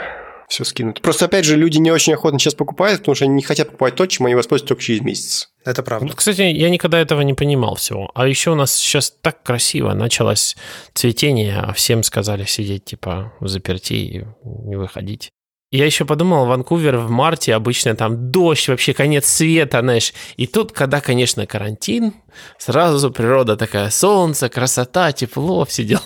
все 0.49 0.65
скинуть. 0.65 1.03
Просто, 1.03 1.27
опять 1.27 1.45
же, 1.45 1.57
люди 1.57 1.79
не 1.79 1.91
очень 1.91 2.15
охотно 2.15 2.39
сейчас 2.39 2.55
покупают, 2.55 3.01
потому 3.01 3.15
что 3.15 3.27
они 3.27 3.35
не 3.35 3.43
хотят 3.43 3.69
покупать 3.69 3.95
то, 3.95 4.07
чем 4.07 4.27
они 4.27 4.35
воспользуются 4.35 4.69
только 4.69 4.83
через 4.83 5.03
месяц. 5.03 5.51
Это 5.69 5.83
правда. 5.83 6.07
Вот, 6.07 6.15
кстати, 6.15 6.41
я 6.41 6.71
никогда 6.71 6.99
этого 6.99 7.21
не 7.21 7.35
понимал 7.35 7.75
всего. 7.75 8.11
А 8.15 8.27
еще 8.27 8.53
у 8.53 8.55
нас 8.55 8.75
сейчас 8.75 9.11
так 9.11 9.43
красиво 9.43 9.93
началось 9.93 10.57
цветение, 10.95 11.59
а 11.59 11.75
всем 11.75 12.03
сказали 12.03 12.45
сидеть, 12.45 12.87
типа, 12.87 13.35
в 13.39 13.49
заперти 13.49 13.93
и 13.93 14.25
не 14.45 14.77
выходить. 14.77 15.31
Я 15.71 15.85
еще 15.85 16.07
подумал, 16.07 16.47
Ванкувер 16.47 16.97
в 16.97 17.11
марте 17.11 17.55
обычно 17.55 17.95
там 17.95 18.31
дождь, 18.31 18.69
вообще 18.69 18.95
конец 18.95 19.27
света, 19.27 19.81
знаешь. 19.81 20.15
И 20.39 20.47
тут, 20.47 20.73
когда, 20.73 21.03
конечно, 21.03 21.47
карантин, 21.47 22.15
сразу 22.59 23.11
природа 23.11 23.57
такая, 23.57 23.91
солнце, 23.91 24.49
красота, 24.49 25.13
тепло, 25.13 25.65
все 25.65 25.85
дела. 25.85 26.03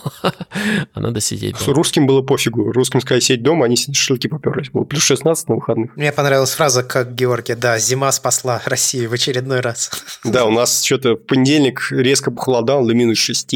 а 0.95 1.01
надо 1.01 1.21
сидеть 1.21 1.57
дома. 1.59 1.75
Русским 1.75 2.07
было 2.07 2.23
пофигу. 2.23 2.73
Русским 2.73 3.01
сказали 3.01 3.21
сидеть 3.21 3.43
дома, 3.43 3.67
они 3.67 3.77
шашлыки 3.77 4.29
поперлись. 4.29 4.71
Было 4.71 4.85
плюс 4.85 5.03
16 5.03 5.49
на 5.49 5.55
выходных. 5.57 5.97
Мне 5.97 6.13
понравилась 6.13 6.53
фраза, 6.53 6.83
как 6.83 7.15
Георгий, 7.15 7.55
да, 7.55 7.79
зима 7.79 8.13
спасла 8.13 8.61
Россию 8.65 9.11
в 9.11 9.13
очередной 9.13 9.61
раз. 9.61 9.91
да, 10.25 10.45
у 10.45 10.51
нас 10.51 10.83
что-то 10.83 11.15
в 11.15 11.17
понедельник 11.17 11.81
резко 11.91 12.31
похолодало 12.31 12.87
до 12.87 12.95
минус 12.95 13.19
6. 13.19 13.55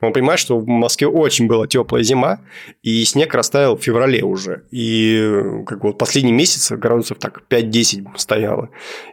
Но 0.00 0.12
понимаешь, 0.12 0.40
что 0.40 0.58
в 0.58 0.66
Москве 0.66 1.08
очень 1.08 1.46
была 1.46 1.66
теплая 1.66 2.02
зима, 2.02 2.40
и 2.82 3.04
снег 3.04 3.34
растаял 3.34 3.76
в 3.76 3.82
феврале 3.82 4.22
уже. 4.22 4.64
И 4.70 5.62
как 5.66 5.82
вот 5.84 5.98
последние 5.98 6.34
месяцы 6.34 6.76
градусов 6.76 7.18
так 7.18 7.42
5-10 7.48 8.06
стояло. 8.16 8.70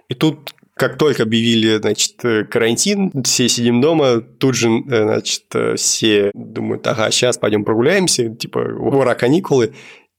И 0.10 0.14
тут 0.14 0.54
как 0.76 0.98
только 0.98 1.24
объявили, 1.24 1.78
значит, 1.78 2.22
карантин, 2.50 3.12
все 3.24 3.48
сидим 3.48 3.82
дома, 3.82 4.20
тут 4.20 4.56
же, 4.56 4.84
значит, 4.88 5.44
все 5.78 6.32
думают, 6.34 6.86
ага, 6.88 7.10
сейчас 7.12 7.38
пойдем 7.38 7.64
прогуляемся, 7.64 8.30
типа, 8.30 8.60
ура, 8.60 9.16
каникулы 9.16 9.74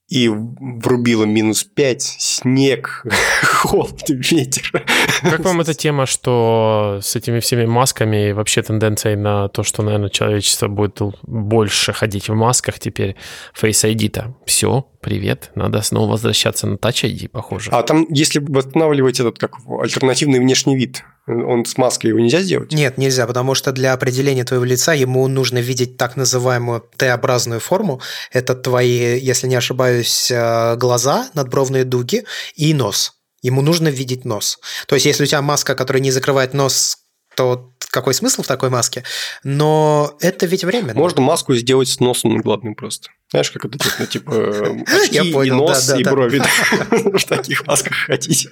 и 0.08 0.28
врубило 0.28 1.24
минус 1.24 1.64
5, 1.64 2.02
снег, 2.02 3.04
холод, 3.42 4.08
ветер. 4.08 4.84
Как 5.22 5.40
вам 5.40 5.60
эта 5.60 5.74
тема, 5.74 6.06
что 6.06 7.00
с 7.02 7.16
этими 7.16 7.40
всеми 7.40 7.66
масками 7.66 8.28
и 8.28 8.32
вообще 8.32 8.62
тенденцией 8.62 9.16
на 9.16 9.48
то, 9.48 9.64
что, 9.64 9.82
наверное, 9.82 10.10
человечество 10.10 10.68
будет 10.68 11.00
больше 11.22 11.92
ходить 11.92 12.28
в 12.28 12.34
масках 12.34 12.78
теперь, 12.78 13.16
Face 13.60 13.92
ID-то? 13.92 14.34
Все, 14.44 14.86
привет, 15.06 15.52
надо 15.54 15.82
снова 15.82 16.10
возвращаться 16.10 16.66
на 16.66 16.74
Touch 16.74 17.04
ID, 17.04 17.28
похоже. 17.28 17.70
А 17.70 17.84
там, 17.84 18.08
если 18.10 18.40
восстанавливать 18.40 19.20
этот 19.20 19.38
как 19.38 19.52
альтернативный 19.80 20.40
внешний 20.40 20.76
вид, 20.76 21.04
он 21.28 21.64
с 21.64 21.76
маской 21.76 22.08
его 22.08 22.18
нельзя 22.18 22.40
сделать? 22.40 22.72
Нет, 22.72 22.98
нельзя, 22.98 23.24
потому 23.28 23.54
что 23.54 23.70
для 23.70 23.92
определения 23.92 24.42
твоего 24.42 24.64
лица 24.64 24.94
ему 24.94 25.28
нужно 25.28 25.58
видеть 25.58 25.96
так 25.96 26.16
называемую 26.16 26.82
Т-образную 26.96 27.60
форму. 27.60 28.00
Это 28.32 28.56
твои, 28.56 29.16
если 29.20 29.46
не 29.46 29.54
ошибаюсь, 29.54 30.28
э, 30.28 30.74
глаза, 30.74 31.30
надбровные 31.34 31.84
дуги 31.84 32.24
и 32.56 32.74
нос. 32.74 33.12
Ему 33.42 33.62
нужно 33.62 33.86
видеть 33.86 34.24
нос. 34.24 34.58
То 34.88 34.96
есть, 34.96 35.06
если 35.06 35.22
у 35.22 35.26
тебя 35.26 35.40
маска, 35.40 35.76
которая 35.76 36.02
не 36.02 36.10
закрывает 36.10 36.52
нос 36.52 36.98
то 37.36 37.70
какой 37.96 38.12
смысл 38.12 38.42
в 38.42 38.46
такой 38.46 38.68
маске? 38.68 39.04
Но 39.42 40.16
это 40.20 40.44
ведь 40.44 40.64
временно. 40.64 40.92
Можно 40.92 41.22
маску 41.22 41.54
сделать 41.54 41.88
с 41.88 41.98
носом 41.98 42.36
накладным 42.36 42.74
просто. 42.74 43.08
Знаешь, 43.30 43.50
как 43.50 43.64
это 43.64 43.78
типа, 43.78 44.06
типа 44.06 44.32
очки 45.02 45.14
Я 45.14 45.24
понял, 45.32 45.42
и 45.42 45.50
нос, 45.58 45.86
да, 45.86 45.94
да, 45.94 46.00
и 46.00 46.04
да. 46.04 46.10
брови. 46.10 46.42
В 46.90 47.24
таких 47.24 47.66
масках 47.66 47.94
хотите. 47.94 48.50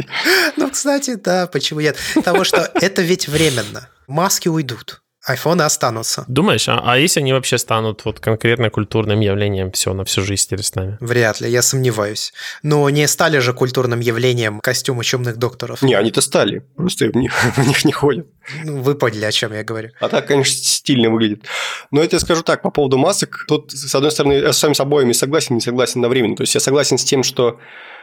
Ну, 0.56 0.70
кстати, 0.70 1.16
да, 1.16 1.46
почему 1.46 1.80
нет? 1.80 1.98
Потому 2.14 2.44
что 2.44 2.70
это 2.74 3.02
ведь 3.02 3.28
временно. 3.28 3.90
Маски 4.06 4.48
уйдут 4.48 5.03
айфоны 5.24 5.62
останутся. 5.62 6.24
Думаешь, 6.28 6.68
а, 6.68 6.82
а 6.84 6.98
если 6.98 7.20
они 7.20 7.32
вообще 7.32 7.58
станут 7.58 8.04
вот 8.04 8.20
конкретно 8.20 8.70
культурным 8.70 9.20
явлением 9.20 9.72
все 9.72 9.94
на 9.94 10.04
всю 10.04 10.22
жизнь 10.22 10.46
теперь 10.46 10.62
с 10.62 10.74
нами? 10.74 10.98
Вряд 11.00 11.40
ли, 11.40 11.50
я 11.50 11.62
сомневаюсь. 11.62 12.32
Но 12.62 12.88
не 12.90 13.08
стали 13.08 13.38
же 13.38 13.52
культурным 13.52 14.00
явлением 14.00 14.60
костюмы 14.60 15.04
чумных 15.04 15.36
докторов. 15.38 15.82
Не, 15.82 15.94
они-то 15.94 16.20
стали, 16.20 16.64
просто 16.76 17.06
в 17.06 17.16
них, 17.16 17.32
в 17.56 17.66
них 17.66 17.84
не 17.84 17.92
ходят. 17.92 18.26
Ну, 18.64 18.82
вы 18.82 18.94
поняли, 18.94 19.24
о 19.24 19.32
чем 19.32 19.52
я 19.54 19.64
говорю. 19.64 19.90
А 20.00 20.08
так, 20.08 20.26
конечно, 20.26 20.54
стильно 20.54 21.10
выглядит. 21.10 21.44
Но 21.90 22.02
это 22.02 22.16
я 22.16 22.20
скажу 22.20 22.42
так, 22.42 22.62
по 22.62 22.70
поводу 22.70 22.98
масок, 22.98 23.44
тут, 23.48 23.72
с 23.72 23.94
одной 23.94 24.10
стороны, 24.10 24.34
я 24.34 24.52
с 24.52 24.62
вами 24.62 24.74
с 24.74 24.80
обоими 24.80 25.12
согласен, 25.12 25.54
не 25.54 25.60
согласен 25.60 26.00
на 26.00 26.08
времени. 26.08 26.34
То 26.34 26.42
есть 26.42 26.54
я 26.54 26.60
согласен 26.60 26.98
с 26.98 27.04
тем, 27.04 27.22
что, 27.22 27.58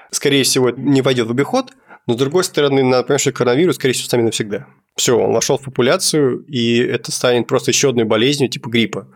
скорее 0.09 0.43
всего, 0.43 0.71
не 0.71 1.01
пойдет 1.03 1.27
в 1.27 1.31
обиход, 1.31 1.71
но 2.11 2.17
с 2.17 2.19
другой 2.19 2.43
стороны, 2.43 2.83
надо 2.83 3.03
понимать, 3.03 3.21
что 3.21 3.31
коронавирус, 3.31 3.77
скорее 3.77 3.93
всего, 3.93 4.09
с 4.09 4.23
навсегда. 4.23 4.67
Все, 4.97 5.17
он 5.17 5.31
вошел 5.31 5.57
в 5.57 5.63
популяцию, 5.63 6.43
и 6.43 6.77
это 6.79 7.09
станет 7.09 7.47
просто 7.47 7.71
еще 7.71 7.89
одной 7.89 8.03
болезнью 8.03 8.49
типа 8.49 8.69
гриппа. 8.69 9.07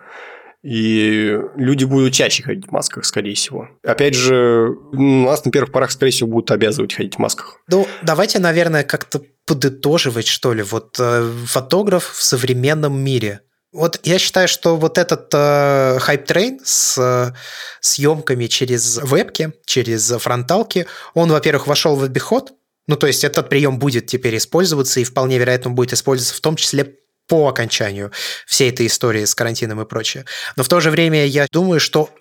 И 0.63 1.37
люди 1.57 1.83
будут 1.83 2.13
чаще 2.13 2.41
ходить 2.41 2.67
в 2.67 2.71
масках, 2.71 3.03
скорее 3.03 3.35
всего. 3.35 3.67
Опять 3.83 4.15
же, 4.15 4.69
у 4.93 5.25
нас 5.25 5.43
на 5.43 5.51
первых 5.51 5.73
порах, 5.73 5.91
скорее 5.91 6.11
всего, 6.11 6.29
будут 6.29 6.51
обязывать 6.51 6.93
ходить 6.93 7.15
в 7.15 7.19
масках. 7.19 7.59
Ну, 7.67 7.85
давайте, 8.01 8.39
наверное, 8.39 8.83
как-то 8.83 9.21
подытоживать, 9.45 10.25
что 10.25 10.53
ли. 10.53 10.63
Вот 10.63 10.95
э, 10.97 11.29
фотограф 11.45 12.13
в 12.13 12.23
современном 12.23 12.97
мире. 12.97 13.41
Вот 13.73 13.99
я 14.03 14.17
считаю, 14.17 14.47
что 14.47 14.77
вот 14.77 14.97
этот 14.97 15.29
э, 15.33 15.99
hype 15.99 16.27
train 16.27 16.61
с 16.63 16.97
э, 16.97 17.33
съемками 17.81 18.47
через 18.47 18.99
вебки, 19.03 19.51
через 19.65 20.09
фронталки, 20.17 20.87
он, 21.13 21.29
во-первых, 21.29 21.67
вошел 21.67 21.97
в 21.97 22.03
обиход, 22.03 22.53
ну, 22.87 22.95
то 22.95 23.07
есть 23.07 23.23
этот 23.23 23.49
прием 23.49 23.79
будет 23.79 24.07
теперь 24.07 24.37
использоваться 24.37 24.99
и 24.99 25.03
вполне 25.03 25.37
вероятно 25.37 25.71
будет 25.71 25.93
использоваться 25.93 26.35
в 26.35 26.41
том 26.41 26.55
числе 26.55 26.97
по 27.27 27.47
окончанию 27.47 28.11
всей 28.45 28.69
этой 28.69 28.85
истории 28.85 29.25
с 29.25 29.33
карантином 29.33 29.81
и 29.81 29.85
прочее. 29.85 30.25
Но 30.55 30.63
в 30.63 30.67
то 30.67 30.79
же 30.79 30.91
время 30.91 31.25
я 31.25 31.47
думаю, 31.51 31.79
что 31.79 32.11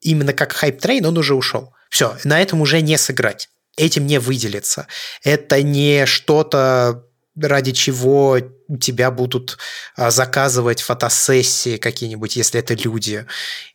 именно 0.00 0.34
как 0.34 0.52
hype 0.52 0.76
train 0.76 1.06
он 1.06 1.16
уже 1.16 1.34
ушел. 1.34 1.72
Все, 1.88 2.16
на 2.24 2.40
этом 2.40 2.60
уже 2.60 2.80
не 2.82 2.98
сыграть. 2.98 3.48
Этим 3.76 4.06
не 4.06 4.18
выделиться. 4.18 4.86
Это 5.22 5.62
не 5.62 6.04
что-то 6.04 7.06
ради 7.34 7.72
чего 7.72 8.38
тебя 8.80 9.10
будут 9.10 9.56
а, 9.96 10.10
заказывать 10.10 10.82
фотосессии 10.82 11.78
какие-нибудь, 11.78 12.36
если 12.36 12.60
это 12.60 12.74
люди 12.74 13.26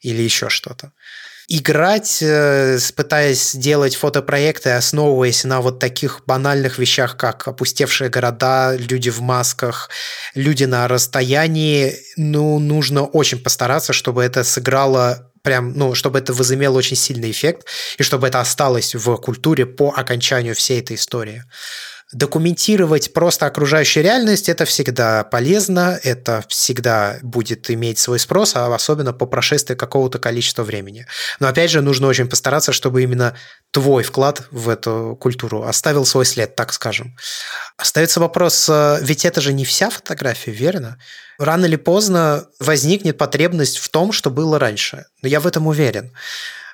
или 0.02 0.22
еще 0.22 0.50
что-то 0.50 0.92
играть, 1.48 2.22
э, 2.22 2.78
пытаясь 2.96 3.56
делать 3.56 3.96
фотопроекты, 3.96 4.72
основываясь 4.72 5.46
на 5.46 5.62
вот 5.62 5.80
таких 5.80 6.22
банальных 6.26 6.78
вещах, 6.78 7.16
как 7.16 7.48
опустевшие 7.48 8.10
города, 8.10 8.76
люди 8.76 9.10
в 9.10 9.22
масках, 9.22 9.90
люди 10.36 10.66
на 10.66 10.88
расстоянии, 10.88 11.96
ну, 12.18 12.60
нужно 12.60 13.06
очень 13.06 13.40
постараться, 13.40 13.94
чтобы 13.94 14.24
это 14.24 14.44
сыграло 14.44 15.32
прям, 15.42 15.74
ну, 15.74 15.96
чтобы 15.96 16.20
это 16.20 16.34
возымело 16.34 16.78
очень 16.78 16.98
сильный 16.98 17.32
эффект, 17.32 17.66
и 17.98 18.04
чтобы 18.04 18.28
это 18.28 18.42
осталось 18.42 18.94
в 18.94 19.16
культуре 19.16 19.66
по 19.66 19.94
окончанию 19.96 20.54
всей 20.54 20.82
этой 20.82 20.98
истории. 20.98 21.46
Документировать 22.14 23.12
просто 23.12 23.48
окружающую 23.48 24.02
реальность– 24.02 24.48
это 24.50 24.64
всегда 24.64 25.26
полезно, 25.26 26.00
это 26.04 26.42
всегда 26.48 27.20
будет 27.22 27.70
иметь 27.70 28.00
свой 28.00 28.18
спрос, 28.18 28.56
а 28.56 28.74
особенно 28.74 29.12
по 29.12 29.26
прошествии 29.26 29.76
какого-то 29.76 30.18
количества 30.18 30.64
времени. 30.64 31.06
Но 31.42 31.50
опять 31.50 31.70
же, 31.70 31.82
нужно 31.82 32.08
очень 32.08 32.30
постараться, 32.30 32.72
чтобы 32.72 33.04
именно 33.04 33.36
твой 33.72 34.04
вклад 34.04 34.44
в 34.52 34.70
эту 34.70 35.18
культуру 35.20 35.64
оставил 35.64 36.06
свой 36.06 36.26
след, 36.26 36.56
так 36.56 36.72
скажем. 36.72 37.18
Остается 37.76 38.22
вопрос, 38.22 38.70
э, 38.70 39.00
ведь 39.02 39.26
это 39.26 39.42
же 39.42 39.52
не 39.52 39.66
вся 39.66 39.90
фотография, 39.90 40.52
верно? 40.52 40.98
Рано 41.38 41.66
или 41.66 41.76
поздно 41.76 42.48
возникнет 42.62 43.18
потребность 43.18 43.80
в 43.80 43.90
том, 43.90 44.14
что 44.14 44.30
было 44.30 44.60
раньше. 44.60 45.08
Но 45.22 45.28
я 45.28 45.42
в 45.42 45.48
этом 45.48 45.68
уверен. 45.68 46.14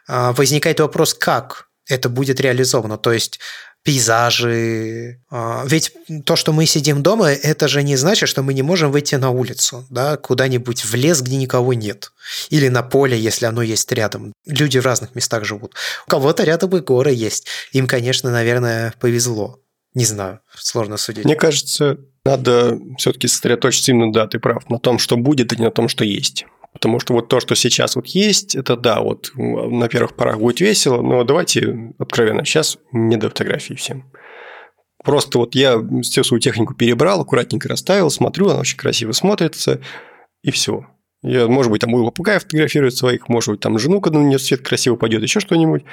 А, 0.08 0.32
возникает 0.34 0.80
вопрос, 0.80 1.16
как 1.16 1.70
это 1.88 2.08
будет 2.10 2.40
реализовано. 2.40 2.98
То 2.98 3.12
есть 3.12 3.40
пейзажи. 3.84 5.20
А, 5.30 5.64
ведь 5.68 5.92
то, 6.26 6.36
что 6.36 6.54
мы 6.54 6.66
сидим 6.66 7.04
дома, 7.04 7.30
это 7.30 7.68
же 7.68 7.84
не 7.84 7.96
значит, 7.96 8.30
что 8.30 8.42
мы 8.42 8.54
не 8.54 8.62
можем 8.62 8.92
выйти 8.92 9.16
на 9.16 9.30
улицу, 9.30 9.86
да, 9.90 10.18
куда-нибудь 10.18 10.86
в 10.86 10.96
лес, 10.96 11.22
где 11.22 11.36
никого 11.36 11.74
нет. 11.74 12.12
Или 12.50 12.70
на 12.70 12.82
поле, 12.82 13.20
если 13.20 13.46
оно 13.46 13.62
есть 13.62 13.92
рядом. 13.92 14.34
Люди 14.46 14.80
в 14.80 14.86
разных 14.86 15.16
местах 15.16 15.46
живут. 15.46 15.76
У 16.08 16.10
кого-то 16.10 16.44
рядом 16.44 16.76
и 16.76 16.80
горы 16.80 17.12
есть. 17.12 17.48
Им, 17.74 17.88
конечно, 17.88 18.32
наверное, 18.32 18.94
повезло. 19.00 19.60
Не 19.94 20.06
знаю, 20.06 20.40
сложно 20.56 20.98
судить. 20.98 21.26
Мне 21.26 21.36
кажется, 21.36 21.98
надо 22.26 22.80
все-таки 22.98 23.28
сосредоточиться 23.28 23.92
именно, 23.92 24.12
да, 24.12 24.28
ты 24.28 24.40
прав, 24.40 24.68
на 24.70 24.80
том, 24.80 24.98
что 24.98 25.18
будет, 25.18 25.54
а 25.54 25.56
не 25.56 25.66
на 25.66 25.72
том, 25.72 25.88
что 25.88 26.04
есть. 26.04 26.46
Потому 26.74 27.00
что 27.00 27.14
вот 27.14 27.30
то, 27.30 27.40
что 27.40 27.56
сейчас 27.56 27.96
вот 27.96 28.08
есть, 28.08 28.56
это 28.56 28.76
да, 28.76 29.00
вот 29.02 29.32
на 29.36 29.88
первых 29.88 30.16
порах 30.16 30.40
будет 30.40 30.60
весело, 30.60 31.02
но 31.02 31.24
давайте 31.24 31.94
откровенно, 32.00 32.44
сейчас 32.44 32.80
не 32.92 33.16
до 33.16 33.30
фотографий 33.30 33.76
всем. 33.76 34.12
Просто 35.04 35.38
вот 35.38 35.54
я 35.54 35.78
всю 36.02 36.24
свою 36.24 36.40
технику 36.42 36.74
перебрал, 36.74 37.22
аккуратненько 37.22 37.70
расставил, 37.70 38.10
смотрю, 38.10 38.50
она 38.50 38.62
очень 38.62 38.78
красиво 38.78 39.12
смотрится, 39.12 39.82
и 40.42 40.52
все. 40.52 40.88
Я, 41.24 41.48
может 41.48 41.72
быть, 41.72 41.82
там 41.82 41.92
буду 41.92 42.06
попугаев 42.06 42.44
фотографировать 42.44 42.96
своих, 42.96 43.30
может 43.30 43.50
быть, 43.50 43.60
там 43.62 43.80
жену, 43.80 44.02
когда 44.02 44.20
на 44.20 44.26
нее 44.28 44.40
свет 44.40 44.62
красиво 44.62 44.98
пойдет, 44.98 45.24
еще 45.24 45.40
что-нибудь. 45.40 45.84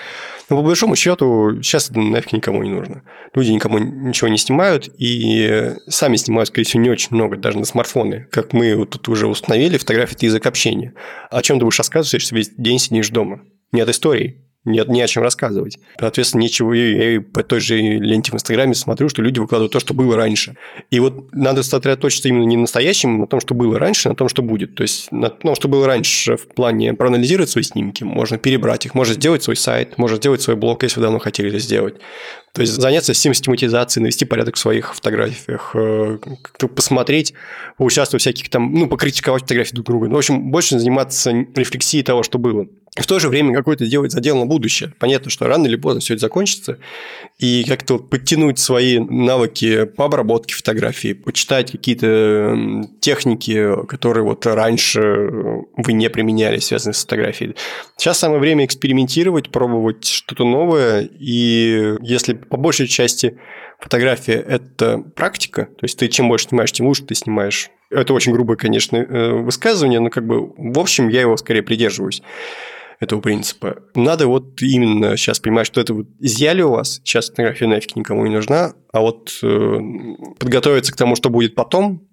Но 0.49 0.57
по 0.57 0.63
большому 0.63 0.97
счету 0.97 1.63
сейчас 1.63 1.89
это 1.89 2.01
нафиг 2.01 2.33
никому 2.33 2.63
не 2.65 2.71
нужно. 2.71 3.03
Люди 3.35 3.51
никому 3.51 3.79
ничего 3.79 4.29
не 4.29 4.39
снимают, 4.39 4.89
и 4.99 5.75
сами 5.89 6.17
снимают, 6.17 6.49
скорее 6.49 6.65
всего, 6.65 6.83
не 6.83 6.91
очень 6.91 7.15
много, 7.15 7.37
даже 7.37 7.59
на 7.59 7.65
смартфоны. 7.65 8.27
Как 8.33 8.53
мы 8.53 8.75
вот 8.75 8.91
тут 8.91 9.09
уже 9.09 9.29
установили, 9.29 9.79
фотография– 9.79 10.15
это 10.17 10.27
язык 10.27 10.47
общения. 10.47 10.95
О 11.31 11.41
чем 11.43 11.61
ты 11.61 11.65
будешь 11.65 11.79
рассказывать, 11.79 12.13
если 12.13 12.35
весь 12.35 12.51
день 12.57 12.81
сидишь 12.81 13.11
дома? 13.11 13.43
Нет 13.71 13.89
истории. 13.89 14.50
Нет, 14.65 14.89
не 14.89 15.01
о 15.01 15.07
чем 15.07 15.23
рассказывать. 15.23 15.79
Соответственно, 15.99 16.43
нечего, 16.43 16.75
я 16.75 17.21
по 17.23 17.43
той 17.43 17.61
же 17.61 17.79
ленте 17.79 18.31
в 18.31 18.35
Инстаграме 18.35 18.75
смотрю, 18.75 19.09
что 19.09 19.23
люди 19.23 19.39
выкладывают 19.39 19.73
то, 19.73 19.81
что 19.81 19.95
было 19.95 20.17
раньше. 20.17 20.57
И 20.91 21.01
вот 21.01 21.35
надо 21.35 21.63
сосредоточиться 21.63 22.29
именно 22.29 22.45
не 22.45 22.59
настоящим, 22.59 23.15
а 23.15 23.19
на 23.21 23.27
том, 23.27 23.41
что 23.41 23.55
было 23.55 23.79
раньше, 23.79 24.11
на 24.11 24.15
том, 24.15 24.29
что 24.29 24.43
будет. 24.43 24.75
То 24.75 24.83
есть 24.83 25.11
на 25.13 25.31
том, 25.31 25.55
что 25.55 25.69
было 25.69 25.87
раньше 25.87 26.37
в 26.37 26.47
плане 26.47 26.93
проанализировать 26.93 27.49
свои 27.49 27.65
снимки, 27.65 28.05
можно 28.05 28.37
перебрать 28.37 28.85
их, 28.85 28.95
можно 28.95 29.15
сделать 29.15 29.43
свой 29.43 29.57
сайт, 29.57 29.97
можно 29.97 30.19
сделать 30.19 30.43
свой 30.43 30.57
блог, 30.57 30.83
если 30.83 31.01
вы 31.01 31.05
давно 31.05 31.21
хотели 31.21 31.49
это 31.49 31.59
сделать. 31.59 31.95
То 32.53 32.61
есть 32.61 32.75
заняться 32.75 33.15
систематизацией, 33.15 34.03
навести 34.03 34.25
порядок 34.25 34.57
в 34.57 34.59
своих 34.59 34.95
фотографиях, 34.95 35.71
э, 35.75 36.19
посмотреть, 36.75 37.33
поучаствовать 37.79 38.23
в 38.23 38.25
всяких 38.25 38.51
там, 38.51 38.75
ну, 38.75 38.89
покритиковать 38.89 39.43
фотографии 39.43 39.75
друг 39.75 39.87
друга. 39.87 40.09
Ну, 40.09 40.17
в 40.17 40.19
общем, 40.19 40.51
больше 40.51 40.79
заниматься 40.79 41.31
рефлексией 41.31 42.03
того, 42.03 42.25
что 42.25 42.39
было 42.39 42.67
в 42.97 43.07
то 43.07 43.21
же 43.21 43.29
время 43.29 43.55
какой-то 43.55 43.87
делать 43.87 44.11
задел 44.11 44.37
на 44.37 44.47
будущее. 44.47 44.93
Понятно, 44.99 45.31
что 45.31 45.47
рано 45.47 45.67
или 45.67 45.77
поздно 45.77 46.01
все 46.01 46.15
это 46.15 46.23
закончится, 46.23 46.79
и 47.39 47.65
как-то 47.65 47.99
подтянуть 47.99 48.59
свои 48.59 48.99
навыки 48.99 49.85
по 49.85 50.07
обработке 50.07 50.55
фотографий, 50.55 51.15
почитать 51.15 51.71
какие-то 51.71 52.89
техники, 53.01 53.87
которые 53.87 54.25
вот 54.25 54.45
раньше 54.45 55.01
вы 55.77 55.93
не 55.93 56.11
применяли, 56.11 56.59
связанные 56.59 56.95
с 56.95 57.03
фотографией. 57.03 57.55
Сейчас 57.97 58.19
самое 58.19 58.41
время 58.41 58.65
экспериментировать, 58.65 59.51
пробовать 59.51 60.05
что-то 60.05 60.45
новое, 60.45 61.09
и 61.19 61.95
если 62.01 62.33
по 62.33 62.57
большей 62.57 62.89
части 62.89 63.39
фотография– 63.79 64.35
это 64.49 64.99
практика, 64.99 65.67
то 65.67 65.85
есть 65.85 65.97
ты 65.97 66.09
чем 66.09 66.29
больше 66.29 66.49
снимаешь, 66.49 66.73
тем 66.73 66.87
лучше 66.87 67.05
ты 67.05 67.15
снимаешь. 67.15 67.71
Это 67.89 68.15
очень 68.15 68.33
грубое, 68.33 68.57
конечно, 68.57 68.97
э, 68.97 69.33
высказывание, 69.33 70.01
но 70.01 70.11
как 70.11 70.27
бы 70.27 70.53
в 70.57 70.79
общем 70.79 71.09
я 71.09 71.23
его 71.23 71.37
скорее 71.37 71.63
придерживаюсь 71.63 72.23
этого 73.01 73.21
принципа. 73.21 73.79
Надо 73.95 74.27
вот 74.27 74.61
именно 74.63 75.17
сейчас 75.17 75.41
понимать, 75.41 75.67
что 75.67 75.81
это 75.81 75.95
вот 75.95 76.07
изъяли 76.21 76.61
у 76.61 76.71
вас, 76.71 77.01
сейчас 77.03 77.31
фотография 77.31 77.67
нафиг 77.67 77.97
никому 77.97 78.27
не 78.27 78.35
нужна, 78.35 78.75
а 78.93 79.01
вот 79.01 79.39
э, 79.43 79.79
подготовиться 80.39 80.93
к 80.93 80.97
тому, 80.97 81.17
что 81.17 81.31
будет 81.31 81.55
потом, 81.55 82.07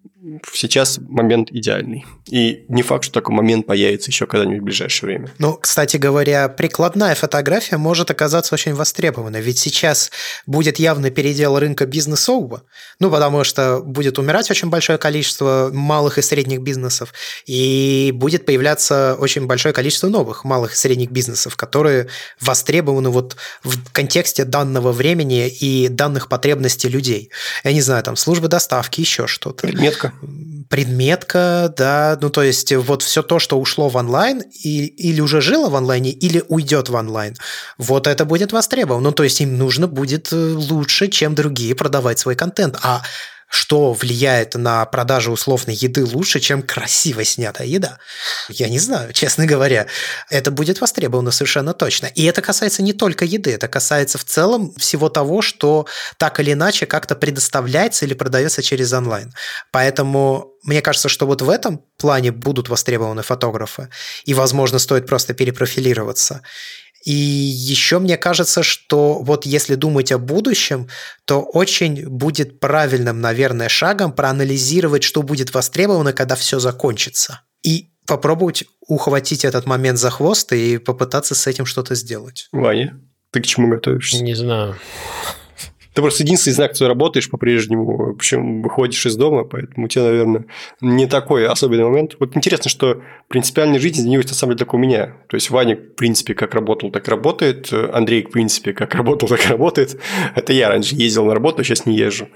сейчас 0.52 1.00
момент 1.08 1.52
идеальный. 1.52 2.06
И 2.26 2.66
не 2.68 2.82
факт, 2.82 3.06
что 3.06 3.14
такой 3.14 3.36
момент 3.36 3.66
появится 3.66 4.12
еще 4.12 4.28
когда-нибудь 4.28 4.62
в 4.62 4.66
ближайшее 4.66 5.08
время. 5.08 5.32
Ну, 5.38 5.54
кстати 5.54 5.98
говоря, 5.98 6.50
прикладная 6.50 7.16
фотография 7.16 7.78
может 7.78 8.12
оказаться 8.12 8.54
очень 8.54 8.74
востребованной, 8.74 9.42
ведь 9.42 9.60
сейчас 9.60 10.12
будет 10.46 10.80
явный 10.80 11.12
передел 11.12 11.58
рынка 11.58 11.86
бизнесового, 11.86 12.64
ну, 13.00 13.10
потому 13.10 13.44
что 13.44 13.82
будет 13.82 14.20
умирать 14.20 14.52
очень 14.52 14.70
большое 14.70 14.98
количество 14.98 15.70
малых 15.72 16.18
и 16.18 16.22
средних 16.22 16.62
бизнесов, 16.62 17.14
и 17.46 18.12
будет 18.14 18.46
появляться 18.46 19.16
очень 19.20 19.46
большое 19.46 19.74
количество 19.74 20.08
новых 20.08 20.44
малых 20.44 20.74
и 20.74 20.76
средних 20.76 21.12
бизнесов, 21.12 21.56
которые 21.56 22.08
востребованы 22.42 23.10
вот 23.10 23.38
в 23.64 23.92
контексте 23.92 24.44
данного 24.44 24.92
времени 24.92 25.48
и 25.48 25.88
данных 25.88 26.28
потребностей 26.28 26.90
людей. 26.90 27.32
Я 27.64 27.74
не 27.74 27.82
знаю, 27.82 28.04
там, 28.04 28.16
службы 28.16 28.48
доставки, 28.48 29.02
еще 29.02 29.28
что-то. 29.28 29.68
Предметка 29.68 30.14
предметка, 30.70 31.74
да, 31.76 32.18
ну 32.22 32.30
то 32.30 32.44
есть 32.44 32.74
вот 32.74 33.02
все 33.04 33.24
то, 33.24 33.40
что 33.40 33.60
ушло 33.60 33.90
в 33.90 33.96
онлайн 33.96 34.42
и, 34.42 34.86
или 34.86 35.22
уже 35.22 35.42
жило 35.42 35.70
в 35.70 35.76
онлайне, 35.76 36.12
или 36.12 36.44
уйдет 36.48 36.90
в 36.90 36.96
онлайн, 36.96 37.36
вот 37.78 38.08
это 38.08 38.26
будет 38.26 38.52
востребовано. 38.52 39.10
Ну 39.10 39.12
то 39.12 39.24
есть 39.24 39.42
им 39.42 39.58
нужно 39.58 39.88
будет 39.88 40.30
э, 40.32 40.36
лучше, 40.36 41.08
чем 41.08 41.36
другие 41.36 41.76
продавать 41.76 42.20
свой 42.20 42.36
контент. 42.36 42.78
А 42.84 43.02
что 43.50 43.94
влияет 43.94 44.56
на 44.56 44.86
продажу 44.86 45.32
условной 45.32 45.74
еды 45.74 46.04
лучше, 46.06 46.40
чем 46.40 46.62
красиво 46.62 47.24
снятая 47.24 47.68
еда? 47.68 47.98
Я 48.50 48.68
не 48.68 48.80
знаю, 48.80 49.14
честно 49.14 49.46
говоря. 49.46 49.88
Это 50.30 50.52
будет 50.52 50.82
востребовано 50.82 51.32
совершенно 51.32 51.74
точно. 51.74 52.08
И 52.08 52.24
это 52.26 52.42
касается 52.42 52.84
не 52.84 52.94
только 52.94 53.24
еды, 53.24 53.54
это 53.54 53.68
касается 53.68 54.18
в 54.18 54.26
целом 54.26 54.74
всего 54.76 55.10
того, 55.10 55.42
что 55.42 55.88
так 56.18 56.40
или 56.40 56.54
иначе 56.54 56.86
как-то 56.86 57.16
предоставляется 57.16 58.06
или 58.06 58.14
продается 58.14 58.62
через 58.62 58.92
онлайн. 58.92 59.34
Поэтому 59.72 60.54
мне 60.64 60.82
кажется, 60.82 61.08
что 61.08 61.26
вот 61.26 61.42
в 61.42 61.50
этом 61.50 61.82
плане 61.98 62.32
будут 62.32 62.68
востребованы 62.68 63.24
фотографы. 63.24 63.90
И, 64.26 64.34
возможно, 64.34 64.80
стоит 64.80 65.08
просто 65.08 65.34
перепрофилироваться. 65.34 66.42
И 67.08 67.14
еще 67.14 68.00
мне 68.00 68.18
кажется, 68.18 68.64
что 68.64 69.20
вот 69.20 69.46
если 69.46 69.76
думать 69.76 70.12
о 70.12 70.18
будущем, 70.18 70.90
то 71.24 71.42
очень 71.42 72.06
будет 72.06 72.60
правильным, 72.60 73.22
наверное, 73.22 73.70
шагом 73.70 74.12
проанализировать, 74.12 75.04
что 75.04 75.24
будет 75.24 75.54
востребовано, 75.54 76.12
когда 76.12 76.36
все 76.36 76.60
закончится. 76.60 77.44
И 77.64 77.92
попробовать 78.06 78.66
ухватить 78.82 79.46
этот 79.46 79.66
момент 79.66 80.00
за 80.00 80.10
хвост 80.10 80.52
и 80.52 80.80
попытаться 80.80 81.34
с 81.34 81.48
этим 81.48 81.66
что-то 81.66 81.96
сделать. 81.96 82.50
Ваня, 82.52 83.00
ты 83.32 83.40
к 83.40 83.46
чему 83.46 83.70
готовишься? 83.70 84.22
Не 84.22 84.36
знаю. 84.36 84.76
Ты 85.98 86.02
просто 86.04 86.22
единственный 86.22 86.54
знак, 86.54 86.74
ты 86.74 86.88
работаешь 86.88 87.28
по-прежнему, 87.28 88.16
причем 88.20 88.62
выходишь 88.62 89.04
из 89.08 89.16
дома, 89.16 89.46
поэтому 89.46 89.88
у 89.88 89.90
тебя, 89.90 90.04
наверное, 90.04 90.46
не 90.80 91.08
такой 91.08 91.48
особенный 91.48 91.86
момент. 91.86 92.18
Вот 92.20 92.38
интересно, 92.38 92.70
что 92.70 93.02
принципиальная 93.30 93.80
жизнь 93.80 94.02
изменилась 94.02 94.28
на 94.28 94.36
самом 94.36 94.52
деле 94.52 94.60
только 94.60 94.76
у 94.76 94.78
меня. 94.78 95.16
То 95.28 95.34
есть 95.34 95.50
Ваня, 95.50 95.76
в 95.76 95.96
принципе, 95.96 96.36
как 96.36 96.54
работал, 96.54 96.92
так 96.92 97.08
работает. 97.08 97.74
Андрей, 97.74 98.24
в 98.26 98.30
принципе, 98.30 98.74
как 98.74 98.94
работал, 98.94 99.28
так 99.28 99.44
работает. 99.48 100.00
Это 100.36 100.54
я 100.54 100.70
раньше 100.70 100.94
ездил 100.94 101.26
на 101.26 101.34
работу, 101.34 101.62
а 101.62 101.64
сейчас 101.64 101.88
не 101.88 101.98
езжу. 101.98 102.28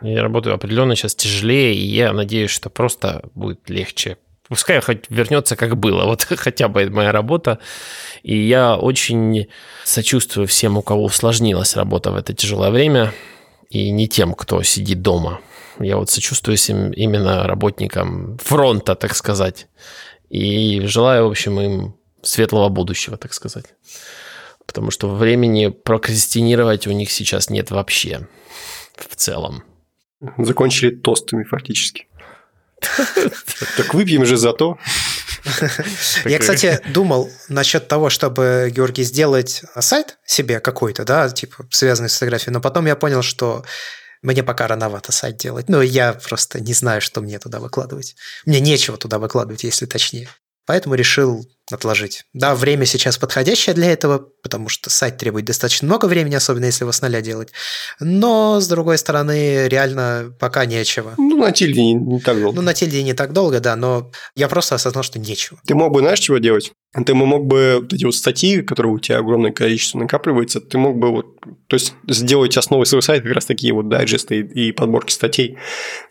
Я 0.00 0.22
работаю 0.22 0.54
определенно 0.54 0.94
сейчас 0.94 1.16
тяжелее, 1.16 1.74
и 1.74 1.84
я 1.84 2.12
надеюсь, 2.12 2.50
что 2.50 2.70
просто 2.70 3.28
будет 3.34 3.68
легче 3.68 4.18
Пускай 4.48 4.80
хоть 4.80 5.04
вернется 5.10 5.56
как 5.56 5.76
было, 5.76 6.04
вот 6.06 6.22
хотя 6.24 6.68
бы 6.68 6.82
это 6.82 6.92
моя 6.92 7.12
работа. 7.12 7.58
И 8.22 8.36
я 8.36 8.76
очень 8.76 9.48
сочувствую 9.84 10.46
всем, 10.46 10.78
у 10.78 10.82
кого 10.82 11.04
усложнилась 11.04 11.76
работа 11.76 12.10
в 12.10 12.16
это 12.16 12.34
тяжелое 12.34 12.70
время, 12.70 13.12
и 13.70 13.90
не 13.90 14.08
тем, 14.08 14.34
кто 14.34 14.62
сидит 14.62 15.02
дома. 15.02 15.40
Я 15.78 15.96
вот 15.96 16.10
сочувствую 16.10 16.56
всем 16.56 16.90
именно 16.92 17.46
работникам 17.46 18.38
фронта, 18.38 18.94
так 18.94 19.14
сказать. 19.14 19.68
И 20.28 20.80
желаю, 20.84 21.26
в 21.26 21.30
общем, 21.30 21.60
им 21.60 21.96
светлого 22.22 22.68
будущего, 22.68 23.16
так 23.16 23.32
сказать. 23.32 23.66
Потому 24.66 24.90
что 24.90 25.08
времени 25.08 25.68
прокрастинировать 25.68 26.86
у 26.86 26.90
них 26.90 27.10
сейчас 27.10 27.48
нет 27.48 27.70
вообще 27.70 28.26
в 28.96 29.14
целом. 29.14 29.62
Закончили 30.36 30.90
тостами 30.90 31.44
фактически. 31.44 32.07
Так 33.76 33.94
выпьем 33.94 34.24
же 34.24 34.36
за 34.36 34.52
то. 34.52 34.78
Я, 36.24 36.38
кстати, 36.38 36.80
думал 36.88 37.30
насчет 37.48 37.88
того, 37.88 38.10
чтобы, 38.10 38.70
Георгий, 38.74 39.04
сделать 39.04 39.62
сайт 39.78 40.18
себе 40.24 40.60
какой-то, 40.60 41.04
да, 41.04 41.28
типа 41.28 41.66
связанный 41.70 42.08
с 42.08 42.14
фотографией, 42.14 42.52
но 42.52 42.60
потом 42.60 42.86
я 42.86 42.96
понял, 42.96 43.22
что 43.22 43.64
мне 44.22 44.42
пока 44.42 44.66
рановато 44.66 45.12
сайт 45.12 45.36
делать. 45.36 45.68
Ну, 45.68 45.80
я 45.80 46.12
просто 46.12 46.60
не 46.60 46.74
знаю, 46.74 47.00
что 47.00 47.20
мне 47.20 47.38
туда 47.38 47.60
выкладывать. 47.60 48.16
Мне 48.46 48.60
нечего 48.60 48.96
туда 48.96 49.18
выкладывать, 49.18 49.64
если 49.64 49.86
точнее. 49.86 50.28
Поэтому 50.66 50.96
решил 50.96 51.48
отложить. 51.70 52.24
Да, 52.34 52.54
время 52.54 52.84
сейчас 52.84 53.16
подходящее 53.16 53.74
для 53.74 53.90
этого, 53.90 54.28
потому 54.42 54.68
что 54.68 54.90
сайт 54.90 55.18
требует 55.18 55.44
достаточно 55.44 55.86
много 55.86 56.06
времени, 56.06 56.34
особенно 56.34 56.66
если 56.66 56.84
его 56.84 56.92
с 56.92 57.02
нуля 57.02 57.20
делать. 57.20 57.50
Но, 58.00 58.60
с 58.60 58.68
другой 58.68 58.98
стороны, 58.98 59.68
реально 59.68 60.32
пока 60.38 60.66
нечего. 60.66 61.14
Ну, 61.16 61.36
на 61.36 61.52
тильде 61.52 61.82
не, 61.82 61.94
не 61.94 62.20
так 62.20 62.40
долго. 62.40 62.56
Ну, 62.56 62.62
на 62.62 62.74
тильде 62.74 63.02
не 63.02 63.14
так 63.14 63.32
долго, 63.32 63.60
да, 63.60 63.76
но 63.76 64.10
я 64.34 64.48
просто 64.48 64.74
осознал, 64.74 65.02
что 65.02 65.18
нечего. 65.18 65.60
Ты 65.66 65.74
мог 65.74 65.92
бы, 65.92 66.00
знаешь, 66.00 66.20
чего 66.20 66.38
делать? 66.38 66.72
Ты 67.04 67.14
мог 67.14 67.46
бы 67.46 67.80
вот 67.82 67.92
эти 67.92 68.04
вот 68.04 68.14
статьи, 68.14 68.62
которые 68.62 68.94
у 68.94 68.98
тебя 68.98 69.18
огромное 69.18 69.52
количество 69.52 69.98
накапливается, 69.98 70.60
ты 70.60 70.78
мог 70.78 70.96
бы 70.96 71.10
вот, 71.10 71.38
то 71.66 71.74
есть 71.74 71.92
сделать 72.08 72.56
основой 72.56 72.86
своего 72.86 73.02
сайта 73.02 73.24
как 73.24 73.34
раз 73.34 73.44
такие 73.44 73.74
вот 73.74 73.88
дайджесты 73.88 74.40
и 74.40 74.72
подборки 74.72 75.12
статей, 75.12 75.58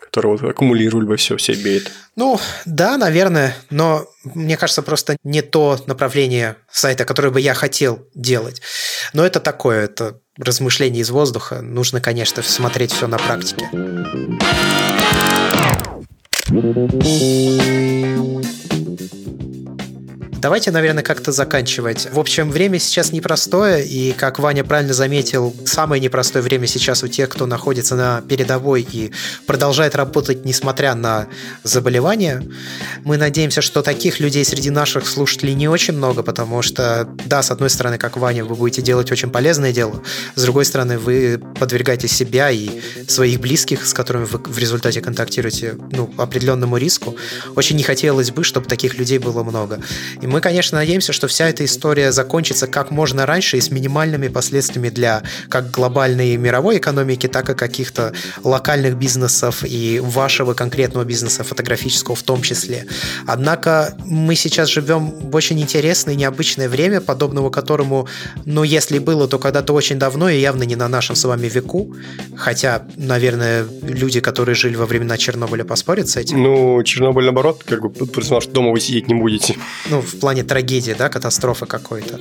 которые 0.00 0.36
вот 0.36 0.42
аккумулировали 0.48 1.06
бы 1.06 1.16
все 1.16 1.36
в 1.36 1.42
себе 1.42 1.78
это. 1.78 1.90
Ну, 2.14 2.38
да, 2.64 2.96
наверное, 2.96 3.56
но 3.70 4.06
мне 4.24 4.56
кажется, 4.56 4.82
просто 4.82 5.16
не 5.24 5.42
то 5.42 5.78
направление 5.86 6.56
сайта, 6.70 7.04
которое 7.04 7.30
бы 7.30 7.40
я 7.40 7.54
хотел 7.54 8.06
делать. 8.14 8.27
Но 9.12 9.24
это 9.24 9.40
такое, 9.40 9.84
это 9.84 10.20
размышление 10.38 11.02
из 11.02 11.10
воздуха. 11.10 11.60
Нужно, 11.62 12.00
конечно, 12.00 12.42
смотреть 12.42 12.92
все 12.92 13.06
на 13.06 13.18
практике. 13.18 13.68
Давайте, 20.40 20.70
наверное, 20.70 21.02
как-то 21.02 21.32
заканчивать. 21.32 22.06
В 22.12 22.18
общем, 22.20 22.52
время 22.52 22.78
сейчас 22.78 23.10
непростое, 23.10 23.84
и, 23.84 24.12
как 24.12 24.38
Ваня 24.38 24.62
правильно 24.62 24.94
заметил, 24.94 25.52
самое 25.64 26.00
непростое 26.00 26.44
время 26.44 26.68
сейчас 26.68 27.02
у 27.02 27.08
тех, 27.08 27.28
кто 27.28 27.46
находится 27.46 27.96
на 27.96 28.20
передовой 28.20 28.86
и 28.88 29.10
продолжает 29.46 29.96
работать, 29.96 30.44
несмотря 30.44 30.94
на 30.94 31.26
заболевания. 31.64 32.44
Мы 33.02 33.16
надеемся, 33.16 33.62
что 33.62 33.82
таких 33.82 34.20
людей 34.20 34.44
среди 34.44 34.70
наших 34.70 35.08
слушателей 35.08 35.54
не 35.54 35.66
очень 35.66 35.94
много, 35.94 36.22
потому 36.22 36.62
что, 36.62 37.08
да, 37.26 37.42
с 37.42 37.50
одной 37.50 37.68
стороны, 37.68 37.98
как 37.98 38.16
Ваня, 38.16 38.44
вы 38.44 38.54
будете 38.54 38.80
делать 38.80 39.10
очень 39.10 39.30
полезное 39.30 39.72
дело, 39.72 40.04
с 40.36 40.42
другой 40.42 40.66
стороны, 40.66 41.00
вы 41.00 41.42
подвергаете 41.58 42.06
себя 42.06 42.48
и 42.52 42.80
своих 43.08 43.40
близких, 43.40 43.84
с 43.84 43.92
которыми 43.92 44.24
вы 44.24 44.38
в 44.38 44.58
результате 44.58 45.00
контактируете, 45.00 45.76
ну, 45.90 46.14
определенному 46.16 46.76
риску. 46.76 47.16
Очень 47.56 47.76
не 47.76 47.82
хотелось 47.82 48.30
бы, 48.30 48.44
чтобы 48.44 48.68
таких 48.68 48.98
людей 48.98 49.18
было 49.18 49.42
много. 49.42 49.80
И 50.22 50.27
мы, 50.28 50.40
конечно, 50.40 50.78
надеемся, 50.78 51.12
что 51.12 51.26
вся 51.26 51.48
эта 51.48 51.64
история 51.64 52.12
закончится 52.12 52.66
как 52.66 52.90
можно 52.90 53.26
раньше 53.26 53.56
и 53.56 53.60
с 53.60 53.70
минимальными 53.70 54.28
последствиями 54.28 54.90
для 54.90 55.22
как 55.48 55.70
глобальной 55.70 56.36
мировой 56.36 56.78
экономики, 56.78 57.26
так 57.26 57.50
и 57.50 57.54
каких-то 57.54 58.12
локальных 58.44 58.96
бизнесов 58.96 59.64
и 59.64 60.00
вашего 60.02 60.54
конкретного 60.54 61.04
бизнеса 61.04 61.44
фотографического 61.44 62.14
в 62.14 62.22
том 62.22 62.42
числе. 62.42 62.86
Однако 63.26 63.94
мы 64.04 64.34
сейчас 64.34 64.68
живем 64.68 65.10
в 65.10 65.34
очень 65.34 65.60
интересное 65.60 66.14
и 66.14 66.16
необычное 66.16 66.68
время, 66.68 67.00
подобного 67.00 67.50
которому, 67.50 68.06
ну, 68.44 68.62
если 68.64 68.98
было, 68.98 69.28
то 69.28 69.38
когда-то 69.38 69.72
очень 69.72 69.98
давно 69.98 70.28
и 70.28 70.38
явно 70.38 70.64
не 70.64 70.76
на 70.76 70.88
нашем 70.88 71.16
с 71.16 71.24
вами 71.24 71.48
веку. 71.48 71.94
Хотя, 72.36 72.82
наверное, 72.96 73.66
люди, 73.82 74.20
которые 74.20 74.54
жили 74.54 74.76
во 74.76 74.86
времена 74.86 75.16
Чернобыля, 75.16 75.64
поспорят 75.64 76.08
с 76.08 76.16
этим. 76.16 76.42
Ну, 76.42 76.82
Чернобыль, 76.82 77.24
наоборот, 77.24 77.62
как 77.64 77.82
бы 77.82 77.90
предположил, 77.90 78.40
что 78.40 78.52
дома 78.52 78.72
вы 78.72 78.80
сидеть 78.80 79.08
не 79.08 79.14
будете. 79.14 79.56
Ну, 79.88 80.02
в 80.18 80.20
плане 80.20 80.42
трагедии, 80.42 80.94
да, 80.98 81.08
катастрофы 81.08 81.66
какой-то. 81.66 82.20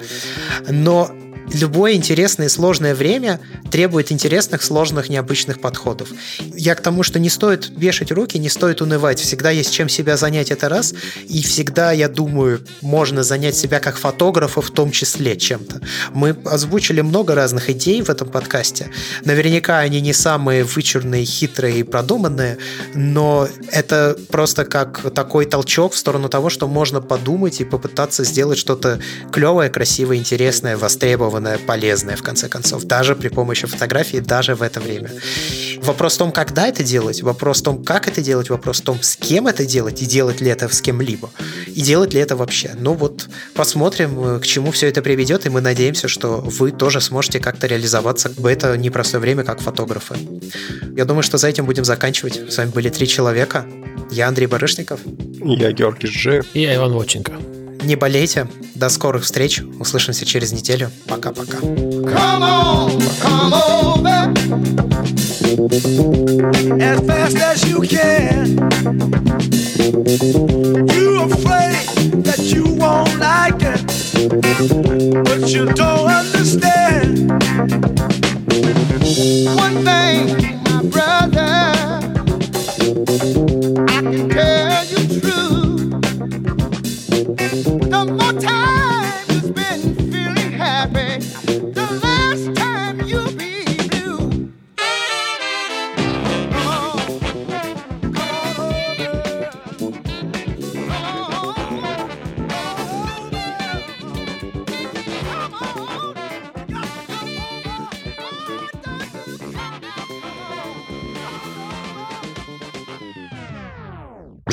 Но 0.69 1.11
любое 1.53 1.93
интересное 1.93 2.47
и 2.47 2.49
сложное 2.49 2.93
время 2.93 3.39
требует 3.71 4.11
интересных, 4.11 4.61
сложных, 4.61 5.09
необычных 5.09 5.61
подходов. 5.61 6.09
Я 6.39 6.75
к 6.75 6.81
тому, 6.81 7.03
что 7.03 7.19
не 7.19 7.29
стоит 7.29 7.69
вешать 7.69 8.11
руки, 8.11 8.37
не 8.37 8.49
стоит 8.49 8.81
унывать. 8.81 9.19
Всегда 9.19 9.51
есть 9.51 9.73
чем 9.73 9.89
себя 9.89 10.17
занять, 10.17 10.51
это 10.51 10.69
раз. 10.69 10.93
И 11.27 11.41
всегда, 11.41 11.91
я 11.91 12.09
думаю, 12.09 12.61
можно 12.81 13.23
занять 13.23 13.55
себя 13.55 13.79
как 13.79 13.97
фотографа 13.97 14.61
в 14.61 14.71
том 14.71 14.91
числе 14.91 15.37
чем-то. 15.37 15.81
Мы 16.13 16.35
озвучили 16.45 17.01
много 17.01 17.35
разных 17.35 17.69
идей 17.69 18.01
в 18.01 18.09
этом 18.09 18.29
подкасте. 18.29 18.91
Наверняка 19.25 19.79
они 19.79 20.01
не 20.01 20.13
самые 20.13 20.63
вычурные, 20.63 21.25
хитрые 21.25 21.79
и 21.79 21.83
продуманные, 21.83 22.57
но 22.93 23.47
это 23.71 24.17
просто 24.29 24.65
как 24.65 25.13
такой 25.13 25.45
толчок 25.45 25.93
в 25.93 25.97
сторону 25.97 26.29
того, 26.29 26.49
что 26.49 26.67
можно 26.67 27.01
подумать 27.01 27.61
и 27.61 27.65
попытаться 27.65 28.23
сделать 28.23 28.57
что-то 28.57 28.99
клевое, 29.31 29.69
красивое, 29.69 30.17
интересное, 30.17 30.77
востребованное 30.77 31.36
востребованное, 31.37 31.57
полезное, 31.57 32.15
в 32.15 32.23
конце 32.23 32.49
концов, 32.49 32.83
даже 32.83 33.15
при 33.15 33.29
помощи 33.29 33.67
фотографии, 33.67 34.17
даже 34.17 34.55
в 34.55 34.61
это 34.61 34.79
время. 34.79 35.11
Вопрос 35.81 36.15
в 36.15 36.17
том, 36.17 36.31
когда 36.31 36.67
это 36.67 36.83
делать, 36.83 37.21
вопрос 37.21 37.59
в 37.59 37.63
том, 37.63 37.83
как 37.83 38.07
это 38.07 38.21
делать, 38.21 38.49
вопрос 38.49 38.81
в 38.81 38.83
том, 38.83 38.97
с 39.01 39.15
кем 39.15 39.47
это 39.47 39.65
делать, 39.65 40.01
и 40.01 40.05
делать 40.05 40.41
ли 40.41 40.49
это 40.49 40.67
с 40.67 40.81
кем-либо, 40.81 41.29
и 41.67 41.81
делать 41.81 42.13
ли 42.13 42.19
это 42.19 42.35
вообще. 42.35 42.71
Ну 42.79 42.93
вот, 42.93 43.29
посмотрим, 43.53 44.19
э, 44.19 44.39
к 44.39 44.45
чему 44.45 44.71
все 44.71 44.87
это 44.87 45.01
приведет, 45.01 45.45
и 45.45 45.49
мы 45.49 45.61
надеемся, 45.61 46.07
что 46.07 46.37
вы 46.37 46.71
тоже 46.71 47.01
сможете 47.01 47.39
как-то 47.39 47.67
реализоваться 47.67 48.31
в 48.37 48.45
это 48.45 48.77
непростое 48.77 49.21
время, 49.21 49.43
как 49.43 49.61
фотографы. 49.61 50.15
Я 50.95 51.05
думаю, 51.05 51.23
что 51.23 51.37
за 51.37 51.47
этим 51.47 51.65
будем 51.65 51.85
заканчивать. 51.85 52.51
С 52.51 52.57
вами 52.57 52.71
были 52.71 52.89
три 52.89 53.07
человека. 53.07 53.65
Я 54.11 54.27
Андрей 54.27 54.47
Барышников. 54.47 54.99
Я 55.43 55.71
Георгий 55.71 56.07
Жи. 56.07 56.43
И 56.53 56.61
я 56.61 56.75
Иван 56.75 56.93
Воченко. 56.93 57.33
Не 57.83 57.95
болейте. 57.95 58.47
До 58.75 58.89
скорых 58.89 59.23
встреч. 59.23 59.61
Услышимся 59.79 60.25
через 60.25 60.51
неделю. 60.51 60.91
Пока-пока. 61.07 61.57
As 66.79 66.99
fast 67.05 67.37
as 67.37 67.63
you 67.65 67.81
can. 67.81 68.57
You 70.93 71.23
afraid 71.23 71.85
that 72.23 72.39
you 72.39 72.65
won't 72.65 73.17
like 73.19 73.61
it, 73.63 73.81
but 75.23 75.49
you 75.49 75.65
don't 75.73 76.07
understand. 76.07 77.31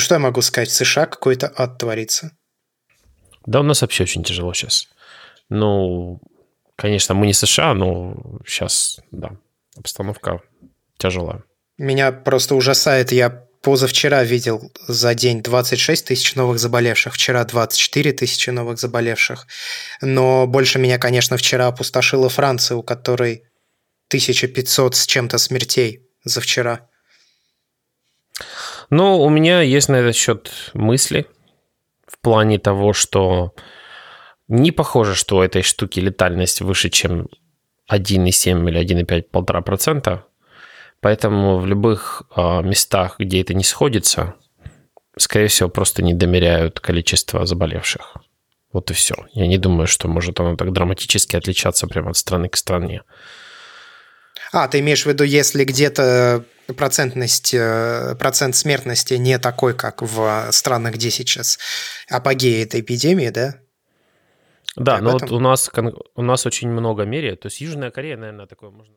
Что 0.05 0.13
я 0.15 0.19
могу 0.19 0.41
сказать? 0.41 0.69
В 0.69 0.73
США 0.73 1.07
какой-то 1.07 1.51
ад 1.57 1.79
творится. 1.79 2.29
Да, 3.47 3.61
у 3.61 3.63
нас 3.63 3.81
вообще 3.81 4.03
очень 4.03 4.23
тяжело 4.23 4.53
сейчас. 4.53 4.87
Ну, 5.49 6.21
конечно, 6.75 7.15
мы 7.15 7.25
не 7.25 7.33
США, 7.33 7.73
но 7.73 8.15
сейчас, 8.45 8.99
да, 9.09 9.31
обстановка 9.75 10.41
тяжелая. 10.99 11.43
Меня 11.79 12.11
просто 12.11 12.53
ужасает. 12.53 13.11
Я 13.11 13.47
позавчера 13.63 14.23
видел 14.23 14.71
за 14.87 15.15
день 15.15 15.41
26 15.41 16.05
тысяч 16.05 16.35
новых 16.35 16.59
заболевших, 16.59 17.15
вчера 17.15 17.43
24 17.43 18.13
тысячи 18.13 18.51
новых 18.51 18.77
заболевших. 18.77 19.47
Но 20.01 20.45
больше 20.45 20.77
меня, 20.77 20.99
конечно, 20.99 21.35
вчера 21.37 21.65
опустошила 21.65 22.29
Франция, 22.29 22.77
у 22.77 22.83
которой 22.83 23.41
1500 24.09 24.95
с 24.95 25.07
чем-то 25.07 25.39
смертей 25.39 26.07
за 26.23 26.41
вчера. 26.41 26.87
Ну, 28.89 29.19
у 29.21 29.29
меня 29.29 29.61
есть 29.61 29.89
на 29.89 29.95
этот 29.97 30.15
счет 30.15 30.51
мысли 30.73 31.27
в 32.07 32.19
плане 32.19 32.59
того, 32.59 32.93
что 32.93 33.53
не 34.47 34.71
похоже, 34.71 35.15
что 35.15 35.37
у 35.37 35.41
этой 35.41 35.63
штуки 35.63 35.99
летальность 35.99 36.61
выше, 36.61 36.89
чем 36.89 37.27
1,7 37.91 38.69
или 38.69 38.81
1,5, 38.81 39.25
1,5%. 39.31 40.19
Поэтому 41.01 41.57
в 41.59 41.65
любых 41.65 42.23
э, 42.35 42.61
местах, 42.61 43.15
где 43.19 43.41
это 43.41 43.53
не 43.53 43.63
сходится, 43.63 44.35
скорее 45.17 45.47
всего, 45.47 45.69
просто 45.69 46.03
не 46.03 46.13
домеряют 46.13 46.79
количество 46.79 47.45
заболевших. 47.45 48.17
Вот 48.71 48.91
и 48.91 48.93
все. 48.93 49.15
Я 49.33 49.47
не 49.47 49.57
думаю, 49.57 49.87
что 49.87 50.07
может 50.07 50.39
оно 50.39 50.55
так 50.55 50.73
драматически 50.73 51.35
отличаться 51.35 51.87
прямо 51.87 52.09
от 52.09 52.17
страны 52.17 52.49
к 52.49 52.57
стране. 52.57 53.03
А, 54.51 54.67
ты 54.67 54.79
имеешь 54.79 55.03
в 55.03 55.05
виду, 55.05 55.23
если 55.23 55.63
где-то 55.63 56.43
процентность, 56.73 57.53
э, 57.53 58.15
процент 58.17 58.55
смертности 58.55 59.15
не 59.15 59.37
такой, 59.39 59.75
как 59.75 60.01
в 60.01 60.51
странах, 60.51 60.95
где 60.95 61.09
сейчас 61.09 61.59
апогея 62.09 62.63
этой 62.63 62.81
эпидемии, 62.81 63.29
да? 63.29 63.55
Да, 64.75 64.99
но 64.99 65.11
вот 65.11 65.31
у 65.31 65.39
нас, 65.39 65.71
у 66.15 66.21
нас 66.21 66.45
очень 66.45 66.69
много 66.69 67.03
меряют. 67.03 67.41
То 67.41 67.47
есть 67.47 67.61
Южная 67.61 67.91
Корея, 67.91 68.17
наверное, 68.17 68.45
такое 68.45 68.71
можно... 68.71 68.94